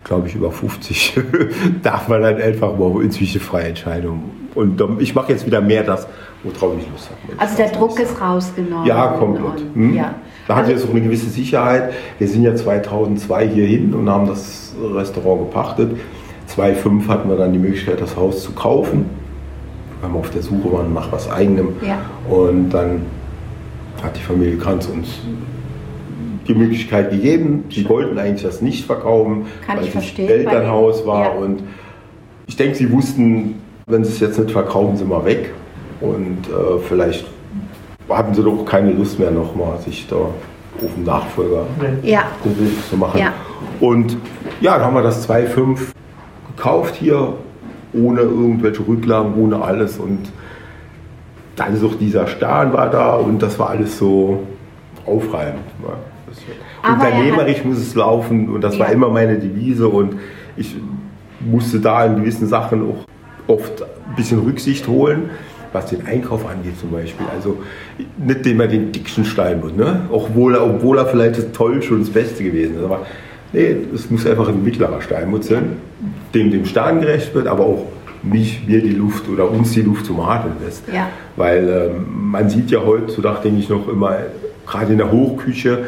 glaube 0.05 0.29
ich, 0.29 0.35
über 0.35 0.51
50 0.51 1.19
darf 1.83 2.09
man 2.09 2.23
dann 2.23 2.37
einfach 2.37 2.77
mal 2.77 3.03
inzwischen 3.03 3.41
freie 3.41 3.69
Entscheidungen. 3.69 4.49
Und 4.55 4.81
ich 5.01 5.15
mache 5.15 5.33
jetzt 5.33 5.47
wieder 5.47 5.61
mehr 5.61 5.83
das, 5.85 6.07
worauf 6.43 6.77
ich 6.79 6.89
Lust 6.91 7.11
habe. 7.11 7.39
Also 7.41 7.57
der 7.57 7.69
Druck 7.71 7.99
ist 8.01 8.21
rausgenommen. 8.21 8.87
Ja, 8.87 9.09
komplett. 9.09 9.63
Hm? 9.75 9.95
ja. 9.95 10.15
Da 10.47 10.55
hat 10.57 10.63
Also- 10.65 10.73
jetzt 10.73 10.87
auch 10.87 10.91
eine 10.91 11.03
gewisse 11.03 11.29
Sicherheit. 11.29 11.93
Wir 12.19 12.27
sind 12.29 12.43
ja 12.43 12.55
2002 12.55 13.49
hier 13.49 13.67
hin 13.67 13.95
und 13.95 14.09
haben 14.09 14.27
das 14.27 14.75
Restaurant 14.95 15.41
gepachtet. 15.51 15.97
2005 16.47 17.09
hatten 17.09 17.29
wir 17.29 17.37
dann 17.37 17.53
die 17.53 17.59
Möglichkeit, 17.59 18.01
das 18.01 18.17
Haus 18.17 18.43
zu 18.43 18.53
kaufen, 18.53 19.05
weil 20.01 20.11
wir 20.11 20.19
auf 20.19 20.31
der 20.31 20.43
Suche 20.43 20.73
waren 20.73 20.95
nach 20.95 21.13
was 21.13 21.31
Eigenem. 21.31 21.75
Ja. 21.87 21.99
Und 22.35 22.71
dann 22.71 23.03
hat 24.03 24.17
die 24.17 24.23
Familie 24.23 24.57
Kranz 24.57 24.87
uns 24.87 25.21
die 26.49 26.55
Möglichkeit 26.55 27.11
gegeben. 27.11 27.65
Die 27.71 27.89
wollten 27.89 28.19
eigentlich 28.19 28.43
das 28.43 28.63
nicht 28.63 28.87
verkaufen, 28.87 29.47
Kann 29.67 29.79
weil 29.79 29.87
es 29.87 30.19
Elternhaus 30.19 31.07
war. 31.07 31.25
ja. 31.25 31.31
Und 31.33 31.63
ich 32.47 32.57
denke, 32.57 32.75
sie 32.75 32.91
wussten, 32.91 33.57
wenn 33.87 34.03
sie 34.05 34.13
es 34.13 34.21
jetzt 34.21 34.39
nicht 34.39 34.51
verkaufen, 34.51 34.97
sind 34.97 35.11
wir 35.11 35.25
weg. 35.25 35.53
Und 36.01 36.47
äh, 36.49 36.79
vielleicht 36.89 37.27
hatten 38.09 38.35
sie 38.35 38.43
doch 38.43 38.65
keine 38.65 38.93
Lust 38.93 39.19
mehr, 39.19 39.31
nochmal 39.31 39.79
sich 39.81 40.07
da 40.09 40.17
auf 40.17 40.95
den 40.97 41.05
Nachfolger 41.05 41.67
Ja, 42.03 42.25
zu 42.89 42.97
machen. 42.97 43.19
Ja. 43.21 43.33
Und 43.81 44.17
ja, 44.61 44.77
dann 44.79 44.87
haben 44.87 44.95
wir 44.95 45.03
das 45.03 45.29
2,5 45.29 45.79
gekauft 46.57 46.95
hier, 46.97 47.35
ohne 47.93 48.21
irgendwelche 48.21 48.87
Rücklagen, 48.87 49.35
ohne 49.35 49.61
alles. 49.61 49.99
Und 49.99 50.31
dann 51.57 51.75
ist 51.75 51.85
auch 51.85 51.95
dieser 51.97 52.27
Stern 52.29 52.73
war 52.73 52.89
da 52.91 53.17
und 53.17 53.43
das 53.43 53.59
war 53.59 53.71
alles 53.71 53.99
so 53.99 54.45
aufreibend. 55.05 55.65
Er 56.83 56.93
Unternehmerisch 56.93 57.65
muss 57.65 57.79
es 57.79 57.95
laufen 57.95 58.49
und 58.49 58.63
das 58.63 58.79
war 58.79 58.89
Ja. 58.89 58.93
immer 58.93 59.09
meine 59.09 59.37
Devise 59.39 59.89
und 59.89 60.17
ich 60.57 60.77
musste 61.41 61.81
da 61.81 62.05
in 62.05 62.17
gewissen 62.17 62.47
Sachen 62.49 62.83
auch 62.83 63.05
oft 63.47 63.83
ein 63.83 64.17
bisschen 64.17 64.41
Rücksicht 64.41 64.89
holen, 64.89 65.31
was 65.73 65.87
den 65.87 66.07
Einkauf 66.07 66.49
angeht 66.49 66.79
zum 66.81 66.91
Beispiel. 66.91 67.27
Also 67.35 67.59
nicht 68.17 68.47
immer 68.47 68.67
den 68.67 68.91
dicksten 68.93 69.25
Steinbutt, 69.25 69.77
ne? 69.77 70.03
obwohl, 70.11 70.55
er, 70.55 70.65
obwohl 70.65 70.99
er 70.99 71.07
vielleicht 71.07 71.39
das 71.39 71.53
Tollste 71.53 71.95
und 71.95 72.01
das 72.01 72.11
Beste 72.11 72.43
gewesen 72.43 72.77
ist. 72.79 72.85
Aber 72.85 73.07
nee, 73.53 73.77
es 73.95 74.11
muss 74.11 74.27
einfach 74.27 74.49
ein 74.49 74.63
mittlerer 74.65 75.01
Steinbutt 75.01 75.45
sein, 75.45 75.77
dem 76.35 76.51
dem 76.51 76.65
Stern 76.65 77.01
gerecht 77.01 77.35
wird, 77.35 77.47
aber 77.47 77.65
auch 77.65 77.87
mich, 78.23 78.67
mir 78.67 78.83
die 78.83 78.91
Luft 78.91 79.29
oder 79.29 79.49
uns 79.51 79.73
die 79.73 79.83
Luft 79.83 80.07
zum 80.07 80.21
Atmen 80.21 80.55
lässt. 80.65 80.83
Ja. 80.93 81.09
Weil 81.37 81.93
ähm, 81.95 82.31
man 82.31 82.51
sieht 82.51 82.71
ja 82.71 82.81
heutzutage, 82.85 83.43
denke 83.45 83.61
ich, 83.61 83.69
noch 83.69 83.89
immer, 83.89 84.17
gerade 84.67 84.93
in 84.93 84.99
der 84.99 85.13
Hochküche, 85.13 85.85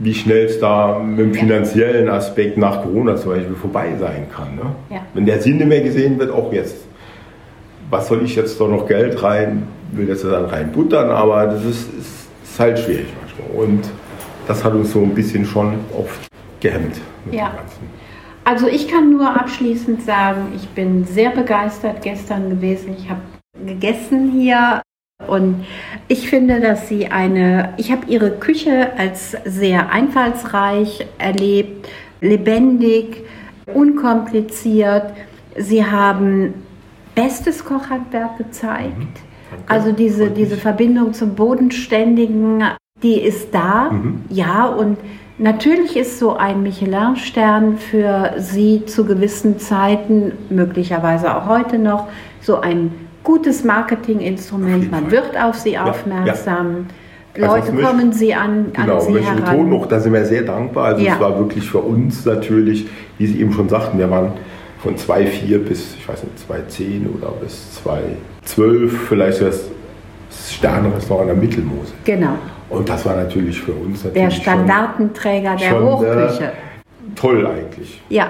wie 0.00 0.14
schnell 0.14 0.46
es 0.46 0.58
da 0.58 0.98
mit 0.98 1.18
dem 1.18 1.34
finanziellen 1.34 2.08
Aspekt 2.08 2.56
nach 2.56 2.82
Corona 2.82 3.16
zum 3.16 3.32
Beispiel 3.32 3.54
vorbei 3.54 3.90
sein 4.00 4.26
kann. 4.34 4.56
Ne? 4.56 4.74
Ja. 4.88 5.02
Wenn 5.12 5.26
der 5.26 5.40
Sinn 5.40 5.58
nicht 5.58 5.68
mehr 5.68 5.82
gesehen 5.82 6.18
wird, 6.18 6.32
auch 6.32 6.50
jetzt, 6.52 6.76
was 7.90 8.08
soll 8.08 8.24
ich 8.24 8.34
jetzt 8.34 8.58
da 8.58 8.66
noch 8.66 8.88
Geld 8.88 9.22
rein, 9.22 9.64
will 9.92 10.06
das 10.06 10.22
dann 10.22 10.46
rein 10.46 10.72
buttern, 10.72 11.10
aber 11.10 11.46
das 11.46 11.64
ist, 11.64 11.92
ist, 11.92 12.28
ist 12.44 12.58
halt 12.58 12.78
schwierig 12.78 13.08
manchmal. 13.20 13.66
Und 13.66 13.90
das 14.48 14.64
hat 14.64 14.72
uns 14.72 14.90
so 14.90 15.02
ein 15.02 15.14
bisschen 15.14 15.44
schon 15.44 15.74
oft 15.96 16.28
gehemmt. 16.60 16.98
mit 17.26 17.34
Ja. 17.34 17.58
also 18.44 18.68
ich 18.68 18.88
kann 18.88 19.10
nur 19.10 19.28
abschließend 19.38 20.02
sagen, 20.02 20.52
ich 20.56 20.66
bin 20.70 21.04
sehr 21.04 21.30
begeistert 21.30 22.00
gestern 22.00 22.48
gewesen. 22.48 22.96
Ich 22.98 23.10
habe 23.10 23.20
gegessen 23.66 24.32
hier 24.32 24.80
und 25.26 25.64
ich 26.08 26.28
finde, 26.28 26.60
dass 26.60 26.88
sie 26.88 27.08
eine, 27.08 27.74
ich 27.76 27.92
habe 27.92 28.06
ihre 28.06 28.30
Küche 28.30 28.90
als 28.98 29.36
sehr 29.44 29.90
einfallsreich 29.92 31.06
erlebt, 31.18 31.88
lebendig, 32.20 33.24
unkompliziert. 33.72 35.12
Sie 35.56 35.84
haben 35.84 36.54
bestes 37.14 37.64
Kochhandwerk 37.64 38.38
gezeigt. 38.38 39.20
Also 39.66 39.92
diese, 39.92 40.30
diese. 40.30 40.56
Verbindung 40.56 41.12
zum 41.12 41.34
Bodenständigen, 41.34 42.64
die 43.02 43.20
ist 43.20 43.52
da. 43.52 43.90
Ja, 44.28 44.66
und 44.66 44.98
natürlich 45.38 45.96
ist 45.96 46.18
so 46.18 46.36
ein 46.36 46.62
Michelin-Stern 46.62 47.78
für 47.78 48.34
Sie 48.38 48.84
zu 48.86 49.04
gewissen 49.04 49.58
Zeiten, 49.58 50.32
möglicherweise 50.50 51.36
auch 51.36 51.46
heute 51.46 51.78
noch, 51.78 52.08
so 52.40 52.60
ein 52.60 52.92
gutes 53.24 53.64
Marketinginstrument. 53.64 54.90
Man 54.90 55.10
wird 55.10 55.36
auf 55.40 55.56
Sie 55.58 55.72
Ja, 55.72 55.84
aufmerksam. 55.84 56.86
Also 57.34 57.46
Leute 57.54 57.72
möchte- 57.72 57.86
kommen 57.90 58.12
Sie 58.12 58.34
an, 58.34 58.66
Genau, 58.72 58.94
an 58.96 59.00
Sie 59.02 59.12
möchte 59.12 59.20
ich 59.32 59.38
heran. 59.38 59.44
betonen 59.56 59.70
noch, 59.70 59.86
da 59.86 60.00
sind 60.00 60.12
wir 60.12 60.24
sehr 60.24 60.42
dankbar. 60.42 60.86
Also 60.86 61.04
Ja. 61.04 61.14
es 61.14 61.20
war 61.20 61.38
wirklich 61.38 61.70
für 61.70 61.78
uns 61.78 62.24
natürlich, 62.24 62.86
wie 63.18 63.26
Sie 63.26 63.40
eben 63.40 63.52
schon 63.52 63.68
sagten, 63.68 63.98
wir 63.98 64.10
waren 64.10 64.32
von 64.82 64.96
2,4 64.96 65.58
bis, 65.58 65.94
ich 65.96 66.08
weiß 66.08 66.24
nicht, 66.24 66.38
2,10 66.38 67.06
oder 67.16 67.30
bis 67.40 67.74
2,12, 67.84 68.90
vielleicht 69.08 69.42
das 69.42 69.64
Sternrestaurant 70.50 71.28
der 71.28 71.36
Mittelmose. 71.36 71.92
Genau, 72.04 72.34
Und 72.68 72.88
das 72.88 73.04
war 73.04 73.16
natürlich 73.16 73.60
für 73.60 73.72
uns 73.72 74.04
natürlich 74.04 74.22
der 74.22 74.30
Standardenträger 74.30 75.56
der 75.56 75.82
Hochküche. 75.82 76.44
Äh, 76.44 77.14
toll 77.16 77.46
eigentlich. 77.46 78.00
Ja. 78.08 78.28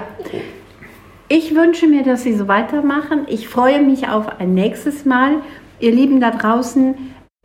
Ich 1.33 1.55
wünsche 1.55 1.87
mir, 1.87 2.03
dass 2.03 2.23
Sie 2.23 2.35
so 2.35 2.49
weitermachen. 2.49 3.25
Ich 3.29 3.47
freue 3.47 3.81
mich 3.81 4.09
auf 4.09 4.41
ein 4.41 4.53
nächstes 4.53 5.05
Mal. 5.05 5.35
Ihr 5.79 5.93
Lieben 5.93 6.19
da 6.19 6.31
draußen, 6.31 6.93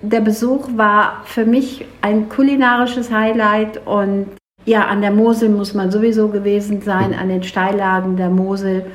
der 0.02 0.22
Besuch 0.22 0.70
war 0.74 1.22
für 1.24 1.44
mich 1.44 1.84
ein 2.02 2.28
kulinarisches 2.28 3.12
Highlight 3.12 3.86
und 3.86 4.26
ja, 4.64 4.86
an 4.86 5.02
der 5.02 5.12
Mosel 5.12 5.50
muss 5.50 5.72
man 5.72 5.92
sowieso 5.92 6.26
gewesen 6.26 6.80
sein, 6.80 7.14
an 7.14 7.28
den 7.28 7.44
Steillagen 7.44 8.16
der 8.16 8.28
Mosel 8.28 8.86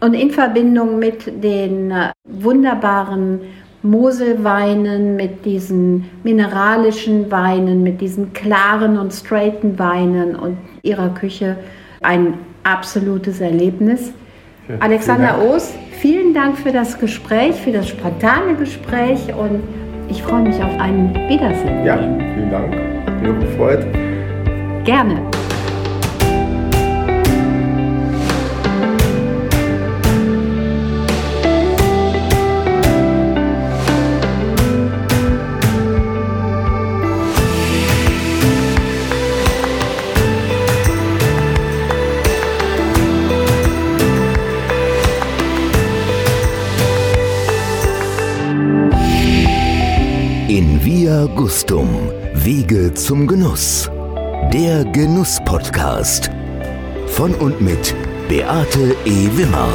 und 0.00 0.14
in 0.14 0.30
Verbindung 0.30 0.98
mit 0.98 1.26
den 1.44 1.90
äh, 1.90 2.12
wunderbaren 2.26 3.40
Moselweinen, 3.82 5.14
mit 5.14 5.44
diesen 5.44 6.08
mineralischen 6.22 7.30
Weinen, 7.30 7.82
mit 7.82 8.00
diesen 8.00 8.32
klaren 8.32 8.96
und 8.96 9.12
straighten 9.12 9.78
Weinen 9.78 10.34
und 10.34 10.56
ihrer 10.82 11.10
Küche 11.10 11.58
ein 12.00 12.32
absolutes 12.62 13.42
Erlebnis. 13.42 14.14
Alexander. 14.80 15.38
Oos, 15.42 15.74
vielen 16.00 16.34
Dank 16.34 16.58
für 16.58 16.72
das 16.72 16.98
Gespräch, 16.98 17.56
für 17.56 17.72
das 17.72 17.88
spontane 17.88 18.54
Gespräch 18.54 19.20
und 19.34 19.62
ich 20.08 20.22
freue 20.22 20.42
mich 20.42 20.56
auf 20.56 20.78
ein 20.78 21.14
Wiedersehen. 21.28 21.84
Ja, 21.84 21.96
vielen 21.96 22.50
Dank. 22.50 22.74
Auch 23.24 23.40
gefreut. 23.40 23.86
Gerne. 24.84 25.20
Gustum, 51.26 51.88
Wege 52.34 52.94
zum 52.94 53.26
Genuss. 53.26 53.90
Der 54.52 54.84
Genuss-Podcast. 54.84 56.30
Von 57.08 57.34
und 57.34 57.60
mit 57.60 57.94
Beate 58.28 58.94
E. 59.04 59.28
Wimmer. 59.36 59.68